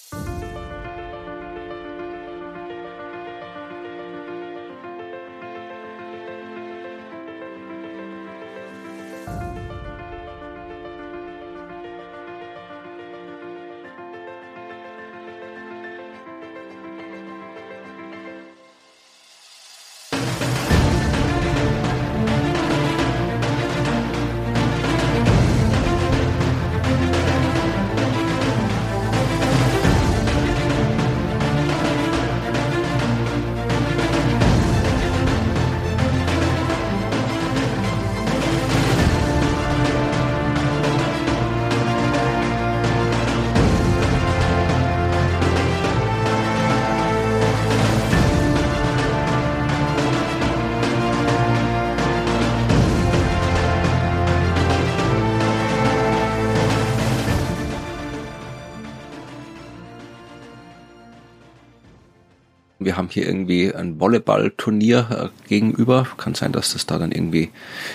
Wir 62.97 63.03
haben 63.03 63.11
hier 63.11 63.27
irgendwie 63.27 63.75
ein 63.75 64.01
Volleyballturnier 64.01 65.31
äh, 65.45 65.49
gegenüber. 65.49 66.09
Kann 66.17 66.35
sein, 66.35 66.53
dass 66.53 66.75
es 66.75 66.87
da 66.87 66.97
dann 66.99 67.13
irgendwie 67.13 67.51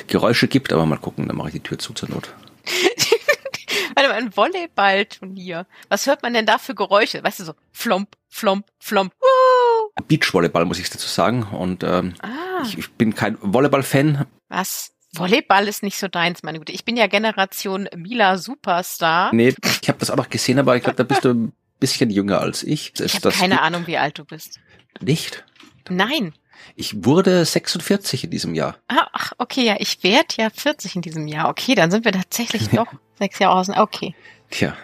Geräusche 0.05 0.47
gibt, 0.47 0.71
aber 0.71 0.85
mal 0.85 0.97
gucken, 0.99 1.27
dann 1.27 1.35
mache 1.37 1.47
ich 1.47 1.53
die 1.53 1.59
Tür 1.59 1.79
zu 1.79 1.93
zur 1.93 2.07
Not. 2.09 2.31
Warte 3.95 4.09
mal, 4.09 4.15
ein 4.17 4.37
Volleyballturnier. 4.37 5.65
Was 5.89 6.05
hört 6.05 6.21
man 6.21 6.35
denn 6.35 6.45
da 6.45 6.59
für 6.59 6.75
Geräusche? 6.75 7.23
Weißt 7.23 7.39
du, 7.39 7.45
so 7.45 7.53
flomp, 7.71 8.09
flomp, 8.29 8.67
flomp. 8.79 9.11
Uh! 9.19 10.03
Beachvolleyball 10.07 10.65
muss 10.65 10.77
ich 10.77 10.87
dazu 10.91 11.07
sagen. 11.07 11.47
Und 11.51 11.83
ähm, 11.83 12.13
Ah, 12.21 12.61
ich, 12.63 12.77
ich 12.77 12.91
bin 12.91 13.15
kein 13.15 13.39
Volleyball-Fan. 13.41 14.27
was? 14.49 14.91
Volleyball 15.13 15.67
ist 15.67 15.81
nicht 15.81 15.97
so 15.97 16.07
deins, 16.09 16.43
meine 16.43 16.59
Güte. 16.59 16.73
Ich 16.73 16.85
bin 16.85 16.95
ja 16.95 17.07
Generation 17.07 17.89
Mila 17.95 18.37
Superstar. 18.37 19.33
Nee, 19.33 19.55
ich 19.81 19.89
habe 19.89 19.97
das 19.97 20.11
auch 20.11 20.15
noch 20.15 20.29
gesehen, 20.29 20.59
aber 20.59 20.75
ich 20.77 20.83
glaube, 20.83 20.95
da 20.97 21.03
bist 21.03 21.25
du 21.25 21.29
ein 21.31 21.53
bisschen 21.81 22.11
jünger 22.11 22.39
als 22.39 22.63
ich. 22.63 22.93
ich 22.97 23.15
habe 23.15 23.31
keine 23.31 23.61
Ahnung, 23.61 23.87
wie 23.87 23.97
alt 23.97 24.19
du 24.19 24.23
bist. 24.25 24.59
Nicht? 24.99 25.45
Nein. 25.89 26.33
Ich 26.75 27.03
wurde 27.05 27.43
46 27.43 28.25
in 28.25 28.29
diesem 28.29 28.55
Jahr. 28.55 28.77
Ah, 28.87 29.07
ach, 29.13 29.33
okay, 29.37 29.65
ja, 29.65 29.75
ich 29.79 30.03
werde 30.03 30.35
ja 30.37 30.49
40 30.49 30.95
in 30.95 31.01
diesem 31.01 31.27
Jahr. 31.27 31.49
Okay, 31.49 31.75
dann 31.75 31.91
sind 31.91 32.05
wir 32.05 32.11
tatsächlich 32.11 32.69
doch 32.73 32.87
sechs 33.17 33.39
Jahre 33.39 33.55
außen. 33.55 33.77
Okay. 33.77 34.15
Tja, 34.49 34.75